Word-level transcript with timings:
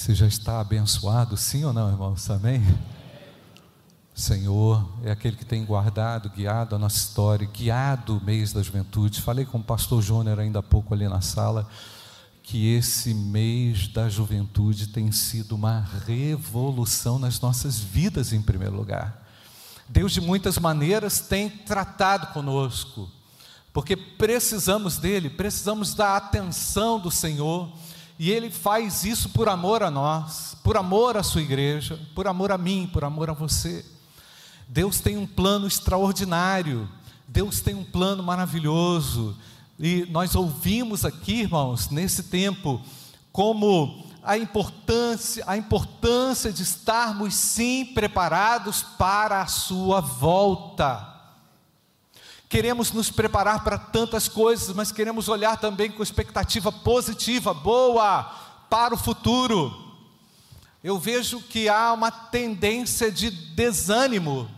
Você 0.00 0.14
já 0.14 0.26
está 0.26 0.62
abençoado, 0.62 1.36
sim 1.36 1.62
ou 1.62 1.74
não, 1.74 1.90
irmãos? 1.90 2.30
Amém? 2.30 2.62
Senhor 4.14 4.88
é 5.04 5.10
aquele 5.10 5.36
que 5.36 5.44
tem 5.44 5.62
guardado, 5.62 6.30
guiado 6.30 6.74
a 6.74 6.78
nossa 6.78 6.96
história, 6.96 7.46
guiado 7.46 8.16
o 8.16 8.24
mês 8.24 8.50
da 8.50 8.62
juventude. 8.62 9.20
Falei 9.20 9.44
com 9.44 9.58
o 9.58 9.62
pastor 9.62 10.00
Júnior 10.00 10.40
ainda 10.40 10.60
há 10.60 10.62
pouco 10.62 10.94
ali 10.94 11.06
na 11.06 11.20
sala 11.20 11.68
que 12.42 12.74
esse 12.74 13.12
mês 13.12 13.88
da 13.88 14.08
juventude 14.08 14.86
tem 14.86 15.12
sido 15.12 15.54
uma 15.54 15.86
revolução 16.06 17.18
nas 17.18 17.38
nossas 17.38 17.78
vidas, 17.78 18.32
em 18.32 18.40
primeiro 18.40 18.74
lugar. 18.74 19.28
Deus, 19.86 20.12
de 20.12 20.20
muitas 20.22 20.56
maneiras, 20.56 21.20
tem 21.20 21.50
tratado 21.50 22.28
conosco, 22.28 23.06
porque 23.70 23.94
precisamos 23.98 24.96
dEle, 24.96 25.28
precisamos 25.28 25.92
da 25.92 26.16
atenção 26.16 26.98
do 26.98 27.10
Senhor, 27.10 27.70
e 28.20 28.30
Ele 28.30 28.50
faz 28.50 29.02
isso 29.02 29.30
por 29.30 29.48
amor 29.48 29.82
a 29.82 29.90
nós, 29.90 30.54
por 30.62 30.76
amor 30.76 31.16
à 31.16 31.22
Sua 31.22 31.40
igreja, 31.40 31.98
por 32.14 32.28
amor 32.28 32.52
a 32.52 32.58
mim, 32.58 32.86
por 32.92 33.02
amor 33.02 33.30
a 33.30 33.32
você. 33.32 33.82
Deus 34.68 35.00
tem 35.00 35.16
um 35.16 35.26
plano 35.26 35.66
extraordinário, 35.66 36.86
Deus 37.26 37.62
tem 37.62 37.74
um 37.74 37.82
plano 37.82 38.22
maravilhoso, 38.22 39.34
e 39.78 40.06
nós 40.10 40.34
ouvimos 40.34 41.06
aqui, 41.06 41.40
irmãos, 41.40 41.88
nesse 41.88 42.24
tempo, 42.24 42.82
como 43.32 44.04
a 44.22 44.36
importância, 44.36 45.42
a 45.46 45.56
importância 45.56 46.52
de 46.52 46.62
estarmos 46.62 47.32
sim 47.32 47.86
preparados 47.86 48.82
para 48.82 49.40
a 49.40 49.46
sua 49.46 50.02
volta. 50.02 51.19
Queremos 52.50 52.92
nos 52.92 53.10
preparar 53.10 53.64
para 53.64 53.78
tantas 53.78 54.28
coisas, 54.28 54.74
mas 54.74 54.92
queremos 54.92 55.26
olhar 55.26 55.56
também 55.56 55.90
com 55.90 56.02
expectativa 56.02 56.70
positiva, 56.70 57.54
boa, 57.54 58.24
para 58.68 58.94
o 58.94 58.98
futuro. 58.98 59.72
Eu 60.84 60.98
vejo 60.98 61.40
que 61.40 61.66
há 61.66 61.94
uma 61.94 62.10
tendência 62.10 63.10
de 63.10 63.30
desânimo, 63.30 64.50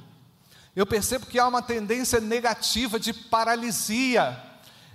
eu 0.75 0.85
percebo 0.85 1.27
que 1.27 1.39
há 1.39 1.47
uma 1.47 1.63
tendência 1.63 2.21
negativa 2.21 2.99
de 2.99 3.13
paralisia 3.13 4.51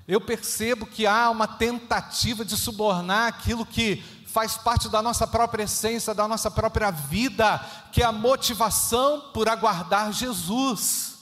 eu 0.08 0.22
percebo 0.22 0.86
que 0.86 1.06
há 1.06 1.30
uma 1.30 1.48
tentativa 1.48 2.46
de 2.46 2.56
subornar 2.56 3.28
aquilo 3.28 3.66
que 3.66 4.02
faz 4.26 4.56
parte 4.56 4.88
da 4.88 5.02
nossa 5.02 5.28
própria 5.28 5.64
essência, 5.64 6.14
da 6.14 6.28
nossa 6.28 6.50
própria 6.50 6.90
vida, 6.92 7.60
que 7.92 8.02
é 8.02 8.06
a 8.06 8.12
motivação 8.12 9.32
por 9.34 9.50
aguardar 9.50 10.14
Jesus. 10.14 11.17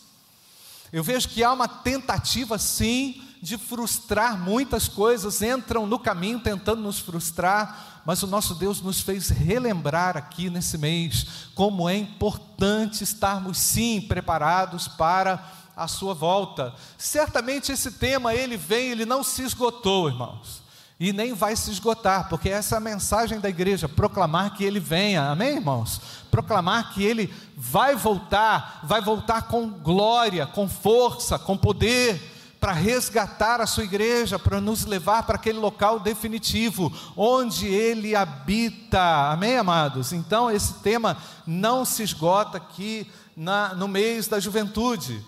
Eu 0.95 1.03
vejo 1.03 1.27
que 1.27 1.43
há 1.43 1.51
uma 1.51 1.67
tentativa, 1.67 2.57
sim, 2.57 3.21
de 3.41 3.57
frustrar 3.57 4.39
muitas 4.39 4.87
coisas, 4.87 5.41
entram 5.41 5.85
no 5.85 5.99
caminho 5.99 6.39
tentando 6.39 6.81
nos 6.81 6.99
frustrar, 6.99 8.01
mas 8.05 8.23
o 8.23 8.27
nosso 8.27 8.55
Deus 8.55 8.81
nos 8.81 9.01
fez 9.01 9.27
relembrar 9.27 10.15
aqui 10.15 10.49
nesse 10.49 10.77
mês 10.77 11.49
como 11.53 11.89
é 11.89 11.97
importante 11.97 13.03
estarmos, 13.03 13.57
sim, 13.57 13.99
preparados 13.99 14.87
para 14.87 15.45
a 15.75 15.85
sua 15.85 16.13
volta. 16.13 16.73
Certamente 16.97 17.73
esse 17.73 17.91
tema 17.91 18.33
ele 18.33 18.55
vem, 18.55 18.91
ele 18.91 19.05
não 19.05 19.21
se 19.21 19.41
esgotou, 19.41 20.07
irmãos. 20.07 20.63
E 20.97 21.11
nem 21.11 21.33
vai 21.33 21.55
se 21.55 21.71
esgotar, 21.71 22.29
porque 22.29 22.49
essa 22.49 22.75
é 22.75 22.77
a 22.77 22.81
mensagem 22.81 23.39
da 23.39 23.49
igreja, 23.49 23.89
proclamar 23.89 24.55
que 24.55 24.63
ele 24.63 24.79
venha. 24.79 25.29
Amém, 25.29 25.55
irmãos? 25.55 25.99
Proclamar 26.31 26.93
que 26.93 27.03
ele 27.03 27.33
vai 27.57 27.95
voltar, 27.95 28.79
vai 28.83 29.01
voltar 29.01 29.43
com 29.43 29.69
glória, 29.69 30.47
com 30.47 30.69
força, 30.69 31.37
com 31.37 31.57
poder 31.57 32.31
para 32.61 32.71
resgatar 32.71 33.61
a 33.61 33.67
sua 33.67 33.83
igreja, 33.83 34.39
para 34.39 34.59
nos 34.61 34.85
levar 34.85 35.23
para 35.23 35.35
aquele 35.35 35.59
local 35.59 35.99
definitivo, 35.99 36.91
onde 37.15 37.67
ele 37.67 38.15
habita. 38.15 39.31
Amém, 39.31 39.57
amados? 39.57 40.13
Então, 40.13 40.49
esse 40.49 40.75
tema 40.75 41.17
não 41.45 41.85
se 41.85 42.01
esgota 42.01 42.57
aqui 42.57 43.05
na, 43.35 43.75
no 43.75 43.87
mês 43.87 44.27
da 44.27 44.39
juventude. 44.39 45.23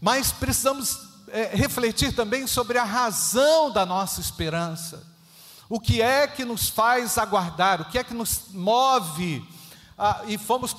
Mas 0.00 0.30
precisamos 0.30 1.07
é, 1.32 1.50
refletir 1.54 2.14
também 2.14 2.46
sobre 2.46 2.78
a 2.78 2.84
razão 2.84 3.70
da 3.70 3.84
nossa 3.84 4.20
esperança. 4.20 5.06
O 5.68 5.78
que 5.78 6.00
é 6.00 6.26
que 6.26 6.44
nos 6.44 6.68
faz 6.68 7.18
aguardar? 7.18 7.82
O 7.82 7.84
que 7.86 7.98
é 7.98 8.04
que 8.04 8.14
nos 8.14 8.44
move? 8.52 9.46
Ah, 9.98 10.22
e 10.26 10.38
fomos 10.38 10.74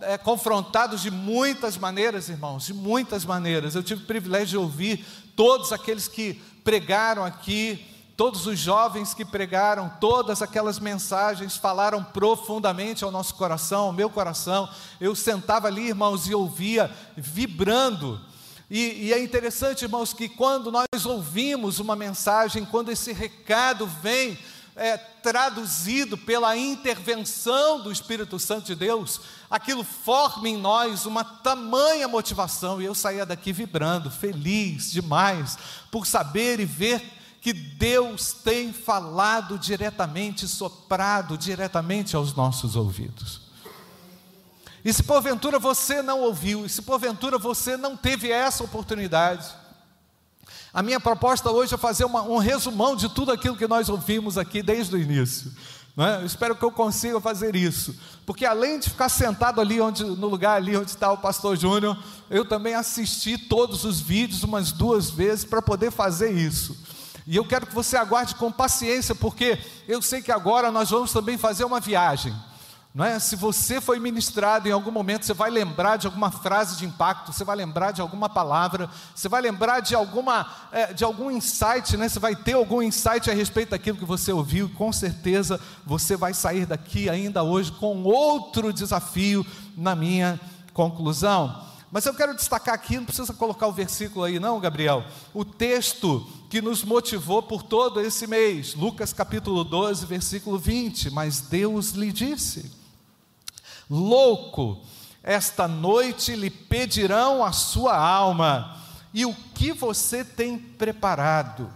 é, 0.00 0.18
confrontados 0.18 1.02
de 1.02 1.10
muitas 1.10 1.76
maneiras, 1.76 2.28
irmãos, 2.28 2.64
de 2.64 2.74
muitas 2.74 3.24
maneiras. 3.24 3.74
Eu 3.74 3.82
tive 3.82 4.02
o 4.02 4.06
privilégio 4.06 4.48
de 4.48 4.56
ouvir 4.56 5.06
todos 5.36 5.72
aqueles 5.72 6.08
que 6.08 6.34
pregaram 6.64 7.24
aqui, 7.24 7.86
todos 8.16 8.46
os 8.46 8.58
jovens 8.58 9.12
que 9.12 9.24
pregaram, 9.24 9.90
todas 10.00 10.40
aquelas 10.40 10.78
mensagens 10.78 11.56
falaram 11.56 12.02
profundamente 12.02 13.04
ao 13.04 13.10
nosso 13.10 13.34
coração, 13.34 13.86
ao 13.86 13.92
meu 13.92 14.08
coração. 14.08 14.68
Eu 15.00 15.14
sentava 15.14 15.68
ali, 15.68 15.88
irmãos, 15.88 16.26
e 16.26 16.34
ouvia 16.34 16.90
vibrando 17.16 18.20
e, 18.70 19.06
e, 19.06 19.12
é 19.12 19.22
interessante, 19.22 19.82
irmãos, 19.82 20.12
que 20.12 20.28
quando 20.28 20.72
nós 20.72 21.04
ouvimos 21.04 21.78
uma 21.78 21.94
mensagem, 21.94 22.64
quando 22.64 22.90
esse 22.90 23.12
recado 23.12 23.86
vem 23.86 24.38
é, 24.76 24.96
traduzido 24.96 26.16
pela 26.16 26.56
intervenção 26.56 27.80
do 27.82 27.92
Espírito 27.92 28.38
Santo 28.38 28.66
de 28.66 28.74
Deus, 28.74 29.20
aquilo 29.50 29.84
forma 29.84 30.48
em 30.48 30.56
nós 30.56 31.06
uma 31.06 31.22
tamanha 31.22 32.08
motivação, 32.08 32.80
e 32.80 32.84
eu 32.84 32.94
saía 32.94 33.26
daqui 33.26 33.52
vibrando, 33.52 34.10
feliz 34.10 34.90
demais, 34.90 35.58
por 35.90 36.06
saber 36.06 36.58
e 36.58 36.64
ver 36.64 37.02
que 37.40 37.52
Deus 37.52 38.32
tem 38.32 38.72
falado 38.72 39.58
diretamente, 39.58 40.48
soprado 40.48 41.36
diretamente 41.36 42.16
aos 42.16 42.34
nossos 42.34 42.74
ouvidos. 42.74 43.42
E 44.84 44.92
se 44.92 45.02
porventura 45.02 45.58
você 45.58 46.02
não 46.02 46.20
ouviu, 46.20 46.66
e 46.66 46.68
se 46.68 46.82
porventura 46.82 47.38
você 47.38 47.76
não 47.76 47.96
teve 47.96 48.30
essa 48.30 48.62
oportunidade, 48.62 49.46
a 50.72 50.82
minha 50.82 51.00
proposta 51.00 51.50
hoje 51.50 51.74
é 51.74 51.78
fazer 51.78 52.04
uma, 52.04 52.22
um 52.22 52.36
resumão 52.36 52.94
de 52.94 53.08
tudo 53.08 53.32
aquilo 53.32 53.56
que 53.56 53.66
nós 53.66 53.88
ouvimos 53.88 54.36
aqui 54.36 54.62
desde 54.62 54.94
o 54.94 54.98
início. 54.98 55.50
É? 55.96 56.20
Eu 56.20 56.26
espero 56.26 56.56
que 56.56 56.64
eu 56.64 56.72
consiga 56.72 57.20
fazer 57.20 57.54
isso, 57.54 57.96
porque 58.26 58.44
além 58.44 58.80
de 58.80 58.90
ficar 58.90 59.08
sentado 59.08 59.60
ali 59.60 59.80
onde, 59.80 60.02
no 60.02 60.26
lugar 60.26 60.56
ali 60.56 60.76
onde 60.76 60.90
está 60.90 61.12
o 61.12 61.18
pastor 61.18 61.56
Júnior, 61.56 61.96
eu 62.28 62.44
também 62.44 62.74
assisti 62.74 63.38
todos 63.38 63.84
os 63.84 64.00
vídeos 64.00 64.42
umas 64.42 64.72
duas 64.72 65.08
vezes 65.08 65.44
para 65.44 65.62
poder 65.62 65.92
fazer 65.92 66.32
isso. 66.32 66.76
E 67.24 67.36
eu 67.36 67.44
quero 67.44 67.66
que 67.66 67.74
você 67.74 67.96
aguarde 67.96 68.34
com 68.34 68.50
paciência, 68.50 69.14
porque 69.14 69.56
eu 69.86 70.02
sei 70.02 70.20
que 70.20 70.32
agora 70.32 70.72
nós 70.72 70.90
vamos 70.90 71.12
também 71.12 71.38
fazer 71.38 71.64
uma 71.64 71.78
viagem. 71.78 72.34
Não 72.94 73.04
é? 73.04 73.18
Se 73.18 73.34
você 73.34 73.80
foi 73.80 73.98
ministrado 73.98 74.68
em 74.68 74.70
algum 74.70 74.92
momento, 74.92 75.26
você 75.26 75.34
vai 75.34 75.50
lembrar 75.50 75.96
de 75.96 76.06
alguma 76.06 76.30
frase 76.30 76.76
de 76.76 76.86
impacto, 76.86 77.32
você 77.32 77.42
vai 77.42 77.56
lembrar 77.56 77.90
de 77.90 78.00
alguma 78.00 78.28
palavra, 78.28 78.88
você 79.12 79.28
vai 79.28 79.42
lembrar 79.42 79.80
de, 79.80 79.96
alguma, 79.96 80.48
é, 80.70 80.92
de 80.92 81.02
algum 81.02 81.28
insight, 81.28 81.96
né? 81.96 82.08
você 82.08 82.20
vai 82.20 82.36
ter 82.36 82.52
algum 82.52 82.80
insight 82.80 83.28
a 83.28 83.34
respeito 83.34 83.70
daquilo 83.70 83.98
que 83.98 84.04
você 84.04 84.30
ouviu, 84.30 84.66
e 84.66 84.68
com 84.68 84.92
certeza 84.92 85.60
você 85.84 86.16
vai 86.16 86.32
sair 86.32 86.66
daqui 86.66 87.10
ainda 87.10 87.42
hoje 87.42 87.72
com 87.72 88.04
outro 88.04 88.72
desafio 88.72 89.44
na 89.76 89.96
minha 89.96 90.38
conclusão. 90.72 91.64
Mas 91.90 92.06
eu 92.06 92.14
quero 92.14 92.32
destacar 92.32 92.76
aqui, 92.76 92.96
não 92.96 93.06
precisa 93.06 93.32
colocar 93.32 93.66
o 93.66 93.72
versículo 93.72 94.24
aí, 94.24 94.38
não, 94.38 94.60
Gabriel. 94.60 95.04
O 95.32 95.44
texto 95.44 96.24
que 96.48 96.62
nos 96.62 96.84
motivou 96.84 97.42
por 97.42 97.64
todo 97.64 98.00
esse 98.00 98.28
mês, 98.28 98.76
Lucas 98.76 99.12
capítulo 99.12 99.64
12, 99.64 100.06
versículo 100.06 100.58
20. 100.58 101.10
Mas 101.10 101.40
Deus 101.40 101.90
lhe 101.90 102.12
disse 102.12 102.83
Louco, 103.94 104.82
esta 105.22 105.68
noite 105.68 106.34
lhe 106.34 106.50
pedirão 106.50 107.44
a 107.44 107.52
sua 107.52 107.96
alma, 107.96 108.76
e 109.12 109.24
o 109.24 109.32
que 109.54 109.72
você 109.72 110.24
tem 110.24 110.58
preparado? 110.58 111.72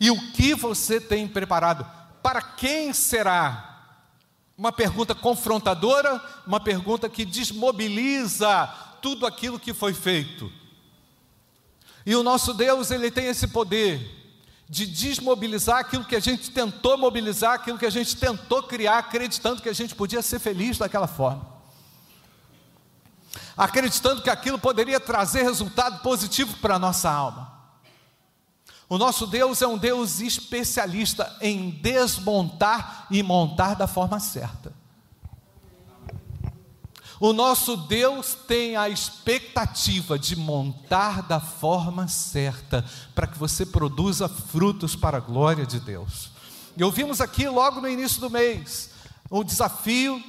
E 0.00 0.10
o 0.10 0.32
que 0.32 0.52
você 0.52 1.00
tem 1.00 1.28
preparado? 1.28 1.86
Para 2.20 2.42
quem 2.42 2.92
será? 2.92 4.00
Uma 4.58 4.72
pergunta 4.72 5.14
confrontadora, 5.14 6.20
uma 6.44 6.58
pergunta 6.58 7.08
que 7.08 7.24
desmobiliza 7.24 8.66
tudo 9.00 9.24
aquilo 9.24 9.60
que 9.60 9.72
foi 9.72 9.94
feito. 9.94 10.50
E 12.04 12.16
o 12.16 12.24
nosso 12.24 12.52
Deus, 12.52 12.90
ele 12.90 13.12
tem 13.12 13.26
esse 13.26 13.46
poder 13.46 14.21
de 14.72 14.86
desmobilizar 14.86 15.80
aquilo 15.80 16.02
que 16.02 16.16
a 16.16 16.20
gente 16.20 16.50
tentou 16.50 16.96
mobilizar, 16.96 17.52
aquilo 17.52 17.76
que 17.76 17.84
a 17.84 17.90
gente 17.90 18.16
tentou 18.16 18.62
criar, 18.62 18.96
acreditando 18.96 19.60
que 19.60 19.68
a 19.68 19.72
gente 19.74 19.94
podia 19.94 20.22
ser 20.22 20.38
feliz 20.38 20.78
daquela 20.78 21.06
forma. 21.06 21.46
Acreditando 23.54 24.22
que 24.22 24.30
aquilo 24.30 24.58
poderia 24.58 24.98
trazer 24.98 25.42
resultado 25.42 26.00
positivo 26.00 26.56
para 26.56 26.76
a 26.76 26.78
nossa 26.78 27.10
alma. 27.10 27.52
O 28.88 28.96
nosso 28.96 29.26
Deus 29.26 29.60
é 29.60 29.66
um 29.66 29.76
Deus 29.76 30.20
especialista 30.20 31.36
em 31.42 31.68
desmontar 31.68 33.06
e 33.10 33.22
montar 33.22 33.74
da 33.74 33.86
forma 33.86 34.18
certa. 34.20 34.72
O 37.24 37.32
nosso 37.32 37.76
Deus 37.76 38.34
tem 38.48 38.74
a 38.74 38.88
expectativa 38.88 40.18
de 40.18 40.34
montar 40.34 41.22
da 41.22 41.38
forma 41.38 42.08
certa, 42.08 42.84
para 43.14 43.28
que 43.28 43.38
você 43.38 43.64
produza 43.64 44.28
frutos 44.28 44.96
para 44.96 45.18
a 45.18 45.20
glória 45.20 45.64
de 45.64 45.78
Deus. 45.78 46.32
E 46.76 46.82
ouvimos 46.82 47.20
aqui 47.20 47.48
logo 47.48 47.80
no 47.80 47.88
início 47.88 48.20
do 48.20 48.28
mês 48.28 48.90
o 49.30 49.44
desafio 49.44 50.20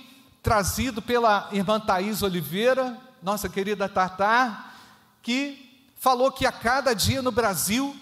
trazido 0.44 1.02
pela 1.02 1.50
irmã 1.52 1.80
Thais 1.80 2.22
Oliveira, 2.22 2.96
nossa 3.24 3.50
querida 3.50 3.90
Tatá, 3.90 4.76
que 5.24 5.90
falou 5.96 6.32
que 6.32 6.46
a 6.46 6.52
cada 6.52 6.94
dia 6.94 7.24
no 7.24 7.32
Brasil 7.32 7.96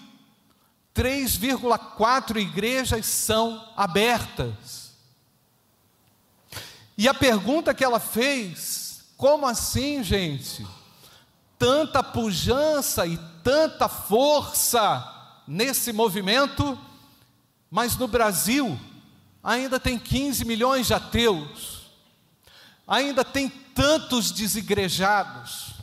3,4 0.94 2.36
igrejas 2.36 3.06
são 3.06 3.72
abertas. 3.74 4.92
E 6.96 7.08
a 7.08 7.14
pergunta 7.14 7.72
que 7.72 7.82
ela 7.82 7.98
fez, 7.98 8.81
como 9.22 9.46
assim, 9.46 10.02
gente? 10.02 10.66
Tanta 11.56 12.02
pujança 12.02 13.06
e 13.06 13.16
tanta 13.44 13.88
força 13.88 15.40
nesse 15.46 15.92
movimento, 15.92 16.76
mas 17.70 17.96
no 17.96 18.08
Brasil 18.08 18.76
ainda 19.40 19.78
tem 19.78 19.96
15 19.96 20.44
milhões 20.44 20.88
de 20.88 20.94
ateus, 20.94 21.82
ainda 22.84 23.24
tem 23.24 23.48
tantos 23.48 24.32
desigrejados, 24.32 25.74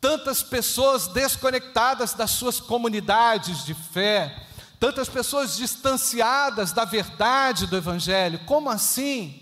tantas 0.00 0.42
pessoas 0.42 1.06
desconectadas 1.06 2.12
das 2.12 2.32
suas 2.32 2.58
comunidades 2.58 3.64
de 3.64 3.72
fé, 3.72 4.48
tantas 4.80 5.08
pessoas 5.08 5.56
distanciadas 5.56 6.72
da 6.72 6.84
verdade 6.84 7.68
do 7.68 7.76
Evangelho. 7.76 8.40
Como 8.46 8.68
assim? 8.68 9.40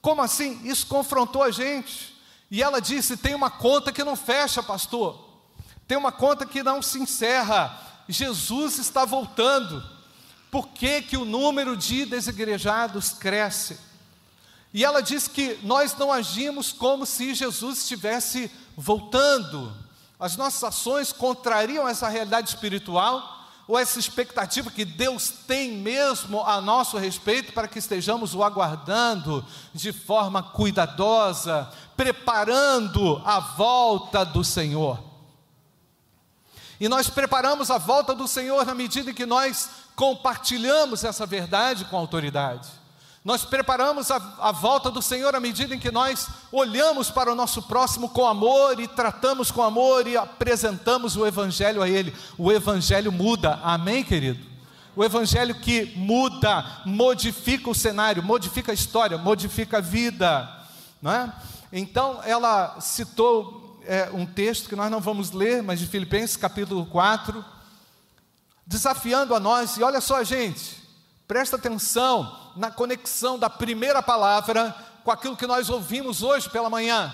Como 0.00 0.22
assim? 0.22 0.58
Isso 0.64 0.86
confrontou 0.86 1.42
a 1.42 1.50
gente. 1.50 2.11
E 2.52 2.62
ela 2.62 2.82
disse: 2.82 3.16
tem 3.16 3.34
uma 3.34 3.50
conta 3.50 3.90
que 3.90 4.04
não 4.04 4.14
fecha, 4.14 4.62
pastor. 4.62 5.18
Tem 5.88 5.96
uma 5.96 6.12
conta 6.12 6.44
que 6.44 6.62
não 6.62 6.82
se 6.82 7.00
encerra. 7.00 7.80
Jesus 8.06 8.78
está 8.78 9.06
voltando. 9.06 9.82
Por 10.50 10.68
que, 10.68 11.00
que 11.00 11.16
o 11.16 11.24
número 11.24 11.74
de 11.74 12.04
desigrejados 12.04 13.14
cresce? 13.14 13.80
E 14.74 14.84
ela 14.84 15.00
diz 15.00 15.26
que 15.26 15.58
nós 15.62 15.96
não 15.96 16.12
agimos 16.12 16.72
como 16.72 17.06
se 17.06 17.34
Jesus 17.34 17.78
estivesse 17.78 18.50
voltando. 18.76 19.74
As 20.20 20.36
nossas 20.36 20.62
ações 20.62 21.10
contrariam 21.10 21.88
essa 21.88 22.06
realidade 22.06 22.50
espiritual 22.50 23.41
ou 23.66 23.78
essa 23.78 23.98
expectativa 23.98 24.70
que 24.70 24.84
Deus 24.84 25.30
tem 25.46 25.72
mesmo 25.72 26.42
a 26.42 26.60
nosso 26.60 26.98
respeito 26.98 27.52
para 27.52 27.68
que 27.68 27.78
estejamos 27.78 28.34
o 28.34 28.42
aguardando 28.42 29.44
de 29.72 29.92
forma 29.92 30.42
cuidadosa, 30.42 31.70
preparando 31.96 33.22
a 33.24 33.38
volta 33.40 34.24
do 34.24 34.42
Senhor. 34.42 35.02
E 36.80 36.88
nós 36.88 37.08
preparamos 37.08 37.70
a 37.70 37.78
volta 37.78 38.14
do 38.14 38.26
Senhor 38.26 38.66
na 38.66 38.74
medida 38.74 39.10
em 39.12 39.14
que 39.14 39.24
nós 39.24 39.70
compartilhamos 39.94 41.04
essa 41.04 41.24
verdade 41.24 41.84
com 41.84 41.96
a 41.96 42.00
autoridade. 42.00 42.81
Nós 43.24 43.44
preparamos 43.44 44.10
a, 44.10 44.16
a, 44.40 44.50
volta 44.50 44.90
do 44.90 45.00
Senhor 45.00 45.34
à 45.34 45.38
medida 45.38 45.74
em 45.74 45.78
que 45.78 45.92
nós 45.92 46.28
olhamos 46.50 47.08
para 47.08 47.30
o 47.30 47.36
nosso 47.36 47.62
próximo 47.62 48.08
com 48.08 48.26
amor 48.26 48.80
e 48.80 48.88
tratamos 48.88 49.50
com 49.50 49.62
amor 49.62 50.08
e 50.08 50.16
apresentamos 50.16 51.16
o 51.16 51.24
Evangelho 51.24 51.82
a 51.82 51.88
Ele. 51.88 52.12
O 52.36 52.50
Evangelho 52.50 53.12
muda, 53.12 53.60
amém, 53.62 54.02
querido? 54.02 54.44
O 54.96 55.04
Evangelho 55.04 55.54
que 55.54 55.92
muda, 55.94 56.82
modifica 56.84 57.70
o 57.70 57.74
cenário, 57.74 58.24
modifica 58.24 58.72
a 58.72 58.74
história, 58.74 59.16
modifica 59.16 59.78
a 59.78 59.80
vida. 59.80 60.48
Não 61.00 61.12
é? 61.12 61.32
Então, 61.72 62.20
ela 62.24 62.80
citou 62.80 63.80
é, 63.86 64.10
um 64.12 64.26
texto 64.26 64.68
que 64.68 64.76
nós 64.76 64.90
não 64.90 65.00
vamos 65.00 65.30
ler, 65.30 65.62
mas 65.62 65.78
de 65.78 65.86
Filipenses 65.86 66.36
capítulo 66.36 66.84
4 66.86 67.52
desafiando 68.66 69.34
a 69.34 69.40
nós, 69.40 69.76
e 69.76 69.82
olha 69.82 70.00
só, 70.00 70.22
gente, 70.24 70.81
presta 71.32 71.56
atenção 71.56 72.52
na 72.54 72.70
conexão 72.70 73.38
da 73.38 73.48
primeira 73.48 74.02
palavra 74.02 74.76
com 75.02 75.10
aquilo 75.10 75.34
que 75.34 75.46
nós 75.46 75.70
ouvimos 75.70 76.22
hoje 76.22 76.46
pela 76.50 76.68
manhã. 76.68 77.10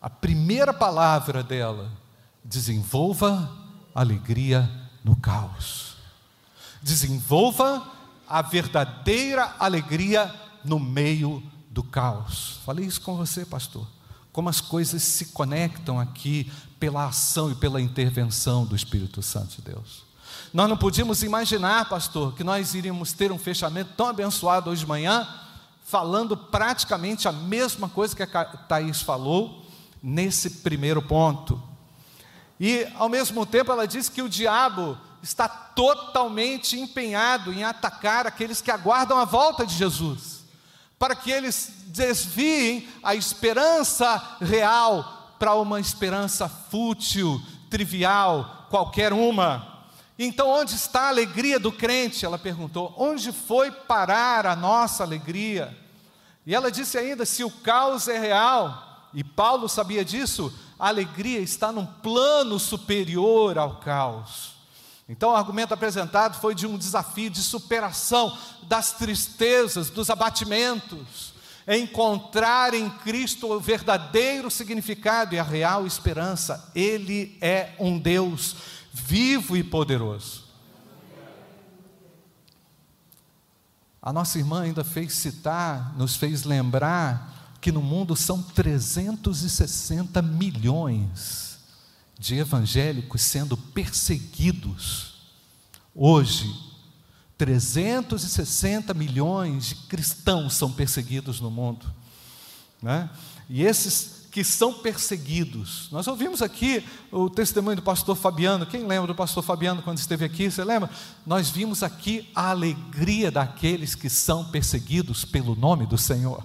A 0.00 0.08
primeira 0.08 0.72
palavra 0.72 1.42
dela, 1.42 1.92
desenvolva 2.42 3.54
alegria 3.94 4.66
no 5.04 5.14
caos. 5.14 5.96
Desenvolva 6.82 7.86
a 8.26 8.40
verdadeira 8.40 9.54
alegria 9.58 10.34
no 10.64 10.80
meio 10.80 11.42
do 11.68 11.82
caos. 11.82 12.60
Falei 12.64 12.86
isso 12.86 13.02
com 13.02 13.14
você, 13.14 13.44
pastor. 13.44 13.86
Como 14.32 14.48
as 14.48 14.58
coisas 14.58 15.02
se 15.02 15.26
conectam 15.26 16.00
aqui 16.00 16.50
pela 16.80 17.04
ação 17.04 17.52
e 17.52 17.54
pela 17.54 17.78
intervenção 17.78 18.64
do 18.64 18.74
Espírito 18.74 19.20
Santo 19.20 19.56
de 19.56 19.60
Deus. 19.60 20.03
Nós 20.54 20.68
não 20.68 20.76
podíamos 20.76 21.24
imaginar, 21.24 21.88
pastor, 21.88 22.32
que 22.32 22.44
nós 22.44 22.74
iríamos 22.74 23.12
ter 23.12 23.32
um 23.32 23.38
fechamento 23.38 23.90
tão 23.96 24.06
abençoado 24.06 24.70
hoje 24.70 24.82
de 24.82 24.86
manhã, 24.86 25.28
falando 25.84 26.36
praticamente 26.36 27.26
a 27.26 27.32
mesma 27.32 27.88
coisa 27.88 28.14
que 28.14 28.22
a 28.22 28.44
Thaís 28.44 29.02
falou 29.02 29.66
nesse 30.00 30.48
primeiro 30.48 31.02
ponto. 31.02 31.60
E, 32.60 32.86
ao 32.94 33.08
mesmo 33.08 33.44
tempo, 33.44 33.72
ela 33.72 33.84
diz 33.84 34.08
que 34.08 34.22
o 34.22 34.28
diabo 34.28 34.96
está 35.20 35.48
totalmente 35.48 36.78
empenhado 36.78 37.52
em 37.52 37.64
atacar 37.64 38.24
aqueles 38.24 38.60
que 38.60 38.70
aguardam 38.70 39.18
a 39.18 39.24
volta 39.24 39.66
de 39.66 39.74
Jesus, 39.74 40.44
para 40.96 41.16
que 41.16 41.32
eles 41.32 41.72
desviem 41.86 42.88
a 43.02 43.12
esperança 43.16 44.36
real 44.40 45.34
para 45.36 45.56
uma 45.56 45.80
esperança 45.80 46.48
fútil, 46.48 47.42
trivial, 47.68 48.68
qualquer 48.70 49.12
uma. 49.12 49.73
Então, 50.18 50.48
onde 50.48 50.74
está 50.74 51.02
a 51.02 51.08
alegria 51.08 51.58
do 51.58 51.72
crente? 51.72 52.24
Ela 52.24 52.38
perguntou. 52.38 52.94
Onde 52.96 53.32
foi 53.32 53.70
parar 53.70 54.46
a 54.46 54.54
nossa 54.54 55.02
alegria? 55.02 55.76
E 56.46 56.54
ela 56.54 56.70
disse 56.70 56.96
ainda: 56.96 57.26
se 57.26 57.42
o 57.42 57.50
caos 57.50 58.06
é 58.06 58.18
real, 58.18 59.08
e 59.12 59.24
Paulo 59.24 59.68
sabia 59.68 60.04
disso, 60.04 60.52
a 60.78 60.88
alegria 60.88 61.40
está 61.40 61.72
num 61.72 61.86
plano 61.86 62.58
superior 62.58 63.58
ao 63.58 63.76
caos. 63.76 64.54
Então, 65.08 65.30
o 65.30 65.36
argumento 65.36 65.74
apresentado 65.74 66.40
foi 66.40 66.54
de 66.54 66.66
um 66.66 66.78
desafio 66.78 67.28
de 67.28 67.42
superação 67.42 68.36
das 68.62 68.92
tristezas, 68.92 69.90
dos 69.90 70.08
abatimentos, 70.08 71.34
encontrar 71.68 72.72
em 72.72 72.88
Cristo 72.88 73.52
o 73.52 73.60
verdadeiro 73.60 74.50
significado 74.50 75.34
e 75.34 75.38
a 75.38 75.42
real 75.42 75.86
esperança. 75.86 76.70
Ele 76.74 77.36
é 77.40 77.74
um 77.78 77.98
Deus 77.98 78.56
vivo 78.94 79.56
e 79.56 79.64
poderoso. 79.64 80.44
A 84.00 84.12
nossa 84.12 84.38
irmã 84.38 84.62
ainda 84.62 84.84
fez 84.84 85.14
citar, 85.14 85.94
nos 85.98 86.14
fez 86.14 86.44
lembrar 86.44 87.56
que 87.60 87.72
no 87.72 87.82
mundo 87.82 88.14
são 88.14 88.40
360 88.40 90.22
milhões 90.22 91.58
de 92.18 92.36
evangélicos 92.36 93.22
sendo 93.22 93.56
perseguidos 93.56 95.14
hoje 95.94 96.74
360 97.36 98.94
milhões 98.94 99.66
de 99.66 99.74
cristãos 99.74 100.54
são 100.54 100.70
perseguidos 100.70 101.40
no 101.40 101.50
mundo. 101.50 101.92
Né? 102.80 103.10
E 103.48 103.62
esses 103.62 104.13
que 104.34 104.42
são 104.42 104.72
perseguidos, 104.72 105.88
nós 105.92 106.08
ouvimos 106.08 106.42
aqui 106.42 106.84
o 107.12 107.30
testemunho 107.30 107.76
do 107.76 107.82
pastor 107.82 108.16
Fabiano. 108.16 108.66
Quem 108.66 108.84
lembra 108.84 109.06
do 109.06 109.14
pastor 109.14 109.44
Fabiano 109.44 109.80
quando 109.80 109.98
esteve 109.98 110.24
aqui? 110.24 110.50
Você 110.50 110.64
lembra? 110.64 110.90
Nós 111.24 111.50
vimos 111.50 111.84
aqui 111.84 112.28
a 112.34 112.50
alegria 112.50 113.30
daqueles 113.30 113.94
que 113.94 114.10
são 114.10 114.44
perseguidos 114.46 115.24
pelo 115.24 115.54
nome 115.54 115.86
do 115.86 115.96
Senhor. 115.96 116.42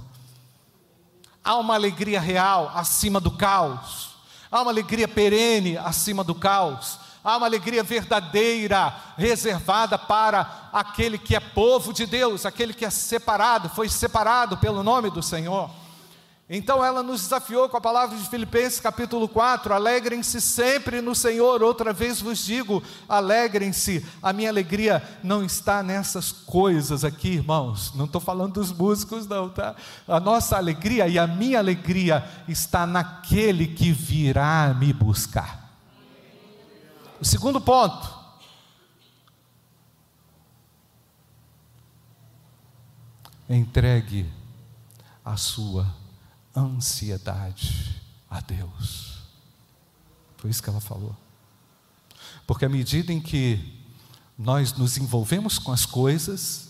Há 1.43 1.55
uma 1.55 1.73
alegria 1.73 2.21
real 2.21 2.71
acima 2.75 3.19
do 3.19 3.31
caos, 3.31 4.09
há 4.51 4.61
uma 4.61 4.69
alegria 4.69 5.07
perene 5.07 5.75
acima 5.75 6.23
do 6.23 6.35
caos 6.35 6.99
há 7.23 7.37
uma 7.37 7.47
alegria 7.47 7.83
verdadeira, 7.83 8.95
reservada 9.17 9.97
para 9.97 10.69
aquele 10.71 11.17
que 11.17 11.35
é 11.35 11.39
povo 11.39 11.91
de 11.91 12.05
Deus, 12.05 12.45
aquele 12.45 12.73
que 12.73 12.85
é 12.85 12.89
separado, 12.89 13.67
foi 13.67 13.89
separado 13.89 14.57
pelo 14.57 14.81
nome 14.83 15.09
do 15.09 15.21
Senhor. 15.21 15.69
Então 16.51 16.83
ela 16.83 17.03
nos 17.03 17.21
desafiou 17.21 17.69
com 17.69 17.77
a 17.77 17.81
palavra 17.81 18.17
de 18.17 18.27
Filipenses 18.27 18.79
capítulo 18.79 19.29
4: 19.29 19.71
alegrem-se 19.71 20.41
sempre 20.41 20.99
no 20.99 21.13
Senhor, 21.13 21.61
outra 21.61 21.93
vez 21.93 22.19
vos 22.19 22.43
digo, 22.43 22.81
alegrem-se. 23.07 24.03
A 24.19 24.33
minha 24.33 24.49
alegria 24.49 25.07
não 25.23 25.43
está 25.43 25.83
nessas 25.83 26.31
coisas 26.31 27.05
aqui, 27.05 27.33
irmãos, 27.33 27.93
não 27.93 28.05
estou 28.05 28.19
falando 28.19 28.53
dos 28.53 28.71
músicos, 28.71 29.27
não, 29.27 29.47
tá? 29.47 29.75
A 30.07 30.19
nossa 30.19 30.57
alegria 30.57 31.07
e 31.07 31.19
a 31.19 31.27
minha 31.27 31.59
alegria 31.59 32.27
está 32.47 32.87
naquele 32.87 33.67
que 33.67 33.91
virá 33.91 34.73
me 34.73 34.91
buscar. 34.91 35.69
O 37.21 37.25
segundo 37.25 37.61
ponto. 37.61 38.17
Entregue 43.47 44.31
a 45.25 45.35
sua 45.35 45.98
ansiedade 46.61 48.01
a 48.29 48.39
Deus. 48.41 49.19
Foi 50.37 50.49
isso 50.49 50.61
que 50.63 50.69
ela 50.69 50.79
falou. 50.79 51.15
Porque 52.47 52.65
à 52.65 52.69
medida 52.69 53.11
em 53.11 53.19
que 53.19 53.77
nós 54.37 54.73
nos 54.73 54.97
envolvemos 54.97 55.59
com 55.59 55.71
as 55.71 55.85
coisas, 55.85 56.69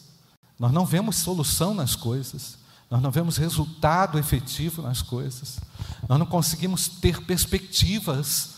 nós 0.58 0.72
não 0.72 0.86
vemos 0.86 1.17
solução 1.17 1.74
nas 1.74 1.96
coisas, 1.96 2.58
nós 2.89 3.01
não 3.01 3.12
vemos 3.12 3.38
resultado 3.38 4.17
efetivo 4.17 4.81
nas 4.81 5.01
coisas, 5.01 5.60
nós 6.08 6.17
não 6.17 6.25
conseguimos 6.25 6.88
ter 6.88 7.24
perspectivas 7.25 8.55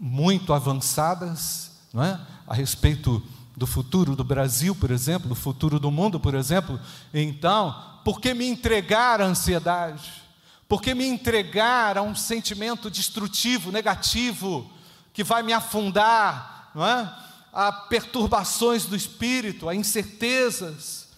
muito 0.00 0.52
avançadas 0.52 1.72
não 1.92 2.04
é? 2.04 2.20
a 2.46 2.54
respeito 2.54 3.22
do 3.56 3.66
futuro 3.66 4.14
do 4.14 4.22
Brasil, 4.22 4.74
por 4.74 4.92
exemplo, 4.92 5.28
do 5.28 5.34
futuro 5.34 5.80
do 5.80 5.90
mundo, 5.90 6.20
por 6.20 6.34
exemplo. 6.34 6.78
Então, 7.12 7.74
por 8.04 8.20
que 8.20 8.32
me 8.32 8.46
entregar 8.46 9.20
à 9.20 9.26
ansiedade? 9.26 10.27
Por 10.68 10.82
que 10.82 10.94
me 10.94 11.06
entregar 11.06 11.96
a 11.96 12.02
um 12.02 12.14
sentimento 12.14 12.90
destrutivo, 12.90 13.72
negativo, 13.72 14.70
que 15.12 15.24
vai 15.24 15.42
me 15.42 15.52
afundar, 15.52 16.70
não 16.74 16.86
é? 16.86 17.10
a 17.52 17.72
perturbações 17.72 18.84
do 18.84 18.94
espírito, 18.94 19.68
a 19.68 19.74
incertezas. 19.74 21.08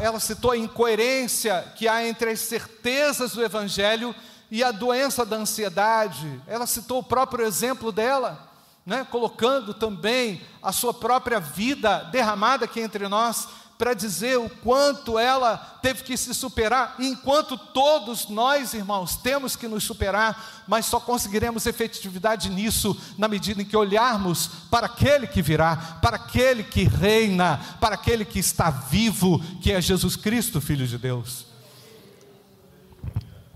Ela 0.00 0.18
citou 0.18 0.52
a 0.52 0.56
incoerência 0.56 1.72
que 1.76 1.86
há 1.86 2.06
entre 2.06 2.30
as 2.30 2.40
certezas 2.40 3.32
do 3.32 3.44
Evangelho 3.44 4.14
e 4.50 4.64
a 4.64 4.72
doença 4.72 5.26
da 5.26 5.36
ansiedade. 5.36 6.42
Ela 6.46 6.66
citou 6.66 7.00
o 7.00 7.04
próprio 7.04 7.44
exemplo 7.44 7.92
dela, 7.92 8.48
né, 8.86 9.06
colocando 9.10 9.74
também 9.74 10.40
a 10.62 10.72
sua 10.72 10.94
própria 10.94 11.38
vida 11.38 12.04
derramada 12.10 12.64
aqui 12.64 12.80
entre 12.80 13.06
nós 13.08 13.46
para 13.78 13.94
dizer 13.94 14.36
o 14.36 14.50
quanto 14.50 15.16
ela 15.16 15.56
teve 15.80 16.02
que 16.02 16.16
se 16.16 16.34
superar, 16.34 16.96
enquanto 16.98 17.56
todos 17.56 18.28
nós, 18.28 18.74
irmãos, 18.74 19.14
temos 19.14 19.54
que 19.54 19.68
nos 19.68 19.84
superar, 19.84 20.64
mas 20.66 20.86
só 20.86 20.98
conseguiremos 20.98 21.64
efetividade 21.64 22.50
nisso 22.50 23.00
na 23.16 23.28
medida 23.28 23.62
em 23.62 23.64
que 23.64 23.76
olharmos 23.76 24.48
para 24.68 24.86
aquele 24.86 25.28
que 25.28 25.40
virá, 25.40 25.76
para 26.02 26.16
aquele 26.16 26.64
que 26.64 26.82
reina, 26.82 27.60
para 27.80 27.94
aquele 27.94 28.24
que 28.24 28.40
está 28.40 28.68
vivo, 28.68 29.38
que 29.62 29.70
é 29.70 29.80
Jesus 29.80 30.16
Cristo, 30.16 30.60
Filho 30.60 30.86
de 30.86 30.98
Deus. 30.98 31.46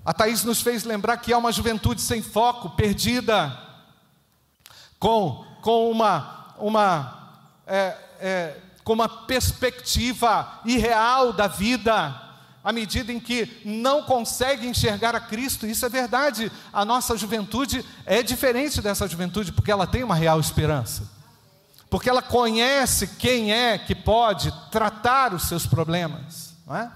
A 0.05 0.13
Thaís 0.13 0.45
nos 0.45 0.61
fez 0.61 0.85
lembrar 0.85 1.17
que 1.17 1.33
há 1.33 1.39
uma 1.39 1.53
juventude 1.53 2.01
sem 2.01 2.23
foco, 2.23 2.71
perdida, 2.71 3.59
com, 5.01 5.45
com 5.63 5.91
uma, 5.91 6.55
uma 6.59 7.33
é, 7.67 7.97
é, 8.21 8.57
com 8.85 8.93
uma 8.93 9.09
perspectiva 9.09 10.61
irreal 10.65 11.33
da 11.33 11.47
vida, 11.47 12.15
à 12.65 12.73
medida 12.73 13.13
em 13.13 13.19
que 13.19 13.61
não 13.65 14.03
consegue 14.03 14.67
enxergar 14.67 15.15
a 15.15 15.21
Cristo, 15.21 15.67
isso 15.67 15.85
é 15.85 15.89
verdade. 15.89 16.51
A 16.73 16.85
nossa 16.85 17.17
juventude 17.17 17.85
é 18.07 18.23
diferente 18.23 18.81
dessa 18.81 19.09
juventude, 19.09 19.53
porque 19.53 19.71
ela 19.71 19.87
tem 19.87 20.05
uma 20.05 20.15
real 20.15 20.39
esperança, 20.39 21.09
porque 21.91 22.09
ela 22.09 22.23
conhece 22.23 23.07
quem 23.19 23.53
é 23.53 23.79
que 23.79 23.95
pode 23.95 24.53
tratar 24.71 25.35
os 25.35 25.45
seus 25.49 25.67
problemas. 25.67 26.53
É? 26.71 26.89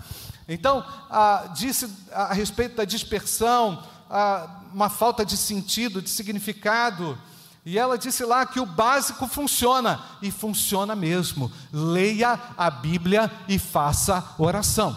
Então, 0.48 0.84
ah, 1.10 1.50
disse 1.54 1.90
a 2.12 2.32
respeito 2.32 2.76
da 2.76 2.84
dispersão, 2.84 3.82
ah, 4.08 4.60
uma 4.72 4.88
falta 4.88 5.24
de 5.24 5.36
sentido, 5.36 6.00
de 6.00 6.08
significado. 6.08 7.18
E 7.66 7.76
ela 7.76 7.99
disse 7.99 8.25
lá 8.25 8.46
que 8.46 8.61
o 8.61 8.64
básico 8.64 9.26
funciona, 9.26 10.00
e 10.23 10.30
funciona 10.30 10.94
mesmo. 10.94 11.50
Leia 11.73 12.38
a 12.56 12.70
Bíblia 12.70 13.28
e 13.49 13.58
faça 13.58 14.25
oração. 14.38 14.96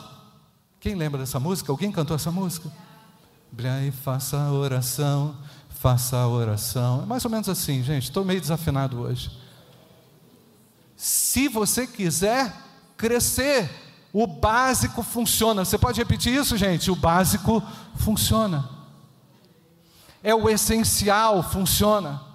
Quem 0.80 0.94
lembra 0.94 1.20
dessa 1.20 1.40
música? 1.40 1.72
Alguém 1.72 1.92
cantou 1.92 2.16
essa 2.16 2.30
música? 2.30 2.72
Bíblia 3.52 3.88
e 3.88 3.92
faça 3.92 4.38
oração, 4.52 5.36
faça 5.68 6.28
oração. 6.28 7.02
É 7.02 7.06
mais 7.08 7.26
ou 7.26 7.32
menos 7.32 7.50
assim, 7.50 7.82
gente. 7.82 8.04
Estou 8.04 8.24
meio 8.24 8.40
desafinado 8.40 9.00
hoje. 9.00 9.32
Se 10.96 11.48
você 11.48 11.88
quiser 11.88 12.54
crescer, 12.96 13.68
o 14.14 14.28
básico 14.28 15.02
funciona. 15.02 15.66
Você 15.66 15.80
pode 15.80 16.00
repetir 16.00 16.36
isso, 16.36 16.56
gente? 16.56 16.92
O 16.92 16.96
básico 16.96 17.64
funciona. 17.96 18.70
É 20.22 20.36
o 20.36 20.48
essencial, 20.48 21.42
funciona. 21.42 22.29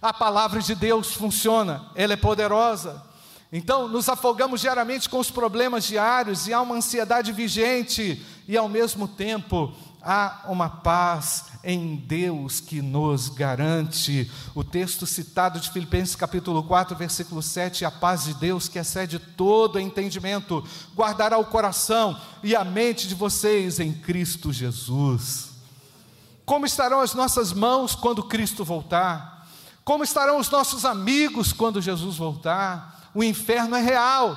A 0.00 0.12
palavra 0.12 0.60
de 0.60 0.74
Deus 0.74 1.12
funciona, 1.12 1.90
ela 1.94 2.12
é 2.12 2.16
poderosa. 2.16 3.02
Então, 3.52 3.88
nos 3.88 4.08
afogamos 4.08 4.60
diariamente 4.60 5.08
com 5.08 5.18
os 5.18 5.30
problemas 5.30 5.84
diários 5.84 6.46
e 6.46 6.52
há 6.52 6.60
uma 6.60 6.74
ansiedade 6.74 7.32
vigente, 7.32 8.24
e 8.46 8.56
ao 8.56 8.68
mesmo 8.68 9.06
tempo 9.06 9.72
há 10.02 10.44
uma 10.48 10.68
paz 10.68 11.46
em 11.64 11.96
Deus 11.96 12.60
que 12.60 12.80
nos 12.80 13.28
garante. 13.28 14.30
O 14.54 14.62
texto 14.62 15.06
citado 15.06 15.58
de 15.58 15.70
Filipenses 15.70 16.14
capítulo 16.14 16.62
4, 16.62 16.96
versículo 16.96 17.42
7, 17.42 17.84
a 17.84 17.90
paz 17.90 18.24
de 18.24 18.34
Deus 18.34 18.68
que 18.68 18.78
excede 18.78 19.18
todo 19.18 19.80
entendimento, 19.80 20.64
guardará 20.94 21.38
o 21.38 21.44
coração 21.44 22.16
e 22.42 22.54
a 22.54 22.64
mente 22.64 23.08
de 23.08 23.14
vocês 23.14 23.80
em 23.80 23.92
Cristo 23.92 24.52
Jesus. 24.52 25.50
Como 26.44 26.66
estarão 26.66 27.00
as 27.00 27.14
nossas 27.14 27.52
mãos 27.52 27.96
quando 27.96 28.22
Cristo 28.22 28.64
voltar? 28.64 29.35
Como 29.86 30.02
estarão 30.02 30.40
os 30.40 30.50
nossos 30.50 30.84
amigos 30.84 31.52
quando 31.52 31.80
Jesus 31.80 32.16
voltar? 32.16 33.08
O 33.14 33.22
inferno 33.22 33.76
é 33.76 33.80
real, 33.80 34.36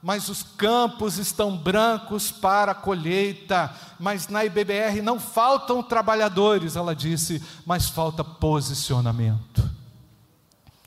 mas 0.00 0.28
os 0.28 0.44
campos 0.44 1.18
estão 1.18 1.56
brancos 1.56 2.30
para 2.30 2.70
a 2.70 2.76
colheita. 2.76 3.74
Mas 3.98 4.28
na 4.28 4.44
IBBR 4.44 5.02
não 5.02 5.18
faltam 5.18 5.82
trabalhadores, 5.82 6.76
ela 6.76 6.94
disse, 6.94 7.42
mas 7.66 7.88
falta 7.88 8.22
posicionamento. 8.22 9.68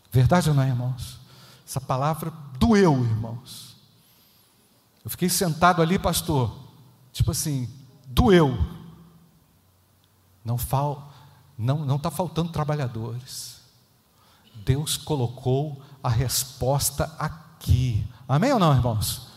Verdade 0.10 0.48
ou 0.48 0.56
não, 0.56 0.66
irmãos? 0.66 1.20
Essa 1.68 1.82
palavra 1.82 2.32
doeu, 2.58 3.04
irmãos. 3.04 3.76
Eu 5.04 5.12
fiquei 5.12 5.28
sentado 5.28 5.82
ali, 5.82 6.00
pastor, 6.00 6.58
tipo 7.12 7.32
assim, 7.32 7.70
doeu. 8.06 8.58
Não 10.46 10.58
fal, 10.58 11.12
não 11.58 11.80
não 11.80 11.98
está 11.98 12.10
faltando 12.10 12.54
trabalhadores. 12.54 13.57
Deus 14.68 14.98
colocou 14.98 15.82
a 16.04 16.10
resposta 16.10 17.06
aqui. 17.18 18.06
Amém 18.28 18.52
ou 18.52 18.60
não, 18.60 18.76
irmãos? 18.76 19.28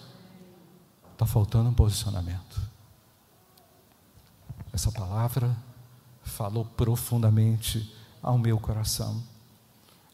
Está 1.13 1.25
faltando 1.25 1.71
um 1.71 1.73
posicionamento. 1.73 2.61
Essa 4.73 4.91
palavra 4.91 5.57
falou 6.25 6.65
profundamente 6.65 7.95
ao 8.21 8.37
meu 8.37 8.59
coração. 8.59 9.23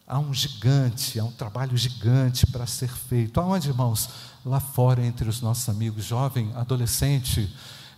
Há 0.06 0.18
um 0.18 0.34
gigante, 0.34 1.18
há 1.18 1.24
um 1.24 1.32
trabalho 1.32 1.76
gigante 1.78 2.46
para 2.46 2.66
ser 2.66 2.90
feito. 2.90 3.40
Aonde, 3.40 3.70
irmãos? 3.70 4.10
Lá 4.44 4.60
fora, 4.60 5.02
entre 5.02 5.26
os 5.30 5.40
nossos 5.40 5.66
amigos, 5.70 6.04
jovem, 6.04 6.52
adolescente, 6.54 7.50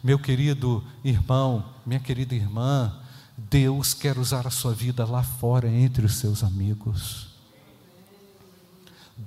meu 0.05 0.21
querido 0.21 0.85
irmão, 1.03 1.65
minha 1.85 1.99
querida 1.99 2.35
irmã, 2.35 2.97
Deus 3.39 3.95
quer 3.95 4.19
usar 4.19 4.49
a 4.49 4.51
sua 4.51 4.75
vida 4.75 5.05
lá 5.05 5.23
fora 5.23 5.69
entre 5.69 6.05
os 6.05 6.17
seus 6.17 6.43
amigos. 6.43 7.29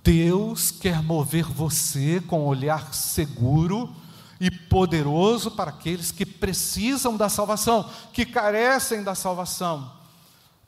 Deus 0.03 0.69
quer 0.69 1.01
mover 1.01 1.45
você 1.45 2.21
com 2.27 2.41
um 2.41 2.45
olhar 2.45 2.93
seguro 2.93 3.89
e 4.37 4.51
poderoso 4.51 5.51
para 5.51 5.69
aqueles 5.69 6.11
que 6.11 6.25
precisam 6.25 7.15
da 7.15 7.29
salvação, 7.29 7.89
que 8.11 8.25
carecem 8.25 9.01
da 9.01 9.15
salvação. 9.15 10.00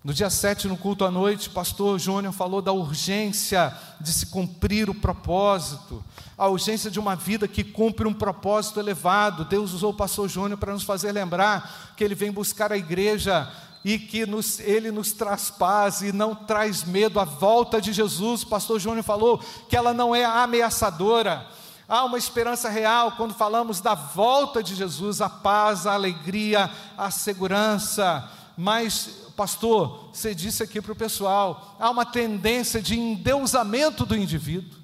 No 0.03 0.13
dia 0.13 0.29
7, 0.29 0.67
no 0.67 0.75
culto 0.75 1.05
à 1.05 1.09
noite, 1.09 1.49
pastor 1.49 1.97
Júnior 1.97 2.33
falou 2.33 2.61
da 2.61 2.73
urgência 2.73 3.73
de 4.01 4.11
se 4.11 4.25
cumprir 4.25 4.89
o 4.89 4.93
propósito, 4.93 6.03
a 6.37 6.49
urgência 6.49 6.91
de 6.91 6.99
uma 6.99 7.15
vida 7.15 7.47
que 7.47 7.63
cumpre 7.63 8.05
um 8.05 8.13
propósito 8.13 8.81
elevado. 8.81 9.45
Deus 9.45 9.71
usou 9.71 9.91
o 9.91 9.95
pastor 9.95 10.27
Júnior 10.27 10.59
para 10.59 10.73
nos 10.73 10.83
fazer 10.83 11.13
lembrar 11.13 11.93
que 11.95 12.03
ele 12.03 12.15
vem 12.15 12.33
buscar 12.33 12.69
a 12.73 12.77
igreja 12.77 13.49
e 13.85 13.97
que 13.97 14.25
nos, 14.25 14.59
ele 14.59 14.91
nos 14.91 15.13
traz 15.13 15.49
paz 15.49 16.01
e 16.01 16.11
não 16.11 16.35
traz 16.35 16.83
medo. 16.83 17.17
A 17.17 17.23
volta 17.23 17.79
de 17.79 17.93
Jesus, 17.93 18.43
o 18.43 18.47
pastor 18.47 18.81
Júnior 18.81 19.05
falou 19.05 19.39
que 19.69 19.77
ela 19.77 19.93
não 19.93 20.13
é 20.13 20.25
ameaçadora. 20.25 21.47
Há 21.87 22.03
uma 22.03 22.17
esperança 22.17 22.67
real 22.67 23.13
quando 23.13 23.33
falamos 23.33 23.79
da 23.79 23.95
volta 23.95 24.61
de 24.61 24.75
Jesus, 24.75 25.21
a 25.21 25.29
paz, 25.29 25.87
a 25.87 25.93
alegria, 25.93 26.69
a 26.97 27.09
segurança. 27.09 28.29
Mas 28.57 29.22
pastor, 29.35 30.09
você 30.13 30.33
disse 30.33 30.63
aqui 30.63 30.81
para 30.81 30.91
o 30.91 30.95
pessoal, 30.95 31.75
há 31.79 31.89
uma 31.89 32.05
tendência 32.05 32.81
de 32.81 32.97
endeusamento 32.97 34.05
do 34.05 34.15
indivíduo, 34.15 34.79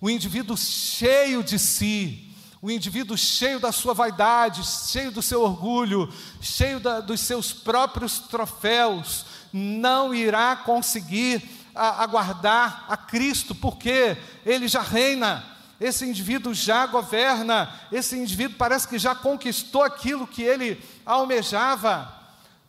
o 0.00 0.08
indivíduo 0.08 0.56
cheio 0.56 1.42
de 1.42 1.58
si, 1.58 2.28
o 2.60 2.70
indivíduo 2.70 3.16
cheio 3.16 3.60
da 3.60 3.70
sua 3.70 3.94
vaidade, 3.94 4.64
cheio 4.64 5.10
do 5.10 5.22
seu 5.22 5.42
orgulho, 5.42 6.12
cheio 6.40 6.80
da, 6.80 7.00
dos 7.00 7.20
seus 7.20 7.52
próprios 7.52 8.18
troféus, 8.18 9.24
não 9.52 10.14
irá 10.14 10.56
conseguir 10.56 11.42
a, 11.74 12.02
aguardar 12.02 12.84
a 12.88 12.96
Cristo, 12.96 13.54
porque 13.54 14.16
ele 14.44 14.66
já 14.66 14.82
reina, 14.82 15.44
esse 15.80 16.04
indivíduo 16.04 16.52
já 16.52 16.86
governa, 16.86 17.72
esse 17.92 18.16
indivíduo 18.16 18.56
parece 18.58 18.88
que 18.88 18.98
já 18.98 19.14
conquistou 19.14 19.82
aquilo 19.82 20.26
que 20.26 20.42
ele 20.42 20.82
almejava. 21.06 22.17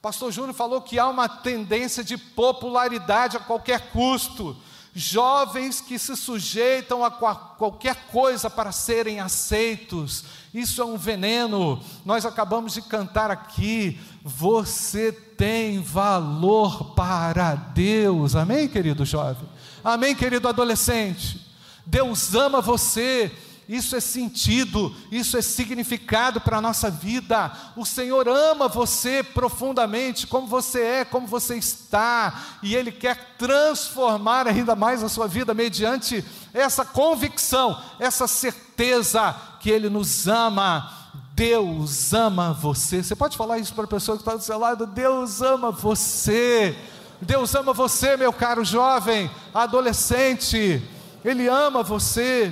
Pastor 0.02 0.32
Júnior 0.32 0.54
falou 0.54 0.82
que 0.82 0.98
há 0.98 1.08
uma 1.08 1.28
tendência 1.28 2.04
de 2.04 2.18
popularidade 2.18 3.36
a 3.36 3.40
qualquer 3.42 3.92
custo. 3.92 4.56
jovens 4.96 5.80
que 5.82 6.00
se 6.00 6.16
sujeitam 6.16 7.06
a 7.06 7.12
qualquer 7.12 7.96
coisa 8.12 8.50
para 8.50 8.72
serem 8.72 9.20
aceitos. 9.20 10.24
Isso 10.54 10.82
é 10.82 10.86
um 10.86 10.98
veneno. 10.98 11.82
Nós 12.04 12.26
acabamos 12.26 12.74
de 12.74 12.82
cantar 12.82 13.30
aqui. 13.30 14.00
Você 14.24 15.12
tem 15.12 15.82
valor 15.82 16.96
para 16.96 17.56
Deus. 17.56 18.36
Amém, 18.36 18.68
querido 18.68 19.06
jovem? 19.06 19.48
Amém, 19.84 20.16
querido 20.16 20.48
adolescente? 20.48 21.46
Deus 21.86 22.34
ama 22.34 22.62
você 22.62 23.32
isso 23.70 23.96
é 23.96 24.00
sentido, 24.00 24.92
isso 25.12 25.38
é 25.38 25.44
significado 25.44 26.42
para 26.42 26.58
a 26.58 26.62
nossa 26.62 26.90
vida. 26.90 27.52
O 27.78 27.86
Senhor 27.86 28.28
ama 28.28 28.68
você 28.68 29.22
profundamente, 29.22 30.26
como 30.26 30.48
você 30.48 30.82
é, 30.82 31.06
como 31.06 31.28
você 31.28 31.56
está, 31.56 32.58
e 32.64 32.76
Ele 32.76 32.92
quer 32.92 33.36
transformar 33.38 34.48
ainda 34.48 34.76
mais 34.76 35.04
a 35.04 35.08
sua 35.08 35.28
vida 35.28 35.54
mediante 35.54 36.26
essa 36.52 36.84
convicção, 36.84 37.80
essa 38.00 38.28
certeza 38.28 39.36
que 39.60 39.70
Ele 39.70 39.88
nos 39.88 40.28
ama. 40.28 40.92
Deus 41.36 42.12
ama 42.12 42.52
você. 42.52 43.04
Você 43.04 43.16
pode 43.16 43.38
falar 43.38 43.60
isso 43.60 43.76
para 43.76 43.84
a 43.86 43.88
pessoa 43.88 44.18
que 44.18 44.24
está 44.24 44.36
do 44.36 44.44
seu 44.44 44.58
lado? 44.58 44.88
Deus 44.88 45.44
ama 45.44 45.72
você. 45.72 46.76
Deus 47.22 47.54
ama 47.54 47.72
você, 47.72 48.18
meu 48.18 48.34
caro 48.34 48.66
jovem, 48.66 49.30
adolescente. 49.54 50.82
Ele 51.24 51.48
ama 51.48 51.84
você. 51.84 52.52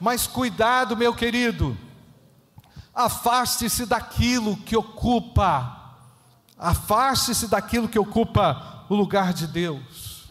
Mas 0.00 0.26
cuidado, 0.26 0.96
meu 0.96 1.14
querido, 1.14 1.76
afaste-se 2.94 3.86
daquilo 3.86 4.56
que 4.56 4.76
ocupa, 4.76 5.96
afaste-se 6.58 7.48
daquilo 7.48 7.88
que 7.88 7.98
ocupa 7.98 8.84
o 8.88 8.94
lugar 8.94 9.32
de 9.32 9.46
Deus. 9.46 10.24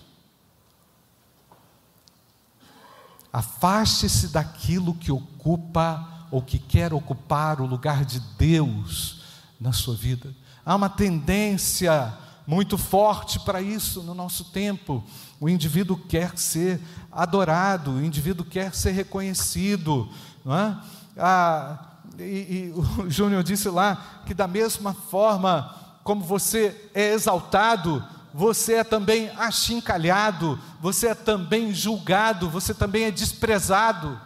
Afaste-se 3.32 4.28
daquilo 4.28 4.94
que 4.94 5.12
ocupa 5.12 6.28
ou 6.30 6.42
que 6.42 6.60
quer 6.60 6.94
ocupar 6.94 7.62
o 7.62 7.66
lugar 7.66 8.06
de 8.06 8.20
Deus 8.20 9.24
na 9.60 9.72
sua 9.72 9.96
vida. 9.96 10.36
Há 10.66 10.76
uma 10.76 10.90
tendência 10.90 12.18
muito 12.46 12.78
forte 12.78 13.40
para 13.40 13.62
isso 13.62 14.04
no 14.04 14.14
nosso 14.14 14.46
tempo. 14.46 15.04
O 15.44 15.50
indivíduo 15.50 15.98
quer 15.98 16.38
ser 16.38 16.80
adorado, 17.12 17.92
o 17.92 18.02
indivíduo 18.02 18.46
quer 18.46 18.74
ser 18.74 18.92
reconhecido. 18.92 20.08
Não 20.46 20.58
é? 20.58 20.78
Ah, 21.18 21.80
e, 22.18 22.24
e 22.24 22.74
o 23.02 23.10
Júnior 23.10 23.44
disse 23.44 23.68
lá 23.68 24.22
que, 24.26 24.34
da 24.34 24.48
mesma 24.48 24.94
forma 24.94 25.76
como 26.02 26.24
você 26.24 26.90
é 26.94 27.12
exaltado, 27.12 28.02
você 28.34 28.76
é 28.76 28.84
também 28.86 29.32
achincalhado, 29.32 30.58
você 30.80 31.08
é 31.08 31.14
também 31.14 31.74
julgado, 31.74 32.50
você 32.50 32.74
também 32.74 33.04
é 33.04 33.12
desprezado. 33.12 34.18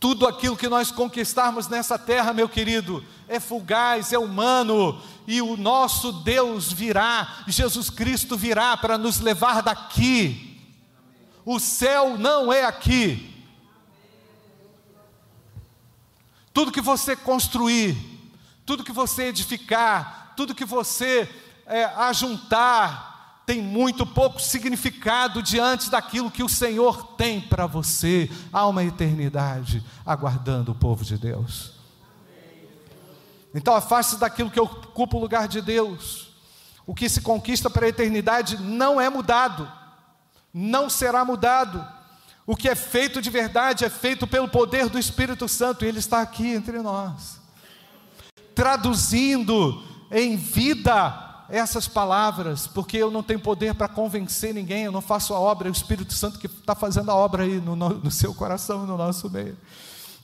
Tudo 0.00 0.26
aquilo 0.26 0.56
que 0.56 0.66
nós 0.66 0.90
conquistarmos 0.90 1.68
nessa 1.68 1.98
terra, 1.98 2.32
meu 2.32 2.48
querido, 2.48 3.04
é 3.28 3.38
fugaz, 3.38 4.14
é 4.14 4.18
humano, 4.18 5.00
e 5.26 5.42
o 5.42 5.58
nosso 5.58 6.10
Deus 6.10 6.72
virá, 6.72 7.44
Jesus 7.46 7.90
Cristo 7.90 8.34
virá 8.34 8.78
para 8.78 8.96
nos 8.96 9.20
levar 9.20 9.60
daqui. 9.60 10.58
O 11.44 11.60
céu 11.60 12.16
não 12.16 12.50
é 12.50 12.64
aqui. 12.64 13.30
Tudo 16.52 16.72
que 16.72 16.80
você 16.80 17.14
construir, 17.14 17.94
tudo 18.64 18.82
que 18.82 18.92
você 18.92 19.24
edificar, 19.24 20.32
tudo 20.34 20.54
que 20.54 20.64
você 20.64 21.28
é, 21.66 21.84
ajuntar, 21.84 23.09
tem 23.50 23.60
muito 23.60 24.06
pouco 24.06 24.40
significado 24.40 25.42
diante 25.42 25.90
daquilo 25.90 26.30
que 26.30 26.40
o 26.40 26.48
Senhor 26.48 27.16
tem 27.16 27.40
para 27.40 27.66
você. 27.66 28.30
Há 28.52 28.64
uma 28.68 28.84
eternidade 28.84 29.82
aguardando 30.06 30.70
o 30.70 30.74
povo 30.76 31.04
de 31.04 31.18
Deus. 31.18 31.72
Então 33.52 33.74
afaste-se 33.74 34.20
daquilo 34.20 34.52
que 34.52 34.60
ocupa 34.60 35.16
o 35.16 35.20
lugar 35.20 35.48
de 35.48 35.60
Deus. 35.60 36.28
O 36.86 36.94
que 36.94 37.08
se 37.08 37.22
conquista 37.22 37.68
para 37.68 37.86
a 37.86 37.88
eternidade 37.88 38.56
não 38.62 39.00
é 39.00 39.10
mudado, 39.10 39.68
não 40.54 40.88
será 40.88 41.24
mudado. 41.24 41.84
O 42.46 42.54
que 42.54 42.68
é 42.68 42.76
feito 42.76 43.20
de 43.20 43.30
verdade 43.30 43.84
é 43.84 43.90
feito 43.90 44.28
pelo 44.28 44.46
poder 44.46 44.88
do 44.88 44.96
Espírito 44.96 45.48
Santo, 45.48 45.84
e 45.84 45.88
Ele 45.88 45.98
está 45.98 46.20
aqui 46.20 46.46
entre 46.54 46.78
nós, 46.78 47.40
traduzindo 48.54 49.82
em 50.08 50.36
vida 50.36 51.29
essas 51.50 51.88
palavras, 51.88 52.66
porque 52.66 52.96
eu 52.96 53.10
não 53.10 53.22
tenho 53.22 53.40
poder 53.40 53.74
para 53.74 53.88
convencer 53.88 54.54
ninguém, 54.54 54.84
eu 54.84 54.92
não 54.92 55.00
faço 55.00 55.34
a 55.34 55.40
obra, 55.40 55.68
é 55.68 55.70
o 55.70 55.72
Espírito 55.72 56.14
Santo 56.14 56.38
que 56.38 56.46
está 56.46 56.74
fazendo 56.74 57.10
a 57.10 57.14
obra 57.14 57.42
aí 57.42 57.60
no, 57.60 57.74
no 57.74 58.10
seu 58.10 58.32
coração, 58.32 58.86
no 58.86 58.96
nosso 58.96 59.28
meio. 59.28 59.56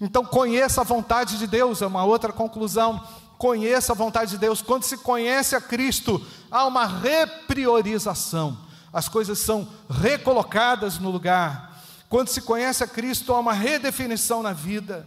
Então, 0.01 0.25
conheça 0.25 0.83
a 0.83 0.85
vontade 0.85 1.39
de 1.39 1.47
Deus, 1.47 1.83
é 1.83 1.87
uma 1.87 2.05
outra 2.05 2.33
conclusão. 2.33 3.03
Conheça 3.39 3.93
a 3.93 3.97
vontade 3.97 4.33
de 4.33 4.39
Deus. 4.39 4.63
Quando 4.63 4.85
se 4.85 4.97
conhece 4.99 5.55
a 5.55 5.61
Cristo, 5.61 6.25
há 6.51 6.67
uma 6.67 6.87
repriorização, 6.87 8.57
as 8.93 9.09
coisas 9.09 9.39
são 9.39 9.69
recolocadas 9.91 10.99
no 10.99 11.11
lugar. 11.11 11.83
Quando 12.09 12.29
se 12.29 12.41
conhece 12.41 12.85
a 12.85 12.87
Cristo, 12.87 13.35
há 13.35 13.39
uma 13.41 13.53
redefinição 13.53 14.43
na 14.43 14.53
vida. 14.53 15.07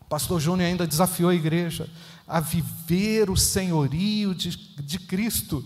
O 0.00 0.04
pastor 0.06 0.40
Júnior 0.40 0.68
ainda 0.68 0.86
desafiou 0.86 1.30
a 1.30 1.34
igreja 1.34 1.88
a 2.30 2.38
viver 2.38 3.28
o 3.28 3.36
senhorio 3.36 4.34
de, 4.34 4.50
de 4.80 4.98
Cristo. 5.00 5.64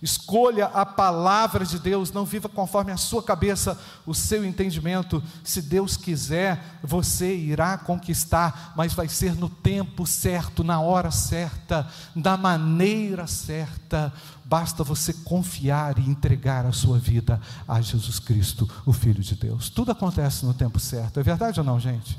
Escolha 0.00 0.66
a 0.66 0.84
palavra 0.84 1.64
de 1.64 1.78
Deus, 1.78 2.12
não 2.12 2.26
viva 2.26 2.46
conforme 2.46 2.92
a 2.92 2.96
sua 2.96 3.22
cabeça, 3.22 3.80
o 4.04 4.12
seu 4.14 4.44
entendimento. 4.44 5.22
Se 5.42 5.62
Deus 5.62 5.96
quiser, 5.96 6.78
você 6.82 7.34
irá 7.34 7.78
conquistar, 7.78 8.74
mas 8.76 8.92
vai 8.92 9.08
ser 9.08 9.34
no 9.34 9.48
tempo 9.48 10.06
certo, 10.06 10.62
na 10.62 10.78
hora 10.78 11.10
certa, 11.10 11.88
da 12.14 12.36
maneira 12.36 13.26
certa. 13.26 14.12
Basta 14.44 14.84
você 14.84 15.14
confiar 15.14 15.98
e 15.98 16.02
entregar 16.02 16.66
a 16.66 16.72
sua 16.72 16.98
vida 16.98 17.40
a 17.66 17.80
Jesus 17.80 18.18
Cristo, 18.18 18.68
o 18.84 18.92
Filho 18.92 19.22
de 19.22 19.34
Deus. 19.34 19.70
Tudo 19.70 19.90
acontece 19.90 20.44
no 20.44 20.52
tempo 20.52 20.78
certo, 20.78 21.18
é 21.18 21.22
verdade 21.22 21.60
ou 21.60 21.64
não, 21.64 21.80
gente? 21.80 22.18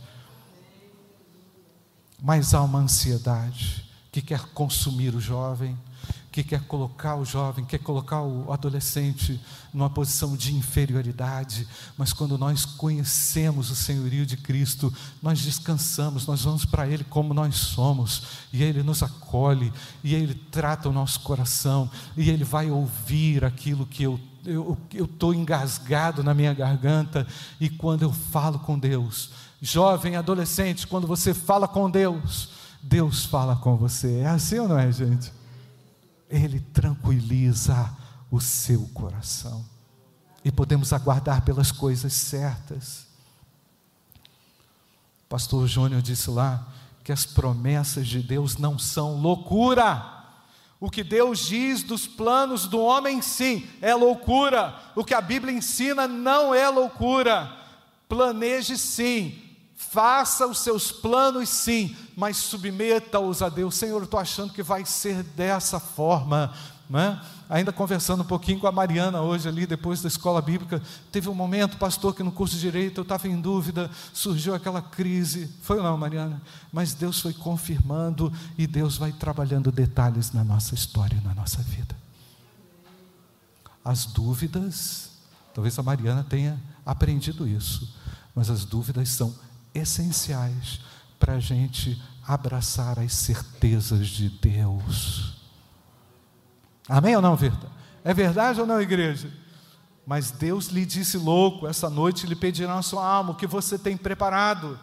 Mas 2.20 2.56
há 2.56 2.64
uma 2.64 2.80
ansiedade 2.80 3.85
que 4.16 4.22
quer 4.22 4.40
consumir 4.54 5.14
o 5.14 5.20
jovem, 5.20 5.78
que 6.32 6.42
quer 6.42 6.62
colocar 6.62 7.18
o 7.18 7.26
jovem, 7.26 7.66
quer 7.66 7.80
colocar 7.80 8.22
o 8.22 8.50
adolescente 8.50 9.38
numa 9.74 9.90
posição 9.90 10.38
de 10.38 10.56
inferioridade, 10.56 11.68
mas 11.98 12.14
quando 12.14 12.38
nós 12.38 12.64
conhecemos 12.64 13.70
o 13.70 13.76
senhorio 13.76 14.26
de 14.26 14.38
Cristo, 14.38 14.94
nós 15.22 15.42
descansamos, 15.42 16.26
nós 16.26 16.44
vamos 16.44 16.64
para 16.64 16.88
Ele 16.88 17.04
como 17.04 17.34
nós 17.34 17.56
somos, 17.56 18.24
e 18.54 18.64
Ele 18.64 18.84
nos 18.84 19.04
acolhe, 19.04 19.74
e 20.02 20.16
Ele 20.16 20.34
trata 20.34 20.88
o 20.88 20.94
nosso 20.94 21.20
coração, 21.20 21.92
e 22.16 22.30
Ele 22.30 22.46
vai 22.46 22.72
ouvir 22.72 23.44
aquilo 23.44 23.86
que 23.86 24.04
eu 24.04 24.18
eu 24.48 24.78
estou 25.06 25.34
engasgado 25.34 26.24
na 26.24 26.32
minha 26.32 26.54
garganta, 26.54 27.26
e 27.60 27.68
quando 27.68 28.04
eu 28.04 28.14
falo 28.14 28.60
com 28.60 28.78
Deus, 28.78 29.32
jovem, 29.60 30.16
adolescente, 30.16 30.86
quando 30.86 31.08
você 31.08 31.34
fala 31.34 31.68
com 31.68 31.90
Deus, 31.90 32.55
Deus 32.88 33.26
fala 33.26 33.56
com 33.56 33.76
você. 33.76 34.20
É 34.20 34.28
assim 34.28 34.60
ou 34.60 34.68
não 34.68 34.78
é, 34.78 34.92
gente? 34.92 35.34
Ele 36.30 36.60
tranquiliza 36.60 37.90
o 38.30 38.40
seu 38.40 38.88
coração. 38.94 39.66
E 40.44 40.52
podemos 40.52 40.94
aguardar 40.94 41.42
pelas 41.42 41.72
coisas 41.72 42.14
certas. 42.14 43.08
O 45.24 45.28
pastor 45.28 45.68
Júnior 45.68 46.04
disse 46.04 46.30
lá 46.30 46.68
que 47.04 47.12
as 47.12 47.26
promessas 47.26 48.08
de 48.08 48.22
Deus 48.22 48.58
não 48.58 48.78
são 48.78 49.20
loucura. 49.20 50.14
O 50.80 50.92
que 50.92 51.04
Deus 51.04 51.40
diz 51.40 51.82
dos 51.82 52.06
planos 52.06 52.68
do 52.68 52.80
homem, 52.80 53.20
sim, 53.20 53.68
é 53.82 53.96
loucura. 53.96 54.80
O 54.96 55.04
que 55.04 55.16
a 55.16 55.22
Bíblia 55.22 55.56
ensina 55.56 56.08
não 56.08 56.54
é 56.54 56.70
loucura. 56.70 57.52
Planeje 58.08 58.78
sim, 58.78 59.45
Faça 59.96 60.46
os 60.46 60.60
seus 60.60 60.92
planos 60.92 61.48
sim, 61.48 61.96
mas 62.18 62.36
submeta-os 62.36 63.42
a 63.42 63.48
Deus. 63.48 63.76
Senhor, 63.76 64.00
eu 64.00 64.04
estou 64.04 64.20
achando 64.20 64.52
que 64.52 64.62
vai 64.62 64.86
ser 64.86 65.24
dessa 65.24 65.80
forma. 65.80 66.54
Né? 66.90 67.18
Ainda 67.50 67.72
conversando 67.72 68.22
um 68.22 68.26
pouquinho 68.26 68.60
com 68.60 68.68
a 68.68 68.74
Mariana 68.74 69.22
hoje 69.22 69.48
ali, 69.48 69.66
depois 69.66 70.02
da 70.02 70.10
escola 70.10 70.42
bíblica, 70.42 70.84
teve 71.14 71.30
um 71.30 71.34
momento, 71.34 71.78
pastor, 71.78 72.14
que 72.14 72.24
no 72.24 72.32
curso 72.34 72.56
de 72.56 72.60
direito 72.60 73.00
eu 73.00 73.04
estava 73.04 73.26
em 73.30 73.40
dúvida, 73.40 73.90
surgiu 74.12 74.54
aquela 74.54 74.82
crise. 74.82 75.50
Foi 75.62 75.78
ou 75.78 75.84
não, 75.84 75.98
Mariana? 75.98 76.42
Mas 76.74 76.94
Deus 76.94 77.22
foi 77.22 77.32
confirmando 77.32 78.34
e 78.58 78.68
Deus 78.68 78.98
vai 78.98 79.14
trabalhando 79.14 79.72
detalhes 79.72 80.34
na 80.34 80.44
nossa 80.44 80.76
história, 80.76 81.22
na 81.24 81.34
nossa 81.34 81.62
vida. 81.62 81.96
As 83.82 84.06
dúvidas, 84.06 85.12
talvez 85.54 85.80
a 85.80 85.84
Mariana 85.84 86.26
tenha 86.28 86.62
aprendido 86.86 87.48
isso, 87.48 87.96
mas 88.36 88.50
as 88.50 88.66
dúvidas 88.66 89.08
são 89.08 89.34
essenciais 89.76 90.80
para 91.20 91.34
a 91.34 91.40
gente 91.40 92.02
abraçar 92.26 92.98
as 93.00 93.14
certezas 93.14 94.08
de 94.08 94.30
Deus. 94.30 95.36
Amém 96.88 97.16
ou 97.16 97.22
não, 97.22 97.36
Virta? 97.36 97.68
É 98.04 98.14
verdade 98.14 98.60
ou 98.62 98.68
não, 98.68 98.82
igreja? 98.82 99.32
Mas 100.06 100.32
Deus 100.32 100.68
lhe 100.68 100.86
disse, 100.86 101.18
louco, 101.18 101.68
essa 101.68 101.90
noite 101.90 102.28
lhe 102.28 102.36
pedirá 102.36 102.78
a 102.78 102.82
sua 102.82 103.06
alma, 103.06 103.32
o 103.32 103.36
que 103.36 103.48
você 103.48 103.78
tem 103.78 103.98
preparado 103.98 104.80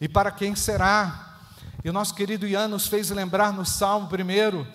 e 0.00 0.08
para 0.08 0.30
quem 0.30 0.54
será. 0.54 1.38
E 1.82 1.88
o 1.88 1.92
nosso 1.92 2.14
querido 2.14 2.46
Ian 2.46 2.68
nos 2.68 2.86
fez 2.86 3.10
lembrar 3.10 3.52
no 3.52 3.64
Salmo 3.64 4.08
primeiro, 4.08 4.66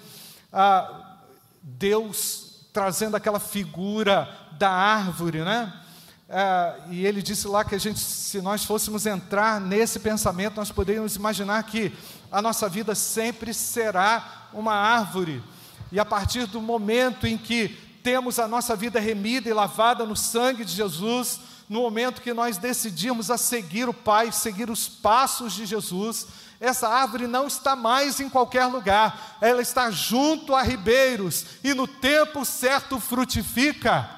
ah, 0.52 1.18
Deus 1.62 2.68
trazendo 2.74 3.16
aquela 3.16 3.40
figura 3.40 4.30
da 4.58 4.70
árvore, 4.70 5.44
né? 5.44 5.72
Ah, 6.28 6.76
e 6.90 7.06
ele 7.06 7.22
disse 7.22 7.48
lá 7.48 7.64
que 7.64 7.76
a 7.76 7.78
gente, 7.78 8.00
se 8.00 8.42
nós 8.42 8.64
fôssemos 8.64 9.06
entrar 9.06 9.62
nesse 9.62 10.00
pensamento, 10.00 10.56
nós 10.56 10.72
poderíamos 10.72 11.16
imaginar 11.16 11.62
que 11.64 11.94
a 12.32 12.42
nossa 12.42 12.68
vida 12.68 12.96
sempre 12.96 13.54
será 13.54 14.50
uma 14.52 14.74
árvore. 14.74 15.44
E 15.92 16.00
a 16.00 16.06
partir 16.06 16.48
do 16.48 16.60
momento 16.60 17.28
em 17.28 17.38
que 17.38 17.70
temos 18.04 18.40
a 18.40 18.48
nossa 18.48 18.76
vida 18.76 19.00
remida 19.00 19.50
e 19.50 19.54
lavada 19.54 20.06
no 20.06 20.16
sangue 20.16 20.66
de 20.66 20.74
Jesus, 20.74 21.40
no 21.70 21.82
momento 21.82 22.22
que 22.22 22.34
nós 22.34 22.58
decidimos 22.58 23.30
a 23.30 23.38
seguir 23.38 23.88
o 23.88 23.94
Pai, 23.94 24.32
seguir 24.32 24.70
os 24.70 24.88
passos 24.88 25.54
de 25.54 25.66
Jesus, 25.66 26.28
essa 26.60 26.88
árvore 26.88 27.28
não 27.28 27.48
está 27.48 27.76
mais 27.76 28.20
em 28.20 28.30
qualquer 28.30 28.66
lugar, 28.66 29.38
ela 29.42 29.62
está 29.62 29.92
junto 29.92 30.56
a 30.56 30.64
ribeiros 30.64 31.46
e 31.64 31.74
no 31.74 31.88
tempo 31.88 32.46
certo 32.46 33.00
frutifica. 33.00 34.10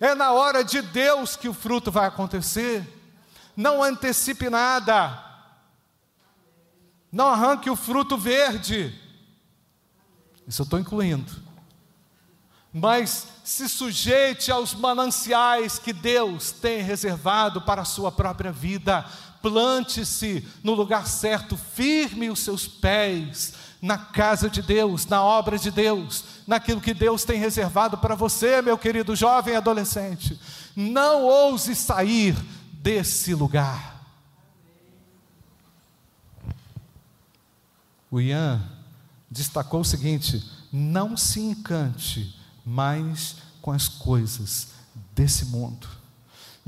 É 0.00 0.14
na 0.14 0.32
hora 0.32 0.64
de 0.64 0.80
Deus 0.80 1.36
que 1.36 1.48
o 1.48 1.54
fruto 1.54 1.90
vai 1.90 2.06
acontecer. 2.06 2.86
Não 3.56 3.82
antecipe 3.82 4.48
nada. 4.48 5.24
Não 7.10 7.26
arranque 7.28 7.68
o 7.68 7.76
fruto 7.76 8.16
verde. 8.16 8.94
Isso 10.46 10.62
eu 10.62 10.64
estou 10.64 10.78
incluindo 10.78 11.48
mas 12.72 13.26
se 13.42 13.68
sujeite 13.68 14.50
aos 14.50 14.74
mananciais 14.74 15.78
que 15.78 15.92
Deus 15.92 16.52
tem 16.52 16.82
reservado 16.82 17.62
para 17.62 17.82
a 17.82 17.86
sua 17.86 18.12
própria 18.12 18.52
vida. 18.52 19.04
Plante-se 19.40 20.46
no 20.62 20.74
lugar 20.74 21.06
certo, 21.06 21.56
firme 21.56 22.28
os 22.28 22.40
seus 22.40 22.66
pés 22.66 23.54
na 23.80 23.96
casa 23.96 24.50
de 24.50 24.60
Deus, 24.60 25.06
na 25.06 25.22
obra 25.22 25.58
de 25.58 25.70
Deus, 25.70 26.24
naquilo 26.46 26.80
que 26.80 26.92
Deus 26.92 27.24
tem 27.24 27.38
reservado 27.38 27.96
para 27.98 28.14
você, 28.14 28.60
meu 28.60 28.76
querido 28.76 29.14
jovem 29.14 29.56
adolescente. 29.56 30.38
Não 30.74 31.24
ouse 31.24 31.74
sair 31.74 32.36
desse 32.72 33.34
lugar. 33.34 33.98
O 38.10 38.20
Ian 38.20 38.62
destacou 39.30 39.80
o 39.80 39.84
seguinte: 39.84 40.42
não 40.72 41.16
se 41.16 41.40
encante 41.40 42.34
mais 42.64 43.36
com 43.60 43.70
as 43.70 43.88
coisas 43.88 44.68
desse 45.14 45.46
mundo. 45.46 45.97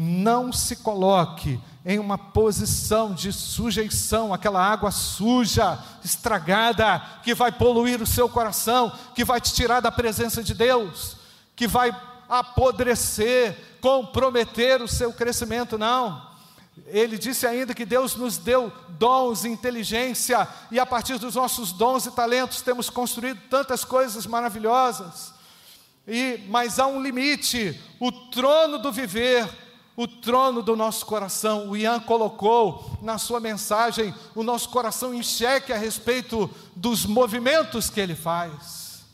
Não 0.02 0.50
se 0.50 0.76
coloque 0.76 1.60
em 1.84 1.98
uma 1.98 2.16
posição 2.16 3.12
de 3.12 3.30
sujeição, 3.34 4.32
aquela 4.32 4.58
água 4.58 4.90
suja, 4.90 5.78
estragada, 6.02 7.02
que 7.22 7.34
vai 7.34 7.52
poluir 7.52 8.00
o 8.00 8.06
seu 8.06 8.26
coração, 8.26 8.90
que 9.14 9.26
vai 9.26 9.42
te 9.42 9.52
tirar 9.52 9.80
da 9.80 9.92
presença 9.92 10.42
de 10.42 10.54
Deus, 10.54 11.18
que 11.54 11.66
vai 11.68 11.94
apodrecer, 12.30 13.54
comprometer 13.82 14.80
o 14.80 14.88
seu 14.88 15.12
crescimento, 15.12 15.76
não. 15.76 16.30
Ele 16.86 17.18
disse 17.18 17.46
ainda 17.46 17.74
que 17.74 17.84
Deus 17.84 18.16
nos 18.16 18.38
deu 18.38 18.72
dons 18.88 19.44
inteligência, 19.44 20.48
e 20.70 20.80
a 20.80 20.86
partir 20.86 21.18
dos 21.18 21.34
nossos 21.34 21.72
dons 21.72 22.06
e 22.06 22.10
talentos 22.12 22.62
temos 22.62 22.88
construído 22.88 23.38
tantas 23.50 23.84
coisas 23.84 24.24
maravilhosas. 24.24 25.34
E, 26.08 26.42
mas 26.48 26.78
há 26.78 26.86
um 26.86 27.02
limite, 27.02 27.78
o 28.00 28.10
trono 28.10 28.78
do 28.78 28.90
viver, 28.90 29.46
o 30.00 30.08
trono 30.08 30.62
do 30.62 30.74
nosso 30.74 31.04
coração. 31.04 31.68
O 31.68 31.76
Ian 31.76 32.00
colocou 32.00 32.98
na 33.02 33.18
sua 33.18 33.38
mensagem 33.38 34.14
o 34.34 34.42
nosso 34.42 34.70
coração 34.70 35.12
em 35.12 35.22
xeque 35.22 35.74
a 35.74 35.76
respeito 35.76 36.48
dos 36.74 37.04
movimentos 37.04 37.90
que 37.90 38.00
ele 38.00 38.14
faz, 38.14 39.04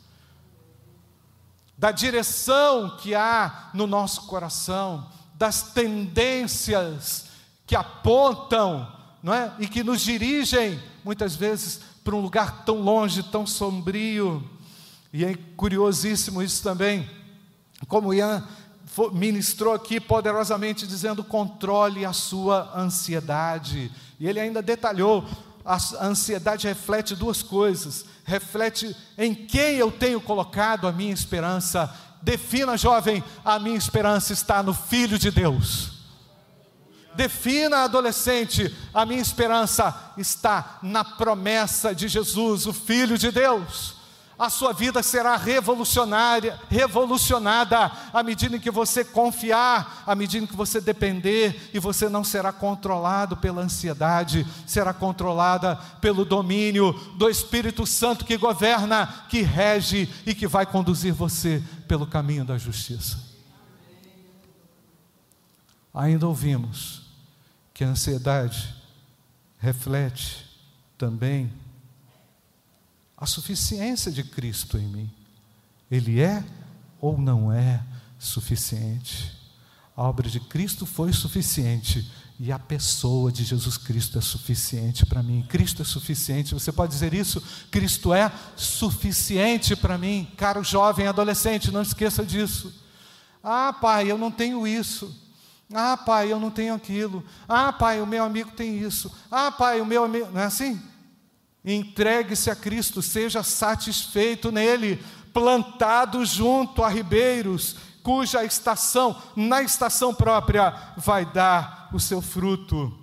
da 1.77 1.91
direção 1.91 2.95
que 3.01 3.13
há 3.13 3.69
no 3.73 3.85
nosso 3.85 4.27
coração, 4.27 5.09
das 5.33 5.73
tendências 5.73 7.25
que 7.65 7.75
apontam, 7.75 8.89
não 9.21 9.33
é? 9.33 9.53
E 9.59 9.67
que 9.67 9.83
nos 9.83 9.99
dirigem 9.99 10.81
muitas 11.03 11.35
vezes 11.35 11.81
para 12.01 12.15
um 12.15 12.21
lugar 12.21 12.63
tão 12.63 12.79
longe, 12.79 13.23
tão 13.23 13.45
sombrio. 13.45 14.41
E 15.11 15.25
é 15.25 15.35
curiosíssimo 15.57 16.41
isso 16.41 16.63
também, 16.63 17.09
como 17.89 18.13
Ian 18.13 18.47
ministrou 19.13 19.73
aqui 19.73 19.99
poderosamente, 19.99 20.87
dizendo: 20.87 21.23
controle 21.23 22.05
a 22.05 22.13
sua 22.13 22.71
ansiedade. 22.75 23.91
E 24.19 24.27
ele 24.27 24.39
ainda 24.39 24.61
detalhou: 24.61 25.25
a 25.63 25.77
ansiedade 26.01 26.67
reflete 26.67 27.15
duas 27.15 27.43
coisas. 27.43 28.05
Reflete 28.23 28.95
em 29.17 29.33
quem 29.33 29.75
eu 29.75 29.91
tenho 29.91 30.19
colocado 30.19 30.87
a 30.87 30.91
minha 30.91 31.13
esperança. 31.13 31.93
Defina, 32.21 32.77
jovem, 32.77 33.23
a 33.45 33.59
minha 33.59 33.77
esperança 33.77 34.33
está 34.33 34.61
no 34.61 34.73
Filho 34.73 35.17
de 35.17 35.31
Deus. 35.31 35.93
Defina, 37.15 37.83
adolescente, 37.83 38.75
a 38.93 39.05
minha 39.05 39.21
esperança 39.21 40.13
está 40.17 40.79
na 40.83 41.03
promessa 41.03 41.95
de 41.95 42.07
Jesus, 42.07 42.65
o 42.67 42.73
Filho 42.73 43.17
de 43.17 43.31
Deus 43.31 43.96
a 44.37 44.49
sua 44.49 44.71
vida 44.71 45.01
será 45.01 45.35
revolucionária, 45.35 46.59
revolucionada 46.69 47.91
à 48.13 48.21
medida 48.21 48.55
em 48.55 48.59
que 48.59 48.69
você 48.69 49.03
confiar, 49.03 50.03
à 50.05 50.13
medida 50.13 50.43
em 50.43 50.47
que 50.47 50.55
você 50.55 50.79
depender, 50.79 51.69
e 51.73 51.79
você 51.79 52.07
não 52.07 52.23
será 52.23 52.51
controlado 52.53 53.35
pela 53.35 53.61
ansiedade, 53.61 54.45
será 54.65 54.93
controlada 54.93 55.75
pelo 55.99 56.23
domínio 56.23 56.93
do 57.15 57.27
Espírito 57.27 57.85
Santo 57.85 58.25
que 58.25 58.37
governa, 58.37 59.25
que 59.27 59.41
rege 59.41 60.07
e 60.25 60.35
que 60.35 60.47
vai 60.47 60.65
conduzir 60.65 61.13
você 61.13 61.63
pelo 61.87 62.05
caminho 62.05 62.45
da 62.45 62.57
justiça. 62.57 63.25
Ainda 65.93 66.27
ouvimos 66.27 67.01
que 67.73 67.83
a 67.83 67.87
ansiedade 67.87 68.75
reflete 69.57 70.45
também 70.95 71.51
a 73.17 73.25
suficiência 73.25 74.11
de 74.11 74.23
Cristo 74.23 74.77
em 74.77 74.85
mim. 74.87 75.11
Ele 75.89 76.21
é 76.21 76.43
ou 77.01 77.17
não 77.17 77.51
é 77.51 77.83
suficiente? 78.19 79.35
A 79.95 80.03
obra 80.03 80.29
de 80.29 80.39
Cristo 80.39 80.85
foi 80.85 81.11
suficiente 81.11 82.07
e 82.39 82.51
a 82.51 82.59
pessoa 82.59 83.31
de 83.31 83.43
Jesus 83.43 83.77
Cristo 83.77 84.19
é 84.19 84.21
suficiente 84.21 85.05
para 85.07 85.23
mim. 85.23 85.43
Cristo 85.49 85.81
é 85.81 85.85
suficiente. 85.85 86.53
Você 86.53 86.71
pode 86.71 86.91
dizer 86.91 87.13
isso? 87.15 87.41
Cristo 87.71 88.13
é 88.13 88.31
suficiente 88.55 89.75
para 89.75 89.97
mim. 89.97 90.31
Caro 90.37 90.63
jovem, 90.63 91.07
adolescente, 91.07 91.71
não 91.71 91.81
esqueça 91.81 92.23
disso. 92.23 92.71
Ah, 93.43 93.73
pai, 93.73 94.11
eu 94.11 94.17
não 94.19 94.29
tenho 94.29 94.67
isso. 94.67 95.15
Ah, 95.73 95.97
pai, 95.97 96.31
eu 96.31 96.39
não 96.39 96.51
tenho 96.51 96.75
aquilo. 96.75 97.25
Ah, 97.47 97.73
pai, 97.73 97.99
o 97.99 98.05
meu 98.05 98.23
amigo 98.23 98.51
tem 98.51 98.77
isso. 98.77 99.11
Ah, 99.31 99.51
pai, 99.51 99.81
o 99.81 99.85
meu 99.85 100.03
amigo. 100.03 100.29
Não 100.31 100.41
é 100.41 100.45
assim? 100.45 100.79
Entregue-se 101.63 102.49
a 102.49 102.55
Cristo, 102.55 103.01
seja 103.01 103.43
satisfeito 103.43 104.51
nele, 104.51 105.03
plantado 105.33 106.25
junto 106.25 106.83
a 106.83 106.89
ribeiros, 106.89 107.75
cuja 108.01 108.43
estação, 108.43 109.21
na 109.35 109.61
estação 109.61 110.13
própria, 110.13 110.93
vai 110.97 111.25
dar 111.25 111.89
o 111.93 111.99
seu 111.99 112.21
fruto. 112.21 112.97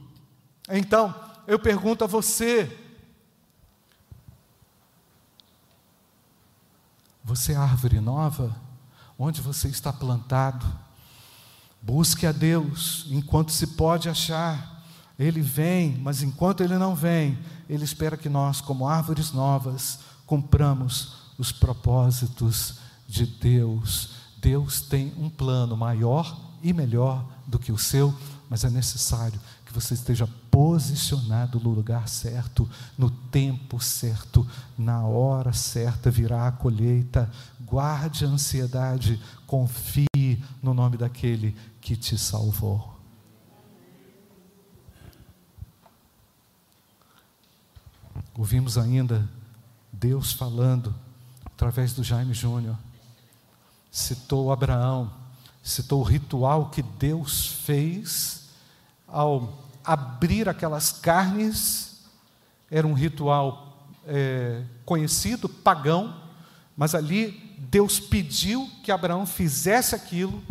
Então, 0.69 1.14
eu 1.47 1.59
pergunto 1.59 2.05
a 2.05 2.07
você: 2.07 2.75
você 7.23 7.53
é 7.53 7.57
árvore 7.57 8.01
nova? 8.01 8.55
Onde 9.19 9.40
você 9.40 9.69
está 9.69 9.93
plantado? 9.93 10.67
Busque 11.81 12.27
a 12.27 12.33
Deus 12.33 13.07
enquanto 13.11 13.53
se 13.53 13.69
pode 13.69 14.09
achar. 14.09 14.73
Ele 15.18 15.40
vem, 15.40 15.96
mas 15.98 16.22
enquanto 16.22 16.62
ele 16.62 16.77
não 16.77 16.94
vem, 16.94 17.38
ele 17.68 17.85
espera 17.85 18.16
que 18.16 18.29
nós, 18.29 18.61
como 18.61 18.88
árvores 18.88 19.33
novas, 19.33 20.00
cumpramos 20.27 21.12
os 21.38 21.53
propósitos 21.53 22.79
de 23.07 23.27
Deus. 23.27 24.11
Deus 24.40 24.81
tem 24.81 25.12
um 25.16 25.31
plano 25.31 25.77
maior 25.77 26.38
e 26.62 26.72
melhor 26.72 27.24
do 27.46 27.59
que 27.59 27.70
o 27.70 27.79
seu, 27.79 28.14
mas 28.48 28.64
é 28.64 28.70
necessário 28.70 29.40
que 29.64 29.72
você 29.72 29.94
esteja 29.94 30.29
posicionado 30.50 31.61
no 31.61 31.70
lugar 31.70 32.09
certo, 32.09 32.68
no 32.96 33.11
tempo 33.11 33.81
certo, 33.81 34.46
na 34.77 35.03
hora 35.03 35.53
certa 35.53 36.11
virá 36.11 36.48
a 36.48 36.53
colheita. 36.53 37.31
Guarde 37.61 38.24
a 38.24 38.29
ansiedade, 38.29 39.20
confie 39.46 40.42
no 40.62 40.74
nome 40.74 40.96
daquele 40.96 41.57
que 41.81 41.96
te 41.96 42.18
salvou. 42.18 42.93
Ouvimos 48.37 48.77
ainda 48.77 49.29
Deus 49.92 50.33
falando 50.33 50.94
através 51.44 51.92
do 51.92 52.03
Jaime 52.03 52.35
Júnior 52.35 52.77
citou 53.94 54.51
Abraão, 54.51 55.09
citou 55.62 56.01
o 56.01 56.05
ritual 56.05 56.68
que 56.68 56.83
Deus 56.83 57.47
fez 57.47 58.49
ao 59.07 59.64
abrir 59.85 60.49
aquelas 60.49 60.90
carnes. 60.90 62.03
Era 62.68 62.85
um 62.88 62.92
ritual 62.92 63.87
é, 64.05 64.64
conhecido, 64.85 65.49
pagão, 65.49 66.20
mas 66.77 66.92
ali 66.92 67.57
Deus 67.70 68.01
pediu 68.01 68.68
que 68.83 68.90
Abraão 68.90 69.25
fizesse 69.25 69.94
aquilo, 69.94 70.42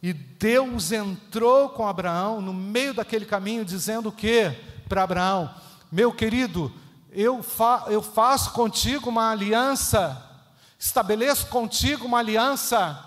e 0.00 0.12
Deus 0.12 0.92
entrou 0.92 1.68
com 1.70 1.86
Abraão 1.86 2.40
no 2.40 2.54
meio 2.54 2.94
daquele 2.94 3.24
caminho, 3.24 3.64
dizendo 3.64 4.08
o 4.08 4.12
que 4.12 4.50
para 4.88 5.02
Abraão? 5.02 5.52
Meu 5.90 6.12
querido, 6.12 6.72
eu, 7.12 7.42
fa 7.42 7.84
eu 7.88 8.02
faço 8.02 8.52
contigo 8.52 9.10
uma 9.10 9.30
aliança, 9.30 10.30
estabeleço 10.78 11.46
contigo 11.46 12.06
uma 12.06 12.18
aliança, 12.18 12.98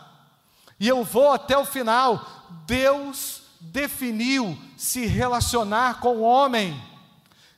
e 0.80 0.88
eu 0.88 1.04
vou 1.04 1.32
até 1.32 1.58
o 1.58 1.66
final. 1.66 2.26
Deus 2.66 3.42
definiu 3.60 4.58
se 4.78 5.06
relacionar 5.06 6.00
com 6.00 6.18
o 6.18 6.22
homem. 6.22 6.80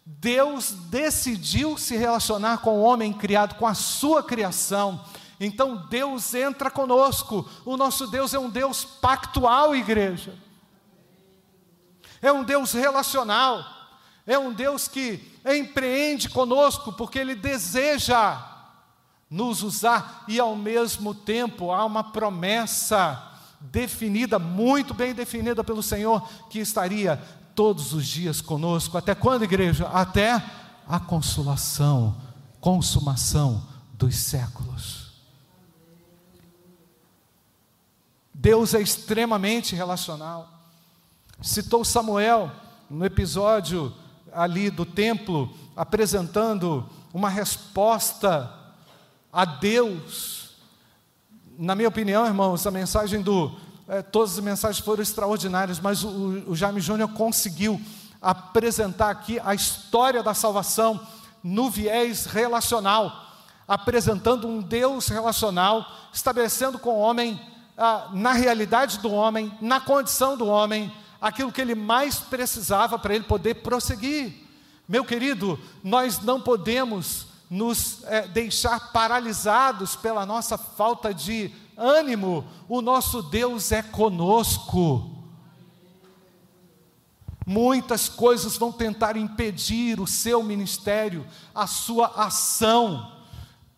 Deus 0.06 0.72
decidiu 0.72 1.78
se 1.78 1.98
relacionar 1.98 2.60
com 2.60 2.78
o 2.78 2.82
homem 2.82 3.12
criado, 3.12 3.56
com 3.56 3.68
a 3.68 3.74
sua 3.74 4.24
criação. 4.24 5.04
Então 5.40 5.76
Deus 5.90 6.34
entra 6.34 6.72
conosco. 6.72 7.48
O 7.66 7.76
nosso 7.76 8.08
Deus 8.08 8.34
é 8.34 8.40
um 8.40 8.50
Deus 8.50 8.86
pactual, 8.86 9.76
igreja. 9.76 10.34
É 12.22 12.32
um 12.32 12.44
Deus 12.44 12.72
relacional. 12.72 13.77
É 14.28 14.38
um 14.38 14.52
Deus 14.52 14.90
que 14.90 15.26
empreende 15.46 16.28
conosco, 16.28 16.92
porque 16.92 17.18
Ele 17.18 17.34
deseja 17.34 18.46
nos 19.30 19.64
usar 19.64 20.26
e 20.28 20.38
ao 20.38 20.54
mesmo 20.54 21.16
tempo 21.16 21.72
há 21.72 21.86
uma 21.86 22.04
promessa 22.04 23.24
definida, 23.60 24.38
muito 24.38 24.94
bem 24.94 25.14
definida 25.14 25.64
pelo 25.64 25.82
Senhor, 25.82 26.28
que 26.50 26.60
estaria 26.60 27.18
todos 27.56 27.94
os 27.94 28.06
dias 28.06 28.42
conosco. 28.42 28.98
Até 28.98 29.16
quando, 29.16 29.44
igreja? 29.44 29.88
Até 29.88 30.44
a 30.86 31.00
consolação, 31.00 32.16
consumação 32.60 33.66
dos 33.94 34.16
séculos. 34.16 35.08
Deus 38.34 38.74
é 38.74 38.82
extremamente 38.82 39.74
relacional. 39.74 40.48
Citou 41.42 41.84
Samuel 41.84 42.52
no 42.90 43.06
episódio 43.06 43.94
ali 44.38 44.70
do 44.70 44.86
templo, 44.86 45.52
apresentando 45.76 46.88
uma 47.12 47.28
resposta 47.28 48.54
a 49.34 49.44
Deus. 49.44 50.52
Na 51.58 51.74
minha 51.74 51.90
opinião, 51.90 52.24
irmãos, 52.24 52.68
a 52.68 52.72
mensagem 52.72 53.22
do 53.24 53.52
é, 53.88 54.02
todas 54.04 54.34
as 54.34 54.44
mensagens 54.44 54.84
foram 54.84 55.02
extraordinárias, 55.02 55.80
mas 55.80 56.04
o, 56.04 56.44
o 56.48 56.56
Jaime 56.56 56.82
Júnior 56.82 57.10
conseguiu 57.14 57.82
apresentar 58.22 59.10
aqui 59.10 59.40
a 59.44 59.56
história 59.56 60.22
da 60.22 60.34
salvação 60.34 61.00
no 61.42 61.70
viés 61.70 62.26
relacional, 62.26 63.12
apresentando 63.68 64.48
um 64.48 64.62
Deus 64.62 65.08
relacional, 65.08 65.86
estabelecendo 66.14 66.78
com 66.78 66.92
o 66.92 67.00
homem, 67.00 67.42
ah, 67.78 68.10
na 68.14 68.34
realidade 68.34 69.00
do 69.00 69.12
homem, 69.12 69.52
na 69.62 69.80
condição 69.80 70.38
do 70.38 70.46
homem, 70.46 70.92
aquilo 71.22 71.52
que 71.52 71.62
ele 71.62 71.76
mais 71.76 72.20
precisava 72.20 72.98
para 72.98 73.16
ele 73.16 73.24
poder 73.24 73.56
prosseguir. 73.56 74.34
Meu 74.88 75.04
querido, 75.04 75.60
nós 75.84 76.20
não 76.22 76.40
podemos 76.40 77.28
nos 77.50 78.04
é, 78.06 78.28
deixar 78.28 78.92
paralisados 78.92 79.96
pela 79.96 80.26
nossa 80.26 80.58
falta 80.58 81.14
de 81.14 81.52
ânimo, 81.78 82.46
o 82.68 82.82
nosso 82.82 83.22
Deus 83.22 83.72
é 83.72 83.82
conosco. 83.82 85.14
Muitas 87.46 88.10
coisas 88.10 88.58
vão 88.58 88.74
tentar 88.74 89.16
impedir 89.16 90.02
o 90.02 90.08
seu 90.08 90.44
ministério, 90.44 91.26
a 91.56 91.66
sua 91.66 92.08
ação, 92.08 93.10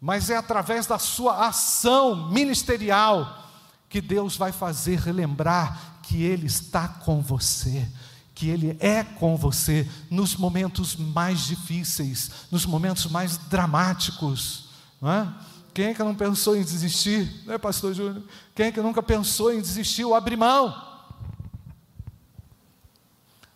mas 0.01 0.29
é 0.29 0.37
através 0.37 0.87
da 0.87 0.97
sua 0.97 1.47
ação 1.47 2.29
ministerial 2.31 3.45
que 3.87 4.01
Deus 4.01 4.35
vai 4.35 4.51
fazer 4.51 4.99
relembrar 4.99 5.98
que 6.09 6.23
Ele 6.23 6.47
está 6.47 6.87
com 6.87 7.21
você, 7.21 7.87
que 8.33 8.49
Ele 8.49 8.75
é 8.79 9.03
com 9.03 9.37
você 9.37 9.87
nos 10.09 10.35
momentos 10.35 10.95
mais 10.95 11.41
difíceis, 11.41 12.31
nos 12.49 12.65
momentos 12.65 13.05
mais 13.05 13.37
dramáticos. 13.37 14.69
Não 14.99 15.11
é? 15.11 15.33
Quem 15.71 15.85
é 15.85 15.93
que 15.93 16.03
não 16.03 16.15
pensou 16.15 16.57
em 16.57 16.63
desistir? 16.63 17.43
Né, 17.45 17.59
Pastor 17.59 17.93
Júnior? 17.93 18.23
Quem 18.55 18.65
é 18.65 18.71
que 18.71 18.81
nunca 18.81 19.03
pensou 19.03 19.53
em 19.53 19.61
desistir 19.61 20.03
ou 20.03 20.15
abrir 20.15 20.35
mão? 20.35 20.75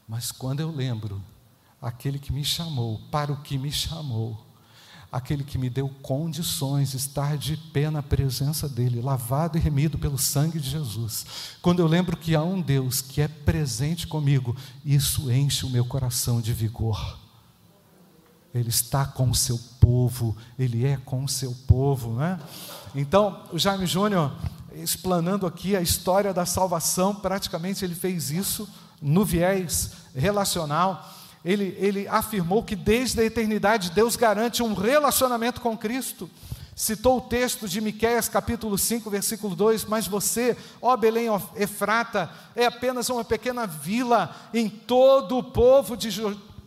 Mas 0.08 0.32
quando 0.32 0.60
eu 0.60 0.70
lembro 0.70 1.24
aquele 1.82 2.20
que 2.20 2.32
me 2.32 2.46
chamou, 2.46 3.02
para 3.10 3.34
o 3.34 3.42
que 3.42 3.58
me 3.58 3.72
chamou, 3.72 4.46
aquele 5.14 5.44
que 5.44 5.60
me 5.60 5.70
deu 5.70 5.88
condições 6.02 6.90
de 6.90 6.98
estar 6.98 7.38
de 7.38 7.56
pé 7.56 7.92
na 7.92 8.02
presença 8.02 8.68
dEle, 8.68 9.00
lavado 9.00 9.60
e 9.60 9.62
remido 9.62 10.00
pelo 10.00 10.18
sangue 10.18 10.60
de 10.60 10.68
Jesus. 10.68 11.28
Quando 11.62 11.82
eu 11.82 11.88
lembro 11.88 12.18
que 12.18 12.34
há 12.34 12.42
um 12.42 12.60
Deus 12.60 13.00
que 13.00 13.22
é 13.22 13.28
presente 13.28 14.08
comigo, 14.08 14.56
isso 14.84 15.32
enche 15.32 15.68
o 15.68 15.70
meu 15.70 15.86
coração 15.86 16.42
de 16.42 16.52
vigor. 16.52 17.20
Ele 18.56 18.70
está 18.70 19.06
com 19.06 19.30
o 19.30 19.36
seu 19.36 19.60
povo, 19.80 20.36
ele 20.58 20.84
é 20.84 20.98
com 20.98 21.24
o 21.24 21.30
seu 21.30 21.54
povo, 21.68 22.16
né? 22.16 22.40
Então, 22.96 23.44
o 23.52 23.60
Jaime 23.60 23.86
Júnior, 23.86 24.36
explanando 24.74 25.46
aqui 25.46 25.76
a 25.76 25.82
história 25.82 26.34
da 26.34 26.46
salvação, 26.46 27.14
praticamente 27.14 27.86
ele 27.86 27.94
fez 27.94 28.32
isso 28.32 28.68
no 29.00 29.24
viés 29.24 29.92
relacional 30.16 31.08
ele, 31.44 31.76
ele 31.80 32.08
afirmou 32.08 32.64
que 32.64 32.76
desde 32.76 33.20
a 33.20 33.26
eternidade 33.26 33.92
Deus 33.92 34.16
garante 34.16 34.64
um 34.64 34.74
relacionamento 34.74 35.60
com 35.60 35.78
Cristo. 35.78 36.30
Citou 36.76 37.18
o 37.18 37.22
texto 37.22 37.68
de 37.68 37.80
Miqueias 37.80 38.28
capítulo 38.28 38.78
5, 38.78 39.08
versículo 39.10 39.56
2, 39.56 39.86
mas 39.86 40.08
você, 40.08 40.58
ó 40.82 40.98
Belém 40.98 41.28
Efrata, 41.56 42.32
é 42.56 42.66
apenas 42.66 43.10
uma 43.10 43.24
pequena 43.24 43.68
vila 43.68 44.36
em 44.54 44.68
todo 44.68 45.38
o 45.38 45.44
povo 45.44 45.96
de, 45.96 46.10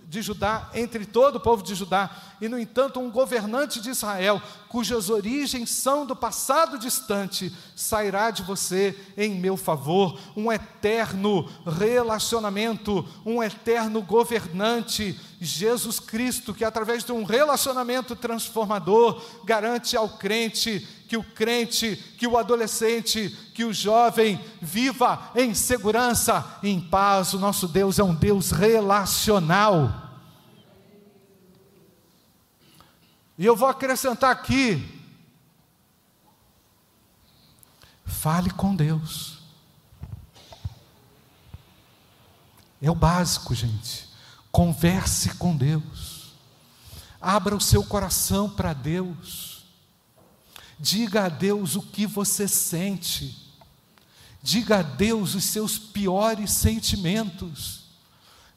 de 0.08 0.22
Judá, 0.22 0.70
entre 0.74 1.04
todo 1.04 1.36
o 1.36 1.40
povo 1.40 1.62
de 1.62 1.74
Judá, 1.74 2.08
e 2.40 2.48
no 2.48 2.58
entanto, 2.58 3.00
um 3.00 3.10
governante 3.10 3.80
de 3.80 3.90
Israel, 3.90 4.40
cujas 4.68 5.08
origens 5.08 5.70
são 5.70 6.04
do 6.04 6.14
passado 6.14 6.78
distante, 6.78 7.52
sairá 7.74 8.30
de 8.30 8.42
você 8.42 8.94
em 9.16 9.38
meu 9.38 9.56
favor, 9.56 10.18
um 10.36 10.52
eterno 10.52 11.48
relacionamento, 11.64 13.06
um 13.24 13.42
eterno 13.42 14.02
governante, 14.02 15.18
Jesus 15.40 15.98
Cristo, 15.98 16.52
que 16.52 16.64
através 16.64 17.04
de 17.04 17.12
um 17.12 17.24
relacionamento 17.24 18.14
transformador, 18.14 19.22
garante 19.44 19.96
ao 19.96 20.08
crente 20.08 20.86
que 21.08 21.16
o 21.16 21.22
crente, 21.22 21.96
que 22.18 22.26
o 22.26 22.36
adolescente, 22.36 23.34
que 23.54 23.64
o 23.64 23.72
jovem 23.72 24.40
viva 24.60 25.30
em 25.34 25.54
segurança, 25.54 26.44
em 26.62 26.80
paz. 26.80 27.32
O 27.32 27.38
nosso 27.38 27.68
Deus 27.68 27.98
é 27.98 28.04
um 28.04 28.14
Deus 28.14 28.50
relacional. 28.50 30.05
E 33.38 33.44
eu 33.44 33.54
vou 33.54 33.68
acrescentar 33.68 34.30
aqui: 34.30 35.02
fale 38.04 38.50
com 38.50 38.74
Deus. 38.74 39.38
É 42.80 42.90
o 42.90 42.94
básico, 42.94 43.54
gente. 43.54 44.08
Converse 44.50 45.34
com 45.34 45.56
Deus. 45.56 46.32
Abra 47.20 47.56
o 47.56 47.60
seu 47.60 47.84
coração 47.84 48.48
para 48.48 48.72
Deus. 48.72 49.64
Diga 50.78 51.24
a 51.24 51.28
Deus 51.28 51.74
o 51.74 51.82
que 51.82 52.06
você 52.06 52.46
sente. 52.46 53.46
Diga 54.42 54.78
a 54.78 54.82
Deus 54.82 55.34
os 55.34 55.44
seus 55.44 55.78
piores 55.78 56.52
sentimentos. 56.52 57.86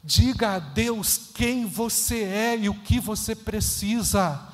Diga 0.04 0.54
a 0.54 0.58
Deus 0.58 1.18
quem 1.34 1.66
você 1.66 2.22
é 2.22 2.58
e 2.58 2.68
o 2.68 2.74
que 2.74 3.00
você 3.00 3.34
precisa. 3.34 4.49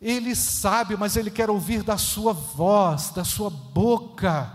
Ele 0.00 0.34
sabe, 0.34 0.96
mas 0.96 1.16
Ele 1.16 1.30
quer 1.30 1.48
ouvir 1.50 1.82
da 1.82 1.96
sua 1.96 2.32
voz, 2.32 3.10
da 3.10 3.24
sua 3.24 3.50
boca. 3.50 4.52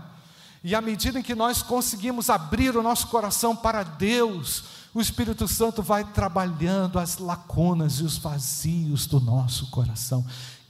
E 0.62 0.74
à 0.74 0.80
medida 0.80 1.18
em 1.18 1.22
que 1.22 1.34
nós 1.34 1.62
conseguimos 1.62 2.28
abrir 2.28 2.76
o 2.76 2.82
nosso 2.82 3.06
coração 3.08 3.56
para 3.56 3.82
Deus, 3.82 4.64
o 4.92 5.00
Espírito 5.00 5.48
Santo 5.48 5.82
vai 5.82 6.04
trabalhando 6.04 6.98
as 6.98 7.18
lacunas 7.18 7.94
e 7.94 8.02
os 8.02 8.18
vazios 8.18 9.06
do 9.06 9.20
nosso 9.20 9.70
coração. 9.70 10.24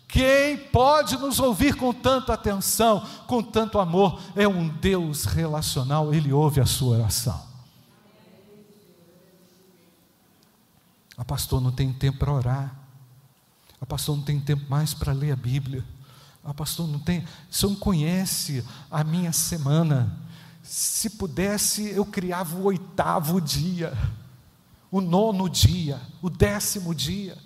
Quem 0.06 0.56
pode 0.56 1.16
nos 1.16 1.38
ouvir 1.38 1.76
com 1.76 1.92
tanta 1.92 2.35
atenção, 2.35 3.06
com 3.26 3.42
tanto 3.42 3.78
amor, 3.78 4.20
é 4.35 4.46
um 4.46 4.68
Deus 4.68 5.24
relacional, 5.24 6.12
Ele 6.12 6.33
ouve 6.33 6.61
a 6.61 6.66
sua 6.66 6.98
oração. 6.98 7.50
A 11.16 11.22
ah, 11.22 11.24
pastor 11.24 11.61
não 11.61 11.70
tem 11.70 11.92
tempo 11.92 12.18
para 12.18 12.33
orar. 12.33 12.80
Ah, 13.81 13.87
pastor 13.87 14.16
não 14.16 14.23
tem 14.23 14.38
tempo 14.38 14.64
mais 14.69 14.93
para 14.93 15.12
ler 15.12 15.33
a 15.33 15.37
Bíblia. 15.37 15.85
Ah, 16.45 16.55
pastor, 16.55 16.87
não 16.88 16.99
tem. 16.99 17.21
O 17.51 17.55
senhor 17.55 17.71
não 17.73 17.79
conhece 17.79 18.64
a 18.90 19.05
minha 19.05 19.33
semana. 19.33 20.19
Se 20.62 21.11
pudesse, 21.11 21.88
eu 21.90 22.05
criava 22.05 22.57
o 22.57 22.64
oitavo 22.64 23.40
dia, 23.40 23.97
o 24.90 25.01
nono 25.01 25.49
dia, 25.49 26.01
o 26.23 26.29
décimo 26.29 26.95
dia. 26.95 27.37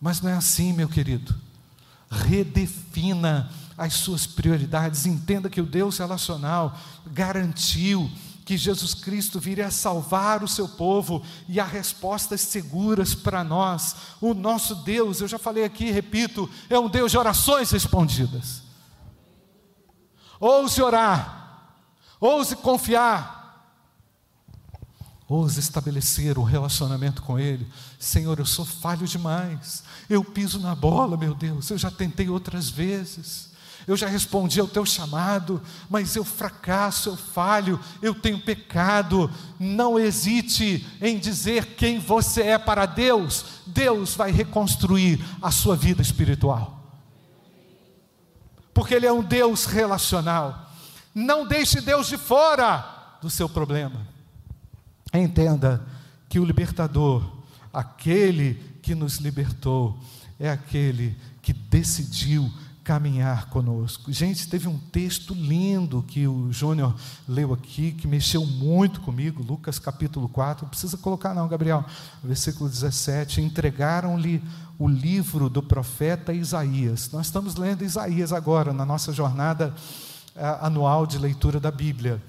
Mas 0.00 0.20
não 0.20 0.30
é 0.30 0.34
assim, 0.34 0.72
meu 0.72 0.88
querido. 0.88 1.34
Redefina 2.10 3.50
as 3.78 3.94
suas 3.94 4.26
prioridades. 4.26 5.06
Entenda 5.06 5.48
que 5.48 5.60
o 5.60 5.66
Deus 5.66 5.98
relacional 5.98 6.76
garantiu 7.06 8.10
que 8.44 8.56
Jesus 8.56 8.94
Cristo 8.94 9.38
viria 9.38 9.68
a 9.68 9.70
salvar 9.70 10.42
o 10.42 10.48
seu 10.48 10.68
povo 10.68 11.22
e 11.48 11.60
há 11.60 11.64
respostas 11.64 12.40
seguras 12.40 13.14
para 13.14 13.44
nós. 13.44 13.96
O 14.20 14.34
nosso 14.34 14.74
Deus, 14.76 15.20
eu 15.20 15.28
já 15.28 15.38
falei 15.38 15.64
aqui, 15.64 15.90
repito, 15.90 16.48
é 16.68 16.78
um 16.78 16.88
Deus 16.88 17.10
de 17.10 17.18
orações 17.18 17.70
respondidas. 17.70 18.62
Ouse 20.40 20.82
orar, 20.82 21.76
ouse 22.18 22.56
confiar, 22.56 23.78
ouse 25.28 25.60
estabelecer 25.60 26.36
um 26.36 26.42
relacionamento 26.42 27.22
com 27.22 27.38
Ele. 27.38 27.70
Senhor, 27.96 28.38
eu 28.40 28.46
sou 28.46 28.64
falho 28.64 29.06
demais, 29.06 29.84
eu 30.10 30.24
piso 30.24 30.58
na 30.58 30.74
bola, 30.74 31.16
meu 31.16 31.32
Deus, 31.32 31.70
eu 31.70 31.78
já 31.78 31.92
tentei 31.92 32.28
outras 32.28 32.68
vezes 32.68 33.51
eu 33.86 33.96
já 33.96 34.06
respondi 34.06 34.60
ao 34.60 34.68
teu 34.68 34.84
chamado, 34.86 35.60
mas 35.88 36.14
eu 36.14 36.24
fracasso, 36.24 37.08
eu 37.10 37.16
falho, 37.16 37.80
eu 38.00 38.14
tenho 38.14 38.40
pecado. 38.40 39.30
Não 39.58 39.98
hesite 39.98 40.86
em 41.00 41.18
dizer 41.18 41.74
quem 41.74 41.98
você 41.98 42.42
é 42.42 42.58
para 42.58 42.86
Deus, 42.86 43.62
Deus 43.66 44.14
vai 44.14 44.30
reconstruir 44.30 45.24
a 45.40 45.50
sua 45.50 45.76
vida 45.76 46.02
espiritual, 46.02 46.80
porque 48.72 48.94
Ele 48.94 49.06
é 49.06 49.12
um 49.12 49.22
Deus 49.22 49.64
relacional. 49.64 50.70
Não 51.14 51.46
deixe 51.46 51.80
Deus 51.80 52.06
de 52.06 52.16
fora 52.16 53.16
do 53.20 53.28
seu 53.28 53.48
problema. 53.48 54.06
Entenda 55.12 55.84
que 56.28 56.40
o 56.40 56.44
libertador, 56.44 57.22
aquele 57.72 58.54
que 58.80 58.94
nos 58.94 59.18
libertou, 59.18 59.98
é 60.40 60.50
aquele 60.50 61.16
que 61.42 61.52
decidiu 61.52 62.50
caminhar 62.82 63.48
conosco. 63.48 64.12
Gente, 64.12 64.48
teve 64.48 64.66
um 64.66 64.78
texto 64.78 65.34
lindo 65.34 66.02
que 66.02 66.26
o 66.26 66.52
Júnior 66.52 66.94
leu 67.28 67.52
aqui, 67.52 67.92
que 67.92 68.08
mexeu 68.08 68.44
muito 68.44 69.00
comigo, 69.00 69.42
Lucas 69.42 69.78
capítulo 69.78 70.28
4, 70.28 70.64
não 70.64 70.70
precisa 70.70 70.96
colocar 70.96 71.32
não, 71.32 71.46
Gabriel, 71.46 71.84
versículo 72.22 72.68
17, 72.68 73.40
entregaram-lhe 73.40 74.42
o 74.78 74.88
livro 74.88 75.48
do 75.48 75.62
profeta 75.62 76.32
Isaías. 76.32 77.10
Nós 77.12 77.26
estamos 77.26 77.54
lendo 77.54 77.84
Isaías 77.84 78.32
agora, 78.32 78.72
na 78.72 78.84
nossa 78.84 79.12
jornada 79.12 79.72
uh, 80.34 80.64
anual 80.66 81.06
de 81.06 81.18
leitura 81.18 81.60
da 81.60 81.70
Bíblia. 81.70 82.20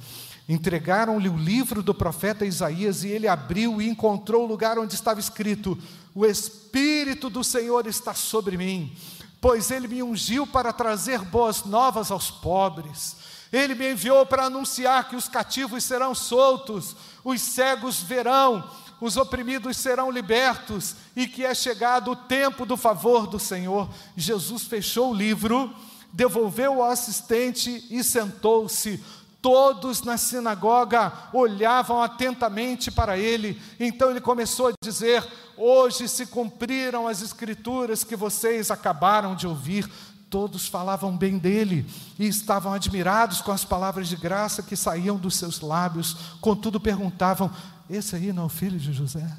Entregaram-lhe 0.47 1.29
o 1.29 1.37
livro 1.37 1.81
do 1.81 1.95
profeta 1.95 2.45
Isaías 2.45 3.03
e 3.03 3.07
ele 3.07 3.27
abriu 3.27 3.81
e 3.81 3.89
encontrou 3.89 4.43
o 4.43 4.47
lugar 4.47 4.77
onde 4.77 4.93
estava 4.93 5.19
escrito: 5.19 5.77
O 6.13 6.25
Espírito 6.25 7.29
do 7.29 7.43
Senhor 7.43 7.87
está 7.87 8.13
sobre 8.13 8.57
mim 8.57 8.93
pois 9.43 9.71
ele 9.71 9.89
me 9.89 10.01
ungiu 10.01 10.47
para 10.47 10.71
trazer 10.71 11.19
boas 11.19 11.65
novas 11.65 12.09
aos 12.09 12.31
pobres. 12.31 13.17
Ele 13.51 13.75
me 13.75 13.91
enviou 13.91 14.25
para 14.25 14.45
anunciar 14.45 15.09
que 15.09 15.17
os 15.17 15.27
cativos 15.27 15.83
serão 15.83 16.15
soltos, 16.15 16.95
os 17.25 17.41
cegos 17.41 18.01
verão, 18.01 18.63
os 19.01 19.17
oprimidos 19.17 19.75
serão 19.75 20.09
libertos 20.09 20.95
e 21.13 21.27
que 21.27 21.43
é 21.43 21.53
chegado 21.53 22.11
o 22.11 22.15
tempo 22.15 22.65
do 22.65 22.77
favor 22.77 23.27
do 23.27 23.37
Senhor. 23.37 23.89
Jesus 24.15 24.63
fechou 24.63 25.11
o 25.11 25.13
livro, 25.13 25.75
devolveu 26.13 26.77
o 26.77 26.83
assistente 26.83 27.85
e 27.91 28.01
sentou-se. 28.01 29.03
Todos 29.43 30.03
na 30.03 30.15
sinagoga 30.15 31.11
olhavam 31.33 32.01
atentamente 32.01 32.89
para 32.89 33.17
ele. 33.17 33.61
Então 33.77 34.09
ele 34.09 34.21
começou 34.21 34.67
a 34.69 34.73
dizer: 34.81 35.21
Hoje 35.57 36.07
se 36.07 36.27
cumpriram 36.27 37.09
as 37.09 37.21
escrituras 37.21 38.05
que 38.05 38.15
vocês 38.15 38.71
acabaram 38.71 39.35
de 39.35 39.45
ouvir. 39.45 39.85
Todos 40.29 40.65
falavam 40.65 41.17
bem 41.17 41.37
dele 41.37 41.85
e 42.17 42.25
estavam 42.25 42.73
admirados 42.73 43.41
com 43.41 43.51
as 43.51 43.65
palavras 43.65 44.07
de 44.07 44.15
graça 44.15 44.63
que 44.63 44.77
saíam 44.77 45.17
dos 45.17 45.35
seus 45.35 45.59
lábios. 45.59 46.15
Contudo, 46.39 46.79
perguntavam: 46.79 47.51
Esse 47.89 48.15
aí 48.15 48.31
não 48.31 48.43
é 48.43 48.45
o 48.45 48.49
filho 48.49 48.79
de 48.79 48.93
José? 48.93 49.29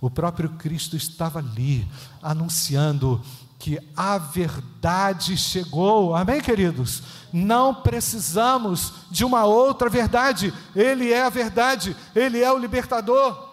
O 0.00 0.08
próprio 0.08 0.48
Cristo 0.48 0.96
estava 0.96 1.40
ali, 1.40 1.86
anunciando 2.22 3.22
que 3.58 3.78
a 3.96 4.18
verdade 4.18 5.36
chegou. 5.36 6.14
Amém, 6.14 6.40
queridos? 6.40 7.02
Não 7.32 7.74
precisamos 7.74 8.92
de 9.10 9.24
uma 9.24 9.44
outra 9.44 9.88
verdade. 9.88 10.52
Ele 10.74 11.12
é 11.12 11.22
a 11.22 11.28
verdade, 11.28 11.96
ele 12.14 12.42
é 12.42 12.52
o 12.52 12.58
libertador. 12.58 13.48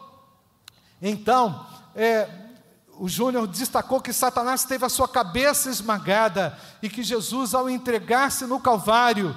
Então, 1.02 1.66
é, 1.96 2.30
o 2.98 3.10
Júnior 3.10 3.48
destacou 3.48 4.02
que 4.02 4.14
Satanás 4.14 4.64
teve 4.64 4.86
a 4.86 4.90
sua 4.90 5.08
cabeça 5.08 5.70
esmagada 5.70 6.58
e 6.82 6.90
que 6.90 7.04
Jesus, 7.04 7.54
ao 7.54 7.70
entregar-se 7.70 8.46
no 8.46 8.60
Calvário, 8.60 9.36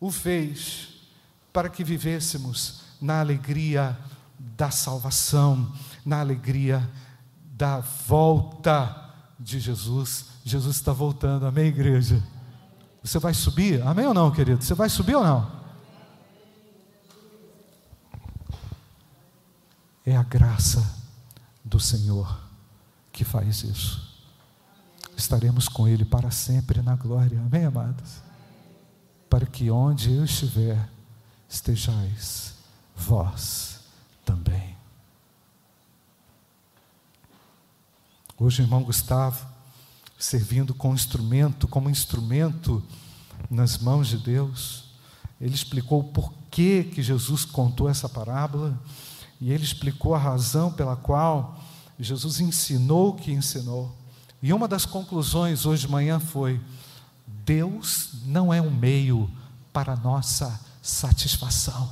o 0.00 0.10
fez 0.10 0.88
para 1.52 1.68
que 1.68 1.82
vivêssemos 1.82 2.82
na 3.00 3.20
alegria 3.20 3.98
da 4.38 4.70
salvação, 4.70 5.72
na 6.04 6.20
alegria 6.20 6.88
da 7.56 7.80
volta 7.80 9.07
de 9.38 9.60
Jesus. 9.60 10.26
Jesus 10.44 10.76
está 10.76 10.92
voltando, 10.92 11.46
amém, 11.46 11.66
igreja? 11.66 12.22
Você 13.02 13.18
vai 13.18 13.32
subir? 13.32 13.80
Amém 13.82 14.06
ou 14.06 14.14
não, 14.14 14.30
querido? 14.30 14.62
Você 14.62 14.74
vai 14.74 14.88
subir 14.88 15.14
ou 15.14 15.22
não? 15.22 15.58
É 20.04 20.16
a 20.16 20.22
graça 20.22 20.84
do 21.64 21.78
Senhor 21.78 22.40
que 23.12 23.24
faz 23.24 23.62
isso. 23.62 24.08
Estaremos 25.16 25.68
com 25.68 25.86
Ele 25.86 26.04
para 26.04 26.30
sempre 26.30 26.80
na 26.80 26.96
glória, 26.96 27.40
amém, 27.40 27.64
amados? 27.64 28.22
Para 29.28 29.44
que 29.44 29.70
onde 29.70 30.12
eu 30.12 30.24
estiver, 30.24 30.88
estejais 31.48 32.54
vós 32.96 33.80
também. 34.24 34.77
Hoje, 38.40 38.62
o 38.62 38.64
irmão 38.64 38.84
Gustavo, 38.84 39.44
servindo 40.16 40.72
com 40.72 40.94
instrumento, 40.94 41.66
como 41.66 41.90
instrumento 41.90 42.80
nas 43.50 43.78
mãos 43.78 44.06
de 44.06 44.16
Deus, 44.16 44.84
ele 45.40 45.56
explicou 45.56 45.98
o 45.98 46.04
porquê 46.04 46.84
que 46.84 47.02
Jesus 47.02 47.44
contou 47.44 47.88
essa 47.88 48.08
parábola 48.08 48.80
e 49.40 49.50
ele 49.50 49.64
explicou 49.64 50.14
a 50.14 50.18
razão 50.18 50.72
pela 50.72 50.94
qual 50.94 51.58
Jesus 51.98 52.38
ensinou 52.38 53.08
o 53.08 53.14
que 53.14 53.32
ensinou. 53.32 53.92
E 54.40 54.52
uma 54.52 54.68
das 54.68 54.86
conclusões 54.86 55.66
hoje 55.66 55.86
de 55.86 55.92
manhã 55.92 56.20
foi: 56.20 56.60
Deus 57.26 58.10
não 58.24 58.54
é 58.54 58.62
um 58.62 58.70
meio 58.70 59.28
para 59.72 59.96
nossa 59.96 60.60
satisfação. 60.80 61.90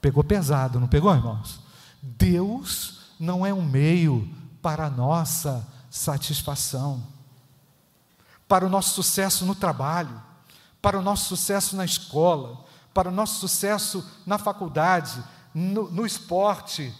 Pegou 0.00 0.22
pesado, 0.22 0.78
não 0.78 0.86
pegou, 0.86 1.12
irmãos? 1.12 1.58
Deus 2.00 3.00
não 3.18 3.44
é 3.44 3.52
um 3.52 3.64
meio 3.64 4.40
para 4.62 4.86
a 4.86 4.90
nossa 4.90 5.66
satisfação, 5.90 7.02
para 8.46 8.64
o 8.64 8.68
nosso 8.68 8.94
sucesso 8.94 9.44
no 9.44 9.54
trabalho, 9.54 10.22
para 10.80 10.98
o 10.98 11.02
nosso 11.02 11.26
sucesso 11.26 11.76
na 11.76 11.84
escola, 11.84 12.64
para 12.94 13.08
o 13.08 13.12
nosso 13.12 13.40
sucesso 13.40 14.08
na 14.24 14.38
faculdade, 14.38 15.22
no, 15.52 15.90
no 15.90 16.06
esporte, 16.06 16.94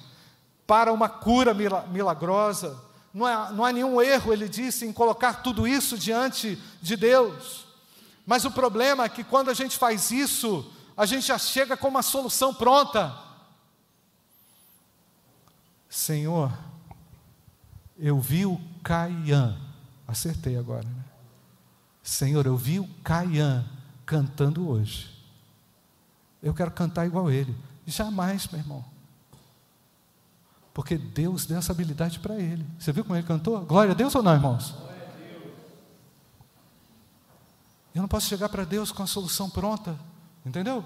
para 0.67 0.93
uma 0.93 1.09
cura 1.09 1.55
milagrosa. 1.55 2.79
Não 3.15 3.27
há, 3.27 3.51
não 3.51 3.65
há 3.65 3.73
nenhum 3.73 4.01
erro, 4.01 4.33
ele 4.33 4.49
disse, 4.49 4.87
em 4.87 4.93
colocar 4.93 5.43
tudo 5.43 5.67
isso 5.67 5.97
diante 5.97 6.61
de 6.81 6.97
Deus. 6.97 7.67
Mas 8.27 8.45
o 8.45 8.51
problema 8.51 9.05
é 9.05 9.09
que 9.09 9.23
quando 9.23 9.51
a 9.51 9.55
gente 9.55 9.77
faz 9.77 10.11
isso, 10.11 10.71
a 10.97 11.07
gente 11.07 11.27
já 11.27 11.39
chega 11.39 11.77
com 11.77 11.89
uma 11.89 12.03
solução 12.03 12.55
pronta. 12.55 13.15
Senhor, 15.89 16.51
eu 18.03 18.19
vi 18.19 18.45
o 18.45 18.61
Caian, 18.83 19.57
acertei 20.09 20.59
agora, 20.59 20.83
né? 20.83 21.05
Senhor, 22.03 22.45
eu 22.45 22.57
vi 22.57 22.81
o 22.81 22.89
Caian 23.05 23.65
cantando 24.05 24.69
hoje. 24.69 25.09
Eu 26.43 26.53
quero 26.53 26.73
cantar 26.73 27.07
igual 27.07 27.31
ele. 27.31 27.57
Jamais, 27.87 28.49
meu 28.49 28.61
irmão. 28.61 28.85
Porque 30.75 30.99
Deus 30.99 31.47
deu 31.47 31.59
essa 31.59 31.71
habilidade 31.71 32.19
para 32.19 32.35
ele. 32.35 32.67
Você 32.77 32.91
viu 32.91 33.05
como 33.05 33.15
ele 33.15 33.27
cantou? 33.27 33.61
Glória 33.61 33.93
a 33.93 33.95
Deus 33.95 34.13
ou 34.17 34.23
não, 34.23 34.35
irmãos? 34.35 34.75
Eu 37.95 38.03
não 38.03 38.09
posso 38.09 38.27
chegar 38.27 38.49
para 38.49 38.65
Deus 38.65 38.91
com 38.91 39.05
a 39.05 39.07
solução 39.07 39.49
pronta, 39.49 39.97
entendeu? 40.45 40.85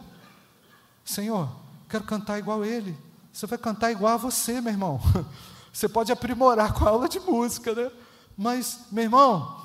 Senhor, 1.02 1.50
quero 1.88 2.04
cantar 2.04 2.38
igual 2.38 2.62
ele. 2.62 2.94
Você 3.32 3.46
vai 3.46 3.56
cantar 3.56 3.90
igual 3.90 4.12
a 4.12 4.18
você, 4.18 4.60
meu 4.60 4.72
irmão. 4.72 5.00
Você 5.76 5.90
pode 5.90 6.10
aprimorar 6.10 6.72
com 6.72 6.86
a 6.86 6.88
aula 6.88 7.06
de 7.06 7.20
música, 7.20 7.74
né? 7.74 7.90
Mas, 8.34 8.86
meu 8.90 9.04
irmão, 9.04 9.60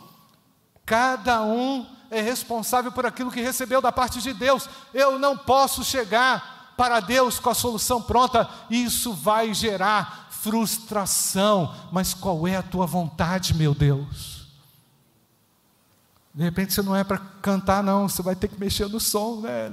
cada 0.85 1.41
um 1.41 1.87
é 2.09 2.19
responsável 2.19 2.91
por 2.91 3.05
aquilo 3.05 3.31
que 3.31 3.39
recebeu 3.39 3.81
da 3.81 3.93
parte 3.93 4.21
de 4.21 4.33
Deus. 4.33 4.67
Eu 4.93 5.17
não 5.17 5.37
posso 5.37 5.85
chegar 5.85 6.73
para 6.75 6.99
Deus 6.99 7.39
com 7.39 7.49
a 7.49 7.53
solução 7.53 8.01
pronta, 8.01 8.49
isso 8.69 9.13
vai 9.13 9.53
gerar 9.53 10.27
frustração. 10.31 11.73
Mas 11.93 12.13
qual 12.13 12.45
é 12.45 12.57
a 12.57 12.63
tua 12.63 12.85
vontade, 12.85 13.53
meu 13.53 13.73
Deus? 13.73 14.47
De 16.35 16.43
repente 16.43 16.73
você 16.73 16.81
não 16.81 16.93
é 16.93 17.05
para 17.05 17.19
cantar, 17.41 17.81
não, 17.81 18.09
você 18.09 18.21
vai 18.21 18.35
ter 18.35 18.49
que 18.49 18.59
mexer 18.59 18.89
no 18.89 18.99
som, 18.99 19.39
né, 19.39 19.71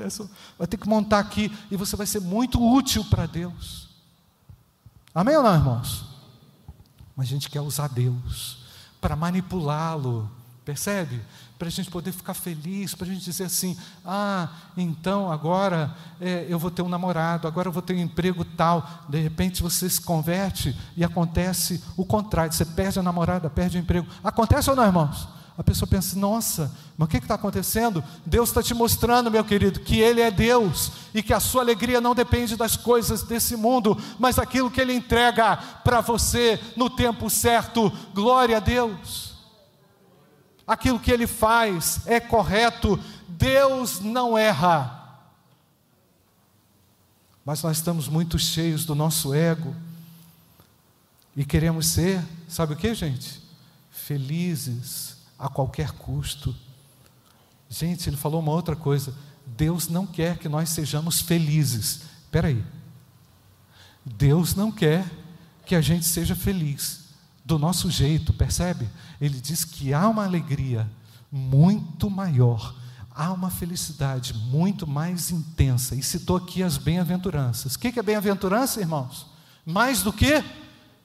Vai 0.56 0.68
ter 0.68 0.76
que 0.76 0.88
montar 0.88 1.18
aqui 1.18 1.52
e 1.68 1.76
você 1.76 1.96
vai 1.96 2.06
ser 2.06 2.20
muito 2.20 2.64
útil 2.64 3.04
para 3.06 3.26
Deus. 3.26 3.88
Amém 5.12 5.36
ou 5.36 5.42
não, 5.42 5.54
irmãos? 5.56 6.07
Mas 7.18 7.26
a 7.26 7.30
gente 7.30 7.50
quer 7.50 7.60
usar 7.60 7.88
Deus 7.88 8.58
para 9.00 9.16
manipulá-lo, 9.16 10.30
percebe? 10.64 11.20
Para 11.58 11.66
a 11.66 11.70
gente 11.70 11.90
poder 11.90 12.12
ficar 12.12 12.32
feliz, 12.32 12.94
para 12.94 13.08
a 13.08 13.10
gente 13.10 13.24
dizer 13.24 13.42
assim: 13.42 13.76
ah, 14.06 14.48
então 14.76 15.32
agora 15.32 15.96
é, 16.20 16.46
eu 16.48 16.60
vou 16.60 16.70
ter 16.70 16.80
um 16.80 16.88
namorado, 16.88 17.48
agora 17.48 17.66
eu 17.66 17.72
vou 17.72 17.82
ter 17.82 17.94
um 17.94 17.98
emprego 17.98 18.44
tal. 18.44 18.88
De 19.08 19.18
repente 19.18 19.64
você 19.64 19.90
se 19.90 20.00
converte 20.00 20.78
e 20.96 21.02
acontece 21.02 21.82
o 21.96 22.04
contrário: 22.04 22.52
você 22.52 22.64
perde 22.64 23.00
a 23.00 23.02
namorada, 23.02 23.50
perde 23.50 23.78
o 23.78 23.80
emprego. 23.80 24.06
Acontece 24.22 24.70
ou 24.70 24.76
não, 24.76 24.84
irmãos? 24.84 25.26
A 25.58 25.64
pessoa 25.64 25.88
pensa: 25.88 26.16
nossa, 26.16 26.72
mas 26.96 27.08
o 27.08 27.10
que 27.10 27.16
está 27.16 27.34
acontecendo? 27.34 28.02
Deus 28.24 28.50
está 28.50 28.62
te 28.62 28.72
mostrando, 28.72 29.28
meu 29.28 29.44
querido, 29.44 29.80
que 29.80 29.98
Ele 29.98 30.20
é 30.20 30.30
Deus 30.30 30.92
e 31.12 31.20
que 31.20 31.34
a 31.34 31.40
sua 31.40 31.62
alegria 31.62 32.00
não 32.00 32.14
depende 32.14 32.54
das 32.54 32.76
coisas 32.76 33.24
desse 33.24 33.56
mundo, 33.56 34.00
mas 34.20 34.36
daquilo 34.36 34.70
que 34.70 34.80
Ele 34.80 34.94
entrega 34.94 35.56
para 35.56 36.00
você 36.00 36.60
no 36.76 36.88
tempo 36.88 37.28
certo. 37.28 37.90
Glória 38.14 38.58
a 38.58 38.60
Deus. 38.60 39.34
Aquilo 40.64 41.00
que 41.00 41.10
Ele 41.10 41.26
faz 41.26 42.02
é 42.06 42.20
correto, 42.20 42.98
Deus 43.26 43.98
não 43.98 44.38
erra. 44.38 44.94
Mas 47.44 47.62
nós 47.64 47.78
estamos 47.78 48.06
muito 48.06 48.38
cheios 48.38 48.84
do 48.84 48.94
nosso 48.94 49.34
ego 49.34 49.74
e 51.34 51.44
queremos 51.44 51.86
ser, 51.86 52.22
sabe 52.46 52.74
o 52.74 52.76
que, 52.76 52.94
gente? 52.94 53.42
Felizes 53.90 55.17
a 55.38 55.48
qualquer 55.48 55.92
custo. 55.92 56.54
Gente, 57.68 58.08
ele 58.08 58.16
falou 58.16 58.40
uma 58.40 58.52
outra 58.52 58.74
coisa. 58.74 59.14
Deus 59.46 59.88
não 59.88 60.06
quer 60.06 60.38
que 60.38 60.48
nós 60.48 60.70
sejamos 60.70 61.20
felizes. 61.20 62.02
Espera 62.24 62.48
aí. 62.48 62.64
Deus 64.04 64.54
não 64.54 64.72
quer 64.72 65.08
que 65.64 65.74
a 65.74 65.80
gente 65.80 66.04
seja 66.04 66.34
feliz 66.34 67.08
do 67.44 67.58
nosso 67.58 67.90
jeito, 67.90 68.32
percebe? 68.32 68.88
Ele 69.20 69.40
diz 69.40 69.64
que 69.64 69.94
há 69.94 70.08
uma 70.08 70.24
alegria 70.24 70.90
muito 71.30 72.10
maior, 72.10 72.74
há 73.10 73.32
uma 73.32 73.50
felicidade 73.50 74.34
muito 74.34 74.86
mais 74.86 75.30
intensa. 75.30 75.94
E 75.94 76.02
citou 76.02 76.36
aqui 76.36 76.62
as 76.62 76.76
bem-aventuranças. 76.76 77.74
O 77.74 77.78
que 77.78 77.98
é 77.98 78.02
bem-aventurança, 78.02 78.80
irmãos? 78.80 79.26
Mais 79.64 80.02
do 80.02 80.12
que 80.12 80.42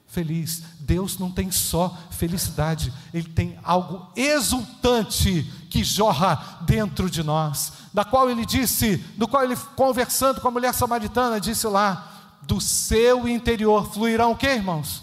feliz. 0.06 0.62
Deus 0.80 1.18
não 1.18 1.30
tem 1.30 1.50
só 1.50 1.96
felicidade, 2.10 2.92
Ele 3.12 3.28
tem 3.28 3.58
algo 3.62 4.10
exultante 4.14 5.42
que 5.68 5.82
jorra 5.82 6.60
dentro 6.62 7.10
de 7.10 7.22
nós, 7.22 7.72
da 7.92 8.04
qual 8.04 8.30
Ele 8.30 8.46
disse, 8.46 8.98
do 9.16 9.26
qual 9.26 9.42
Ele 9.44 9.56
conversando 9.76 10.40
com 10.40 10.48
a 10.48 10.50
mulher 10.50 10.72
samaritana, 10.72 11.40
disse 11.40 11.66
lá, 11.66 12.38
do 12.42 12.60
seu 12.60 13.26
interior 13.28 13.92
fluirão 13.92 14.32
o 14.32 14.36
que, 14.36 14.46
irmãos? 14.46 15.02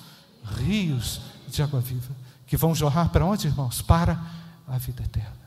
Rios 0.57 1.21
de 1.47 1.61
água 1.61 1.81
viva, 1.81 2.15
que 2.47 2.55
vão 2.55 2.73
jorrar 2.73 3.09
para 3.09 3.25
onde, 3.25 3.47
irmãos? 3.47 3.81
Para 3.81 4.21
a 4.67 4.77
vida 4.77 5.03
eterna. 5.03 5.41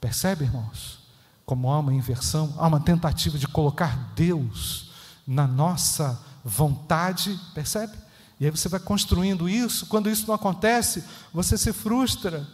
Percebe, 0.00 0.44
irmãos? 0.44 1.00
Como 1.44 1.70
há 1.70 1.78
uma 1.80 1.92
inversão, 1.92 2.54
há 2.58 2.66
uma 2.66 2.80
tentativa 2.80 3.38
de 3.38 3.48
colocar 3.48 4.12
Deus 4.14 4.90
na 5.26 5.46
nossa 5.46 6.18
vontade, 6.48 7.38
percebe? 7.54 7.96
E 8.40 8.44
aí 8.44 8.50
você 8.50 8.68
vai 8.68 8.80
construindo 8.80 9.48
isso, 9.48 9.86
quando 9.86 10.08
isso 10.08 10.26
não 10.26 10.34
acontece, 10.34 11.04
você 11.32 11.58
se 11.58 11.72
frustra. 11.72 12.48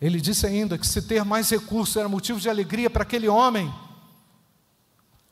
Ele 0.00 0.20
disse 0.20 0.46
ainda 0.46 0.78
que 0.78 0.86
se 0.86 1.02
ter 1.02 1.24
mais 1.24 1.50
recursos 1.50 1.96
era 1.96 2.08
motivo 2.08 2.40
de 2.40 2.48
alegria 2.48 2.88
para 2.88 3.02
aquele 3.02 3.28
homem. 3.28 3.72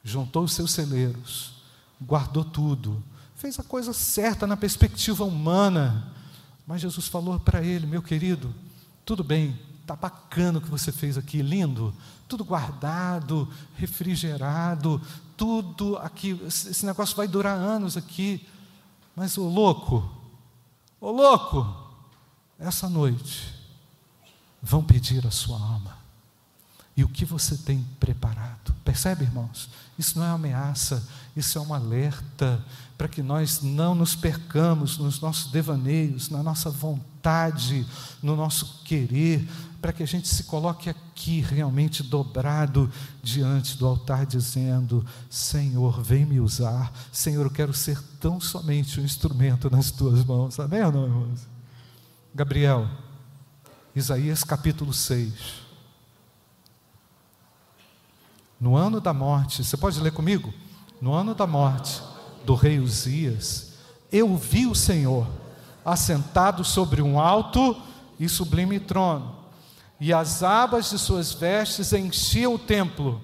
Juntou 0.05 0.45
os 0.45 0.53
seus 0.53 0.73
celeiros, 0.73 1.55
guardou 2.01 2.45
tudo, 2.45 3.03
fez 3.37 3.59
a 3.59 3.63
coisa 3.63 3.93
certa 3.93 4.47
na 4.47 4.57
perspectiva 4.57 5.25
humana. 5.25 6.13
Mas 6.67 6.81
Jesus 6.81 7.09
falou 7.09 7.39
para 7.39 7.63
ele: 7.63 7.87
meu 7.87 8.03
querido, 8.03 8.55
tudo 9.05 9.23
bem, 9.23 9.59
está 9.91 9.97
bacana 9.97 10.59
o 10.59 10.63
que 10.63 10.71
você 10.71 10.93
fez 10.93 11.19
aqui, 11.19 11.43
lindo, 11.43 11.93
tudo 12.29 12.45
guardado, 12.45 13.49
refrigerado, 13.75 15.01
tudo 15.37 15.97
aqui, 15.97 16.41
esse 16.47 16.87
negócio 16.87 17.17
vai 17.17 17.27
durar 17.27 17.57
anos 17.57 17.97
aqui. 17.97 18.47
Mas 19.17 19.37
o 19.37 19.49
louco, 19.49 20.09
o 21.01 21.11
louco, 21.11 21.67
essa 22.59 22.89
noite 22.89 23.53
vão 24.63 24.83
pedir 24.83 25.27
a 25.27 25.31
sua 25.31 25.59
alma. 25.59 25.99
E 26.97 27.03
o 27.03 27.09
que 27.09 27.25
você 27.25 27.57
tem 27.57 27.85
preparado? 27.99 28.75
Percebe, 28.85 29.25
irmãos? 29.25 29.71
Isso 29.99 30.19
não 30.19 30.27
é 30.27 30.31
ameaça, 30.31 31.07
isso 31.37 31.59
é 31.59 31.61
um 31.61 31.73
alerta 31.73 32.65
para 32.99 33.09
que 33.09 33.23
nós 33.23 33.63
não 33.63 33.95
nos 33.95 34.15
percamos 34.15 34.99
nos 34.99 35.21
nossos 35.21 35.51
devaneios, 35.51 36.29
na 36.29 36.43
nossa 36.43 36.69
vontade, 36.69 37.87
no 38.23 38.37
nosso 38.37 38.83
querer, 38.85 39.49
para 39.81 39.93
que 39.93 40.03
a 40.03 40.07
gente 40.07 40.29
se 40.29 40.45
coloque 40.45 40.91
aqui 40.91 41.41
realmente 41.41 42.03
dobrado 42.03 42.91
diante 43.23 43.79
do 43.79 43.87
altar, 43.87 44.27
dizendo: 44.27 45.05
Senhor, 45.29 46.03
vem 46.03 46.27
me 46.27 46.39
usar. 46.39 46.93
Senhor, 47.11 47.47
eu 47.47 47.51
quero 47.51 47.73
ser 47.73 48.01
tão 48.21 48.41
somente 48.41 49.01
um 49.01 49.05
instrumento 49.05 49.71
nas 49.71 49.91
tuas 49.91 50.25
mãos. 50.25 50.61
Amém 50.61 50.83
ou 50.83 50.93
não, 50.93 51.05
irmãos? 51.05 51.41
Gabriel, 52.35 52.89
Isaías 53.97 54.45
capítulo 54.45 54.93
6. 54.93 55.33
No 58.61 58.77
ano 58.77 59.01
da 59.01 59.15
morte, 59.15 59.65
você 59.65 59.77
pode 59.77 59.99
ler 60.01 60.13
comigo? 60.13 60.53
No 61.01 61.15
ano 61.15 61.35
da 61.35 61.47
morte 61.47 62.03
do 62.45 62.55
rei 62.55 62.79
Uzias, 62.79 63.73
eu 64.13 64.37
vi 64.37 64.67
o 64.67 64.75
Senhor 64.75 65.27
assentado 65.83 66.63
sobre 66.63 67.01
um 67.01 67.19
alto 67.19 67.75
e 68.19 68.29
sublime 68.29 68.79
trono 68.79 69.40
e 70.01 70.15
as 70.15 70.43
abas 70.43 70.89
de 70.89 70.99
suas 70.99 71.33
vestes 71.33 71.93
enchiam 71.93 72.55
o 72.55 72.59
templo. 72.59 73.21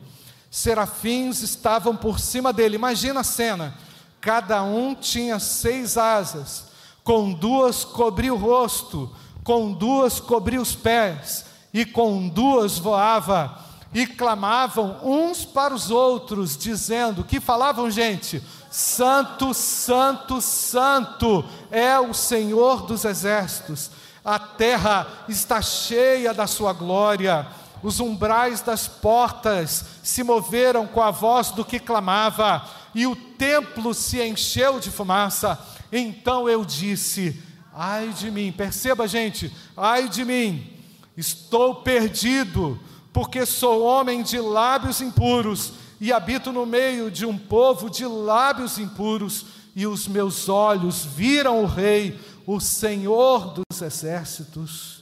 Serafins 0.51 1.41
estavam 1.41 1.97
por 1.97 2.21
cima 2.21 2.53
dele. 2.53 2.77
Imagina 2.77 3.21
a 3.21 3.25
cena: 3.25 3.75
cada 4.21 4.63
um 4.63 4.95
tinha 4.95 5.39
seis 5.39 5.97
asas, 5.97 6.67
com 7.03 7.33
duas 7.33 7.83
cobria 7.83 8.33
o 8.33 8.37
rosto, 8.37 9.11
com 9.43 9.73
duas 9.73 10.21
cobria 10.21 10.61
os 10.61 10.75
pés, 10.75 11.47
e 11.73 11.87
com 11.87 12.29
duas 12.29 12.79
voava. 12.79 13.65
E 13.95 14.07
clamavam 14.07 14.99
uns 15.03 15.47
para 15.47 15.73
os 15.73 15.91
outros, 15.91 16.59
dizendo: 16.59 17.25
Que 17.25 17.41
falavam, 17.41 17.91
gente? 17.91 18.43
Santo, 18.71 19.55
Santo, 19.55 20.43
Santo 20.43 21.43
é 21.71 21.99
o 21.99 22.13
Senhor 22.13 22.83
dos 22.83 23.07
exércitos 23.07 23.91
a 24.27 24.41
terra 24.41 25.07
está 25.29 25.63
cheia 25.63 26.35
da 26.35 26.49
sua 26.49 26.73
glória, 26.73 27.47
os 27.81 28.01
umbrais 28.01 28.61
das 28.61 28.89
portas 28.89 29.85
se 30.03 30.25
moveram 30.25 30.85
com 30.85 31.01
a 31.01 31.13
voz 31.13 31.53
do 31.53 31.65
que 31.65 31.79
clamava, 31.79 32.69
e 32.93 33.07
o 33.07 33.15
templo 33.15 33.95
se 33.95 34.21
encheu 34.21 34.81
de 34.81 34.91
fumaça. 34.91 35.57
Então 35.93 36.49
eu 36.49 36.65
disse: 36.65 37.41
Ai 37.73 38.09
de 38.09 38.29
mim, 38.29 38.51
perceba, 38.51 39.07
gente, 39.07 39.55
ai 39.77 40.09
de 40.09 40.25
mim, 40.25 40.73
estou 41.17 41.77
perdido, 41.77 42.81
porque 43.13 43.47
sou 43.47 43.85
homem 43.85 44.25
de 44.25 44.41
lábios 44.41 45.01
impuros 45.01 45.75
e 46.01 46.13
habito 46.13 46.51
no 46.53 46.67
meio 46.67 47.13
de 47.13 47.25
um 47.25 47.39
povo 47.39 47.89
de 47.89 48.05
lábios 48.05 48.77
impuros, 48.77 49.47
e 49.77 49.87
os 49.87 50.09
meus 50.09 50.49
olhos 50.49 51.05
viram 51.05 51.63
o 51.63 51.67
Rei, 51.67 52.19
o 52.47 52.61
Senhor 52.61 53.53
dos 53.55 53.83
exércitos. 53.83 55.01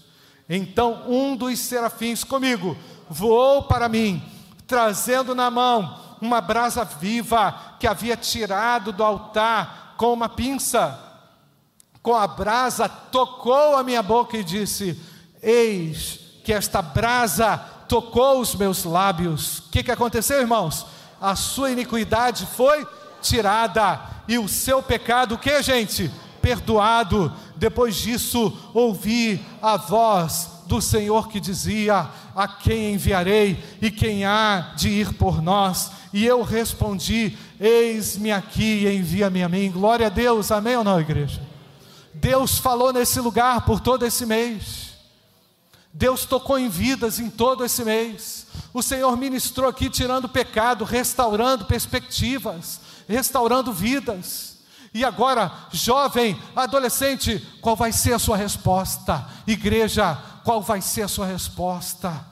Então 0.49 1.05
um 1.07 1.37
dos 1.37 1.59
serafins 1.59 2.25
comigo 2.25 2.77
voou 3.09 3.65
para 3.65 3.89
mim, 3.89 4.23
trazendo 4.67 5.35
na 5.35 5.51
mão 5.51 6.01
uma 6.21 6.41
brasa 6.41 6.85
viva 6.85 7.77
que 7.79 7.87
havia 7.87 8.17
tirado 8.17 8.93
do 8.93 9.05
altar 9.05 9.95
com 9.97 10.13
uma 10.13 10.29
pinça. 10.29 10.99
Com 12.03 12.15
a 12.15 12.27
brasa 12.27 12.89
tocou 12.89 13.77
a 13.77 13.83
minha 13.83 14.03
boca 14.03 14.37
e 14.37 14.45
disse: 14.45 15.01
Eis 15.43 16.21
que 16.45 16.53
esta 16.53 16.83
brasa 16.83 17.57
tocou 17.89 18.41
os 18.41 18.55
meus 18.55 18.85
lábios. 18.85 19.59
O 19.59 19.63
que, 19.71 19.83
que 19.83 19.91
aconteceu, 19.91 20.41
irmãos? 20.41 20.87
A 21.21 21.35
sua 21.35 21.71
iniquidade 21.71 22.47
foi 22.47 22.87
tirada 23.23 24.01
e 24.29 24.39
o 24.39 24.49
seu 24.49 24.83
pecado, 24.83 25.35
o 25.35 25.39
que, 25.39 25.63
gente? 25.63 26.11
Perdoado. 26.45 27.33
Depois 27.57 27.97
disso, 27.97 28.55
ouvi 28.75 29.43
a 29.63 29.79
voz 29.79 30.51
do 30.67 30.83
Senhor 30.83 31.29
que 31.29 31.41
dizia: 31.41 32.11
A 32.37 32.47
quem 32.47 32.93
enviarei 32.93 33.65
e 33.81 33.91
quem 33.91 34.27
há 34.27 34.75
de 34.77 34.91
ir 34.91 35.15
por 35.15 35.41
nós? 35.41 35.91
E 36.13 36.27
eu 36.27 36.43
respondi: 36.43 37.39
Eis-me 37.59 38.31
aqui, 38.31 38.87
envia-me 38.87 39.43
a 39.43 39.49
mim. 39.49 39.71
Glória 39.71 40.09
a 40.09 40.11
Deus, 40.11 40.51
amém 40.51 40.77
ou 40.77 40.85
não, 40.85 41.01
igreja? 41.01 41.41
Deus 42.13 42.59
falou 42.59 42.93
nesse 42.93 43.19
lugar 43.21 43.65
por 43.65 43.81
todo 43.81 44.05
esse 44.05 44.27
mês. 44.27 44.93
Deus 45.95 46.27
tocou 46.27 46.59
em 46.59 46.69
vidas 46.69 47.19
em 47.19 47.31
todo 47.31 47.65
esse 47.65 47.83
mês. 47.85 48.47
O 48.75 48.83
Senhor 48.83 49.17
ministrou 49.17 49.71
aqui, 49.71 49.89
tirando 49.89 50.29
pecado, 50.29 50.85
restaurando 50.85 51.65
perspectivas, 51.65 52.81
restaurando 53.09 53.73
vidas. 53.73 54.54
E 54.95 55.05
agora, 55.05 55.51
jovem, 55.73 56.41
adolescente, 56.55 57.45
qual 57.61 57.75
vai 57.75 57.91
ser 57.91 58.13
a 58.13 58.19
sua 58.19 58.37
resposta? 58.37 59.27
Igreja, 59.45 60.17
qual 60.45 60.63
vai 60.63 60.81
ser 60.81 61.03
a 61.03 61.09
sua 61.09 61.27
resposta? 61.27 62.25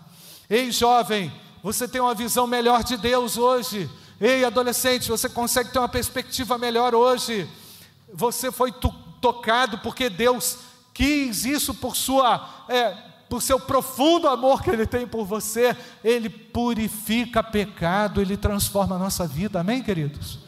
Ei, 0.49 0.71
jovem, 0.71 1.33
você 1.61 1.89
tem 1.89 2.01
uma 2.01 2.15
visão 2.15 2.47
melhor 2.47 2.85
de 2.85 2.97
Deus 2.97 3.37
hoje. 3.37 3.91
Ei, 4.21 4.45
adolescente, 4.45 5.09
você 5.11 5.29
consegue 5.29 5.73
ter 5.73 5.81
uma 5.81 5.89
perspectiva 5.89 6.57
melhor 6.57 6.95
hoje. 6.95 7.51
Você 8.15 8.53
foi 8.53 8.73
tocado 9.21 9.79
porque 9.79 10.09
Deus 10.09 10.59
quis 10.95 11.45
isso 11.45 11.75
por 11.75 11.97
sua 11.97 12.65
é, 12.69 12.91
por 13.29 13.43
seu 13.43 13.59
profundo 13.59 14.29
amor 14.29 14.63
que 14.63 14.71
Ele 14.71 14.87
tem 14.87 15.05
por 15.05 15.25
você, 15.25 15.77
Ele 16.05 16.29
purifica 16.29 17.43
pecado, 17.43 18.21
Ele 18.21 18.37
transforma 18.37 18.95
a 18.95 18.99
nossa 18.99 19.27
vida, 19.27 19.59
amém, 19.59 19.83
queridos? 19.83 20.42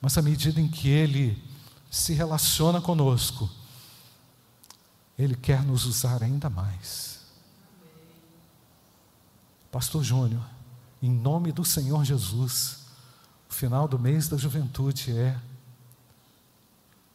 Mas 0.00 0.16
à 0.16 0.22
medida 0.22 0.60
em 0.60 0.68
que 0.68 0.88
Ele 0.88 1.42
se 1.90 2.12
relaciona 2.12 2.80
conosco, 2.80 3.50
Ele 5.18 5.36
quer 5.36 5.62
nos 5.62 5.84
usar 5.84 6.22
ainda 6.22 6.48
mais. 6.48 7.20
Pastor 9.70 10.02
Júnior, 10.02 10.44
em 11.02 11.10
nome 11.10 11.52
do 11.52 11.64
Senhor 11.64 12.04
Jesus, 12.04 12.78
o 13.48 13.52
final 13.52 13.86
do 13.86 13.98
mês 13.98 14.28
da 14.28 14.36
juventude 14.36 15.12
é: 15.12 15.38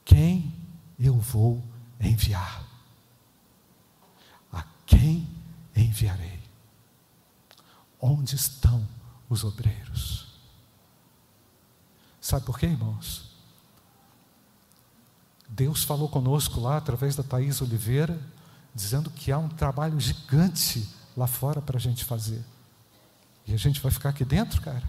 quem 0.03 0.53
eu 0.99 1.17
vou 1.17 1.63
enviar? 1.99 2.65
Quem 4.85 5.27
enviarei? 5.75 6.39
Onde 7.99 8.35
estão 8.35 8.87
os 9.27 9.43
obreiros? 9.43 10.24
Sabe 12.25 12.43
por 12.43 12.57
quê, 12.57 12.65
irmãos? 12.65 13.29
Deus 15.47 15.83
falou 15.83 16.09
conosco 16.09 16.59
lá 16.59 16.77
através 16.77 17.15
da 17.15 17.21
Thaís 17.21 17.61
Oliveira, 17.61 18.19
dizendo 18.73 19.11
que 19.11 19.31
há 19.31 19.37
um 19.37 19.47
trabalho 19.47 19.99
gigante 19.99 20.89
lá 21.15 21.27
fora 21.27 21.61
para 21.61 21.77
a 21.77 21.79
gente 21.79 22.03
fazer. 22.03 22.43
E 23.45 23.53
a 23.53 23.57
gente 23.57 23.79
vai 23.79 23.91
ficar 23.91 24.09
aqui 24.09 24.25
dentro, 24.25 24.59
cara? 24.59 24.81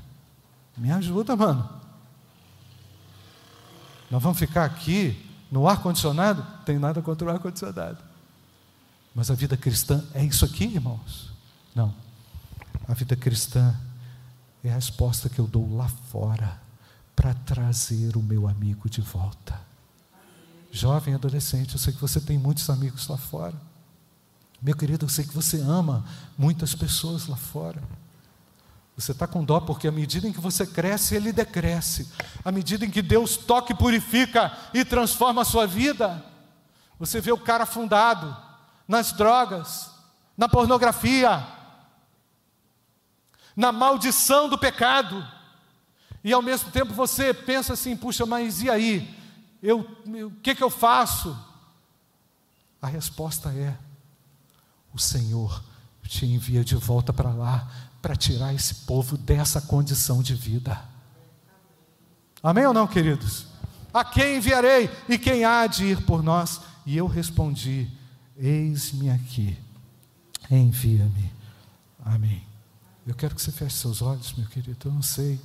Me 0.78 0.91
ajuda, 0.91 1.37
mano. 1.37 1.68
Nós 4.11 4.22
vamos 4.22 4.39
ficar 4.39 4.64
aqui 4.64 5.30
no 5.53 5.68
ar-condicionado? 5.68 6.43
Tem 6.64 6.78
nada 6.78 7.03
contra 7.03 7.28
o 7.28 7.30
ar-condicionado. 7.30 7.99
Mas 9.14 9.30
a 9.30 9.34
vida 9.34 9.59
cristã 9.59 10.03
é 10.14 10.24
isso 10.24 10.47
aqui, 10.47 10.64
irmãos? 10.64 11.30
Não. 11.74 11.95
A 12.89 12.95
vida 12.95 13.14
cristã 13.14 13.78
é 14.64 14.70
a 14.70 14.74
resposta 14.74 15.28
que 15.28 15.39
eu 15.39 15.47
dou 15.47 15.76
lá 15.76 15.87
fora 15.87 16.64
para 17.16 17.32
trazer 17.32 18.16
o 18.16 18.22
meu 18.22 18.46
amigo 18.46 18.88
de 18.88 19.00
volta. 19.00 19.58
Jovem 20.70 21.14
adolescente, 21.14 21.72
eu 21.72 21.80
sei 21.80 21.94
que 21.94 22.00
você 22.00 22.20
tem 22.20 22.36
muitos 22.36 22.68
amigos 22.68 23.08
lá 23.08 23.16
fora. 23.16 23.54
Meu 24.60 24.76
querido, 24.76 25.06
eu 25.06 25.08
sei 25.08 25.24
que 25.24 25.34
você 25.34 25.60
ama 25.60 26.04
muitas 26.36 26.74
pessoas 26.74 27.26
lá 27.26 27.36
fora. 27.36 27.82
Você 28.96 29.12
está 29.12 29.26
com 29.26 29.44
dó 29.44 29.60
porque 29.60 29.88
à 29.88 29.92
medida 29.92 30.28
em 30.28 30.32
que 30.32 30.40
você 30.40 30.66
cresce, 30.66 31.14
ele 31.14 31.32
decresce. 31.32 32.10
À 32.44 32.52
medida 32.52 32.84
em 32.84 32.90
que 32.90 33.02
Deus 33.02 33.36
toca 33.36 33.72
e 33.72 33.76
purifica 33.76 34.56
e 34.72 34.84
transforma 34.84 35.42
a 35.42 35.44
sua 35.44 35.66
vida, 35.66 36.24
você 36.98 37.20
vê 37.20 37.32
o 37.32 37.38
cara 37.38 37.64
afundado, 37.64 38.36
nas 38.88 39.12
drogas, 39.12 39.90
na 40.36 40.48
pornografia, 40.48 41.46
na 43.54 43.72
maldição 43.72 44.48
do 44.48 44.58
pecado. 44.58 45.36
E 46.27 46.33
ao 46.33 46.43
mesmo 46.43 46.72
tempo 46.72 46.93
você 46.93 47.33
pensa 47.33 47.74
assim: 47.74 47.97
puxa, 47.97 48.27
mas 48.27 48.61
e 48.61 48.68
aí? 48.68 49.16
Eu, 49.62 49.89
o 50.27 50.31
que, 50.43 50.57
que 50.57 50.62
eu 50.62 50.68
faço? 50.68 51.39
A 52.83 52.89
resposta 52.89 53.51
é: 53.51 53.79
o 54.93 54.99
Senhor 54.99 55.62
te 56.03 56.27
envia 56.27 56.64
de 56.64 56.74
volta 56.74 57.12
para 57.12 57.31
lá 57.31 57.70
para 58.03 58.16
tirar 58.16 58.53
esse 58.53 58.74
povo 58.87 59.16
dessa 59.16 59.61
condição 59.61 60.20
de 60.20 60.35
vida. 60.35 60.83
Amém 62.43 62.66
ou 62.66 62.74
não, 62.74 62.89
queridos? 62.89 63.47
A 63.95 64.05
quem 64.05 64.39
enviarei 64.39 64.91
e 65.09 65.16
quem 65.16 65.45
há 65.45 65.64
de 65.68 65.85
ir 65.85 66.03
por 66.03 66.24
nós? 66.24 66.61
E 66.85 66.97
eu 66.97 67.07
respondi: 67.07 67.89
Eis-me 68.37 69.11
aqui, 69.11 69.57
envia-me 70.51 71.33
a 72.05 72.18
mim. 72.18 72.43
Eu 73.07 73.14
quero 73.14 73.33
que 73.33 73.41
você 73.41 73.53
feche 73.53 73.77
seus 73.77 74.03
olhos, 74.03 74.33
meu 74.33 74.49
querido. 74.49 74.89
Eu 74.89 74.93
não 74.93 75.03
sei. 75.03 75.41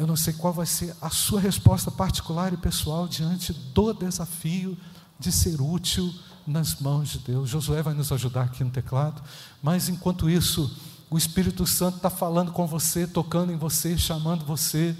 Eu 0.00 0.06
não 0.06 0.16
sei 0.16 0.32
qual 0.32 0.50
vai 0.50 0.64
ser 0.64 0.96
a 0.98 1.10
sua 1.10 1.38
resposta 1.38 1.90
particular 1.90 2.54
e 2.54 2.56
pessoal 2.56 3.06
diante 3.06 3.52
do 3.52 3.92
desafio 3.92 4.74
de 5.18 5.30
ser 5.30 5.60
útil 5.60 6.10
nas 6.46 6.80
mãos 6.80 7.10
de 7.10 7.18
Deus. 7.18 7.50
Josué 7.50 7.82
vai 7.82 7.92
nos 7.92 8.10
ajudar 8.10 8.44
aqui 8.44 8.64
no 8.64 8.70
teclado, 8.70 9.20
mas 9.62 9.90
enquanto 9.90 10.30
isso, 10.30 10.74
o 11.10 11.18
Espírito 11.18 11.66
Santo 11.66 11.96
está 11.96 12.08
falando 12.08 12.50
com 12.50 12.66
você, 12.66 13.06
tocando 13.06 13.52
em 13.52 13.58
você, 13.58 13.98
chamando 13.98 14.42
você 14.42 14.96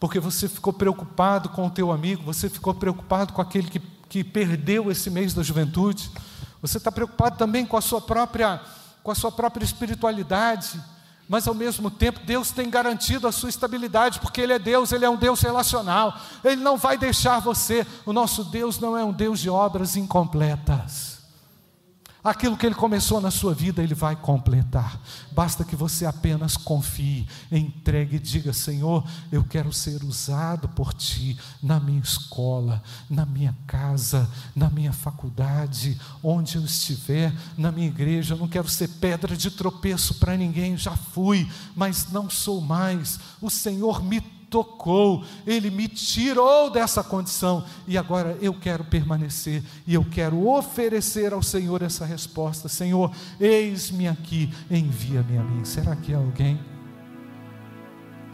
porque 0.00 0.18
você 0.18 0.48
ficou 0.48 0.72
preocupado 0.72 1.50
com 1.50 1.66
o 1.66 1.70
teu 1.70 1.92
amigo, 1.92 2.22
você 2.22 2.48
ficou 2.48 2.72
preocupado 2.72 3.34
com 3.34 3.42
aquele 3.42 3.68
que, 3.68 3.80
que 4.08 4.24
perdeu 4.24 4.90
esse 4.90 5.10
mês 5.10 5.34
da 5.34 5.42
juventude, 5.42 6.10
você 6.62 6.78
está 6.78 6.90
preocupado 6.90 7.36
também 7.36 7.66
com 7.66 7.76
a 7.76 7.82
sua 7.82 8.00
própria, 8.00 8.62
com 9.02 9.10
a 9.10 9.14
sua 9.14 9.30
própria 9.30 9.62
espiritualidade, 9.62 10.80
mas 11.28 11.48
ao 11.48 11.54
mesmo 11.54 11.90
tempo 11.90 12.20
Deus 12.24 12.50
tem 12.50 12.70
garantido 12.70 13.26
a 13.26 13.32
sua 13.32 13.48
estabilidade, 13.48 14.20
porque 14.20 14.40
Ele 14.40 14.52
é 14.52 14.58
Deus, 14.58 14.92
Ele 14.92 15.04
é 15.04 15.10
um 15.10 15.16
Deus 15.16 15.40
relacional, 15.40 16.16
Ele 16.44 16.62
não 16.62 16.76
vai 16.76 16.96
deixar 16.96 17.40
você, 17.40 17.86
o 18.04 18.12
nosso 18.12 18.44
Deus 18.44 18.78
não 18.78 18.96
é 18.96 19.04
um 19.04 19.12
Deus 19.12 19.40
de 19.40 19.50
obras 19.50 19.96
incompletas. 19.96 21.16
Aquilo 22.26 22.56
que 22.56 22.66
Ele 22.66 22.74
começou 22.74 23.20
na 23.20 23.30
sua 23.30 23.54
vida, 23.54 23.80
Ele 23.80 23.94
vai 23.94 24.16
completar. 24.16 25.00
Basta 25.30 25.62
que 25.62 25.76
você 25.76 26.04
apenas 26.04 26.56
confie, 26.56 27.24
entregue 27.52 28.16
e 28.16 28.18
diga: 28.18 28.52
Senhor, 28.52 29.06
eu 29.30 29.44
quero 29.44 29.72
ser 29.72 30.02
usado 30.02 30.68
por 30.70 30.92
Ti 30.92 31.38
na 31.62 31.78
minha 31.78 32.00
escola, 32.00 32.82
na 33.08 33.24
minha 33.24 33.56
casa, 33.64 34.28
na 34.56 34.68
minha 34.68 34.92
faculdade, 34.92 35.96
onde 36.20 36.56
eu 36.56 36.64
estiver, 36.64 37.32
na 37.56 37.70
minha 37.70 37.86
igreja. 37.86 38.34
Eu 38.34 38.38
não 38.38 38.48
quero 38.48 38.68
ser 38.68 38.88
pedra 38.88 39.36
de 39.36 39.48
tropeço 39.48 40.14
para 40.14 40.36
ninguém, 40.36 40.76
já 40.76 40.96
fui, 40.96 41.48
mas 41.76 42.10
não 42.10 42.28
sou 42.28 42.60
mais. 42.60 43.20
O 43.40 43.48
Senhor 43.48 44.02
me 44.02 44.20
tocou, 44.56 45.22
Ele 45.46 45.70
me 45.70 45.86
tirou 45.86 46.70
dessa 46.70 47.04
condição 47.04 47.62
e 47.86 47.98
agora 47.98 48.38
eu 48.40 48.54
quero 48.54 48.84
permanecer 48.84 49.62
e 49.86 49.92
eu 49.92 50.02
quero 50.02 50.48
oferecer 50.48 51.34
ao 51.34 51.42
Senhor 51.42 51.82
essa 51.82 52.06
resposta: 52.06 52.68
Senhor, 52.68 53.10
eis-me 53.38 54.08
aqui, 54.08 54.50
envia-me 54.70 55.36
a 55.36 55.42
mim. 55.42 55.62
Será 55.66 55.94
que 55.94 56.12
é 56.12 56.16
alguém 56.16 56.58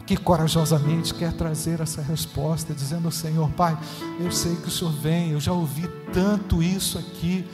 que 0.05 0.15
corajosamente 0.15 1.13
quer 1.13 1.33
trazer 1.33 1.81
essa 1.81 2.01
resposta, 2.01 2.73
dizendo 2.73 3.05
ao 3.05 3.11
Senhor, 3.11 3.49
Pai, 3.51 3.77
eu 4.19 4.31
sei 4.31 4.55
que 4.55 4.67
o 4.67 4.71
Senhor 4.71 4.91
vem, 4.91 5.31
eu 5.31 5.39
já 5.41 5.51
ouvi 5.51 5.89
tanto 6.13 6.63
isso 6.63 6.97
aqui, 6.97 7.45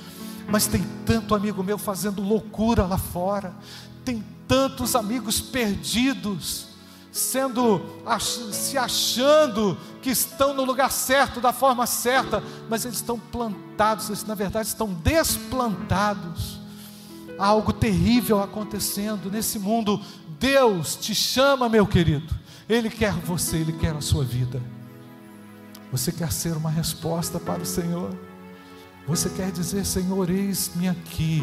mas 0.48 0.68
tem 0.68 0.84
tanto 1.06 1.34
amigo 1.34 1.64
meu 1.64 1.78
fazendo 1.78 2.22
loucura 2.22 2.86
lá 2.86 2.98
fora, 2.98 3.54
tem 4.04 4.24
tantos 4.48 4.96
amigos 4.96 5.40
perdidos 5.40 6.69
sendo 7.12 7.82
se 8.52 8.78
achando 8.78 9.78
que 10.02 10.10
estão 10.10 10.54
no 10.54 10.64
lugar 10.64 10.92
certo, 10.92 11.42
da 11.42 11.52
forma 11.52 11.86
certa, 11.88 12.44
mas 12.70 12.86
eles 12.86 12.98
estão 12.98 13.20
plantados, 13.20 14.10
eles 14.10 14.24
na 14.24 14.36
verdade 14.36 14.68
estão 14.68 14.94
desplantados. 14.94 16.60
Há 17.38 17.48
algo 17.48 17.72
terrível 17.74 18.42
acontecendo 18.42 19.32
nesse 19.32 19.58
mundo. 19.58 20.00
Deus 20.40 20.96
te 20.96 21.16
chama, 21.16 21.70
meu 21.70 21.88
querido. 21.88 22.34
Ele 22.68 22.90
quer 22.90 23.14
você, 23.14 23.58
ele 23.58 23.74
quer 23.74 23.96
a 23.96 24.02
sua 24.02 24.24
vida. 24.24 24.62
Você 25.92 26.12
quer 26.12 26.32
ser 26.32 26.56
uma 26.56 26.70
resposta 26.70 27.40
para 27.40 27.64
o 27.64 27.66
Senhor? 27.66 28.16
Você 29.08 29.30
quer 29.30 29.52
dizer, 29.52 29.86
Senhor, 29.86 30.30
eis-me 30.30 30.88
aqui. 30.88 31.42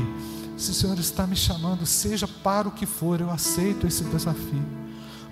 Se 0.57 0.71
o 0.71 0.75
Senhor 0.75 0.99
está 0.99 1.27
me 1.27 1.35
chamando, 1.35 1.85
seja 1.85 2.29
para 2.29 2.69
o 2.69 2.71
que 2.71 2.87
for, 2.87 3.21
eu 3.21 3.31
aceito 3.31 3.87
esse 3.87 4.05
desafio 4.05 4.86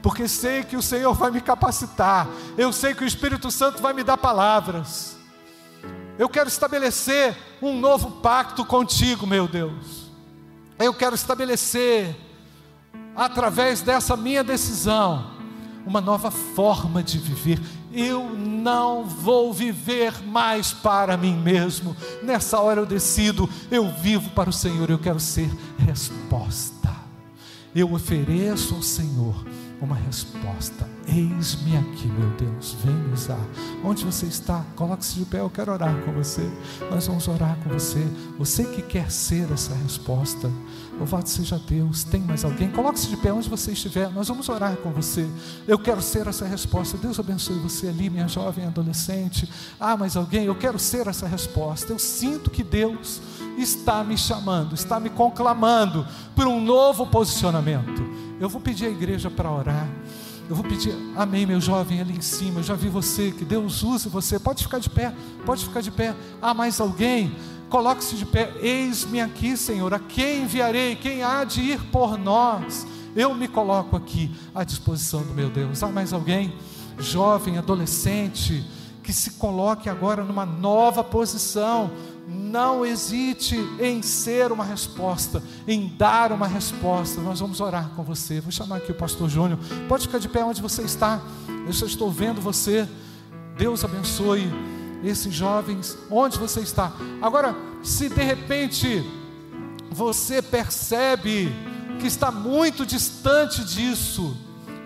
porque 0.05 0.29
sei 0.29 0.63
que 0.63 0.77
o 0.77 0.83
Senhor 0.83 1.15
vai 1.15 1.31
me 1.31 1.41
capacitar, 1.41 2.29
eu 2.59 2.71
sei 2.75 2.95
que 2.95 3.03
o 3.03 3.07
Espírito 3.07 3.51
Santo 3.51 3.81
vai 3.81 3.95
me 3.95 4.05
dar 4.05 4.19
palavras. 4.19 5.17
Eu 6.19 6.29
quero 6.29 6.47
estabelecer 6.47 7.35
um 7.63 7.81
novo 7.81 8.11
pacto 8.21 8.67
contigo, 8.67 9.27
meu 9.27 9.49
Deus. 9.49 10.11
Eu 10.79 10.93
quero 10.93 11.15
estabelecer, 11.15 12.15
através 13.17 13.81
dessa 13.81 14.15
minha 14.15 14.45
decisão, 14.45 15.31
uma 15.87 16.03
nova 16.03 16.31
forma 16.31 17.03
de 17.03 17.17
viver. 17.17 17.59
Eu 17.91 18.29
não 18.29 19.07
vou 19.07 19.55
viver 19.55 20.23
mais 20.23 20.71
para 20.71 21.17
mim 21.17 21.35
mesmo. 21.35 21.97
Nessa 22.23 22.61
hora 22.61 22.79
eu 22.79 22.87
decido, 22.87 23.49
eu 23.71 23.89
vivo 23.91 24.29
para 24.33 24.51
o 24.51 24.53
Senhor, 24.53 24.91
eu 24.91 24.99
quero 24.99 25.19
ser 25.19 25.51
resposta. 25.79 26.95
Eu 27.75 27.95
ofereço 27.95 28.75
ao 28.75 28.83
Senhor 28.83 29.64
uma 29.85 29.97
resposta. 29.97 30.89
Eis-me 31.07 31.76
aqui, 31.76 32.09
meu 32.09 32.30
Deus, 32.30 32.76
vem 32.82 32.95
me 32.95 33.12
usar. 33.12 33.39
Onde 33.85 34.05
você 34.05 34.26
está? 34.26 34.64
Coloque-se 34.74 35.18
de 35.18 35.24
pé, 35.26 35.41
eu 35.41 35.51
quero 35.51 35.72
orar 35.72 35.95
com 36.03 36.12
você. 36.12 36.51
Nós 36.91 37.07
vamos 37.07 37.28
orar 37.28 37.57
com 37.62 37.70
você. 37.70 38.05
Você 38.39 38.64
que 38.64 38.82
quer 38.82 39.11
ser 39.11 39.51
essa 39.53 39.74
resposta. 39.74 40.51
Louvado 40.99 41.28
seja 41.28 41.59
Deus. 41.59 42.05
Tem 42.05 42.20
mais 42.20 42.45
alguém? 42.45 42.70
Coloque-se 42.70 43.09
de 43.09 43.16
pé 43.16 43.32
onde 43.32 43.49
você 43.49 43.72
estiver. 43.72 44.11
Nós 44.11 44.28
vamos 44.28 44.49
orar 44.49 44.76
com 44.76 44.91
você. 44.91 45.28
Eu 45.68 45.78
quero 45.78 46.01
ser 46.01 46.26
essa 46.26 46.47
resposta. 46.47 46.97
Deus 46.97 47.20
abençoe 47.20 47.59
você 47.59 47.89
ali, 47.89 48.09
minha 48.09 48.26
jovem 48.26 48.64
adolescente. 48.64 49.49
Ah, 49.78 49.97
mais 49.97 50.16
alguém? 50.16 50.45
Eu 50.47 50.55
quero 50.55 50.78
ser 50.78 51.07
essa 51.07 51.26
resposta. 51.26 51.93
Eu 51.93 51.99
sinto 51.99 52.51
que 52.51 52.62
Deus 52.62 53.20
está 53.59 54.03
me 54.03 54.16
chamando, 54.16 54.74
está 54.74 54.99
me 54.99 55.11
conclamando 55.11 56.07
por 56.35 56.47
um 56.47 56.61
novo 56.61 57.07
posicionamento. 57.07 58.24
Eu 58.41 58.49
vou 58.49 58.61
pedir 58.61 58.87
à 58.87 58.91
igreja 58.91 59.30
para 59.30 59.51
orar. 59.51 59.89
Eu 60.49 60.55
vou 60.55 60.64
pedir, 60.64 60.95
amém, 61.16 61.47
meu 61.47 61.61
jovem 61.61 62.01
ali 62.01 62.16
em 62.16 62.20
cima. 62.20 62.61
Eu 62.61 62.64
já 62.64 62.74
vi 62.74 62.89
você, 62.89 63.30
que 63.30 63.45
Deus 63.45 63.82
use 63.82 64.09
você. 64.09 64.39
Pode 64.39 64.62
ficar 64.62 64.78
de 64.78 64.91
pé, 64.91 65.14
pode 65.47 65.64
ficar 65.64 65.80
de 65.80 65.91
pé. 65.91 66.14
Ah, 66.43 66.53
mais 66.53 66.80
alguém? 66.80 67.35
Coloque-se 67.70 68.16
de 68.16 68.26
pé. 68.26 68.53
Eis-me 68.61 69.20
aqui, 69.20 69.57
Senhor. 69.57 69.95
A 69.95 69.99
quem 69.99 70.43
enviarei? 70.43 70.97
Quem 70.97 71.22
há 71.22 71.45
de 71.45 71.61
ir 71.61 71.80
por 71.85 72.18
nós? 72.18 72.87
Eu 73.16 73.32
me 73.35 73.49
coloco 73.49 73.97
aqui 73.97 74.30
à 74.55 74.64
disposição 74.64 75.22
do 75.22 75.32
meu 75.32 75.49
Deus. 75.49 75.82
Ah, 75.82 75.89
mais 75.89 76.12
alguém? 76.12 76.55
Jovem, 76.99 77.57
adolescente, 77.57 78.64
que 79.03 79.12
se 79.12 79.32
coloque 79.32 79.89
agora 79.89 80.24
numa 80.24 80.45
nova 80.45 81.03
posição 81.03 81.91
não 82.55 82.87
hesite 82.87 83.57
em 83.81 84.01
ser 84.01 84.53
uma 84.53 84.65
resposta, 84.65 85.43
em 85.67 85.89
dar 85.99 86.31
uma 86.31 86.47
resposta. 86.47 87.21
Nós 87.21 87.41
vamos 87.41 87.61
orar 87.61 87.91
com 87.97 88.05
você. 88.05 88.41
Vou 88.41 88.53
chamar 88.53 88.77
aqui 88.77 88.93
o 88.93 88.95
pastor 88.95 89.29
Júnior. 89.29 89.59
Pode 89.89 90.07
ficar 90.07 90.19
de 90.19 90.29
pé 90.29 90.45
onde 90.45 90.63
você 90.63 90.83
está. 90.83 91.21
Eu 91.67 91.73
só 91.73 91.85
estou 91.85 92.13
vendo 92.13 92.41
você. 92.41 92.89
Deus 93.59 93.85
abençoe 93.85 94.49
esses 95.03 95.35
jovens 95.35 95.99
onde 96.09 96.39
você 96.39 96.61
está. 96.61 96.93
Agora, 97.21 97.57
se 97.83 98.09
de 98.09 98.23
repente 98.23 99.05
você 99.91 100.41
percebe 100.41 101.53
que 101.99 102.07
está 102.07 102.31
muito 102.31 102.87
distante 102.87 103.65
disso, 103.65 104.37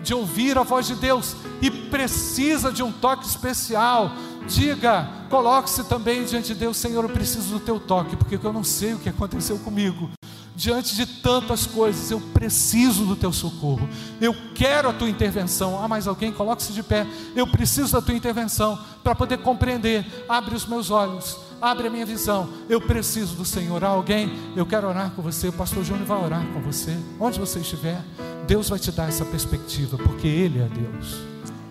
de 0.01 0.15
ouvir 0.15 0.57
a 0.57 0.63
voz 0.63 0.87
de 0.87 0.95
Deus 0.95 1.35
e 1.61 1.69
precisa 1.69 2.71
de 2.71 2.81
um 2.81 2.91
toque 2.91 3.27
especial, 3.27 4.11
diga, 4.49 5.07
coloque-se 5.29 5.83
também 5.83 6.25
diante 6.25 6.53
de 6.53 6.55
Deus, 6.55 6.75
Senhor, 6.75 7.03
eu 7.03 7.09
preciso 7.09 7.53
do 7.53 7.59
teu 7.59 7.79
toque, 7.79 8.15
porque 8.15 8.39
eu 8.41 8.53
não 8.53 8.63
sei 8.63 8.93
o 8.93 8.99
que 8.99 9.07
aconteceu 9.07 9.57
comigo. 9.59 10.09
Diante 10.55 10.93
de 10.93 11.05
tantas 11.05 11.65
coisas, 11.65 12.11
eu 12.11 12.19
preciso 12.19 13.05
do 13.05 13.15
teu 13.15 13.31
socorro. 13.31 13.87
Eu 14.19 14.35
quero 14.53 14.89
a 14.89 14.93
tua 14.93 15.07
intervenção. 15.07 15.81
Ah, 15.81 15.87
mais 15.87 16.05
alguém? 16.05 16.33
Coloque-se 16.33 16.73
de 16.73 16.83
pé. 16.83 17.07
Eu 17.33 17.47
preciso 17.47 17.93
da 17.93 18.01
tua 18.01 18.13
intervenção 18.13 18.77
para 19.01 19.15
poder 19.15 19.37
compreender. 19.37 20.05
Abre 20.27 20.53
os 20.53 20.65
meus 20.65 20.91
olhos, 20.91 21.37
abre 21.61 21.87
a 21.87 21.89
minha 21.89 22.05
visão. 22.05 22.49
Eu 22.67 22.81
preciso 22.81 23.35
do 23.35 23.45
Senhor. 23.45 23.81
Ah, 23.85 23.89
alguém? 23.89 24.33
Eu 24.53 24.65
quero 24.65 24.89
orar 24.89 25.11
com 25.11 25.21
você. 25.21 25.47
O 25.47 25.53
pastor 25.53 25.81
Júnior 25.81 26.05
vai 26.05 26.21
orar 26.21 26.45
com 26.47 26.59
você. 26.59 26.97
Onde 27.17 27.39
você 27.39 27.59
estiver, 27.59 28.03
Deus 28.45 28.67
vai 28.67 28.79
te 28.79 28.91
dar 28.91 29.07
essa 29.07 29.23
perspectiva, 29.23 29.97
porque 29.97 30.27
Ele 30.27 30.59
é 30.59 30.67
Deus. 30.67 31.21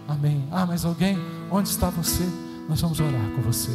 Amém. 0.09 0.49
Ah, 0.51 0.65
mais 0.65 0.87
alguém? 0.87 1.19
Onde 1.51 1.69
está 1.69 1.91
você? 1.91 2.25
Nós 2.69 2.83
vamos 2.83 3.01
orar 3.01 3.31
com 3.35 3.41
você. 3.41 3.71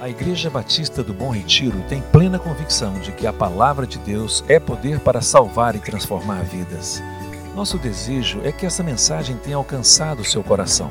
A 0.00 0.08
Igreja 0.08 0.48
Batista 0.48 1.02
do 1.02 1.12
Bom 1.12 1.30
Retiro 1.30 1.82
tem 1.88 2.00
plena 2.12 2.38
convicção 2.38 3.00
de 3.00 3.10
que 3.10 3.26
a 3.26 3.32
palavra 3.32 3.86
de 3.86 3.98
Deus 3.98 4.44
é 4.46 4.60
poder 4.60 5.00
para 5.00 5.20
salvar 5.20 5.74
e 5.74 5.80
transformar 5.80 6.44
vidas. 6.44 7.02
Nosso 7.56 7.78
desejo 7.78 8.40
é 8.44 8.52
que 8.52 8.64
essa 8.66 8.82
mensagem 8.82 9.36
tenha 9.38 9.56
alcançado 9.56 10.22
seu 10.22 10.44
coração. 10.44 10.90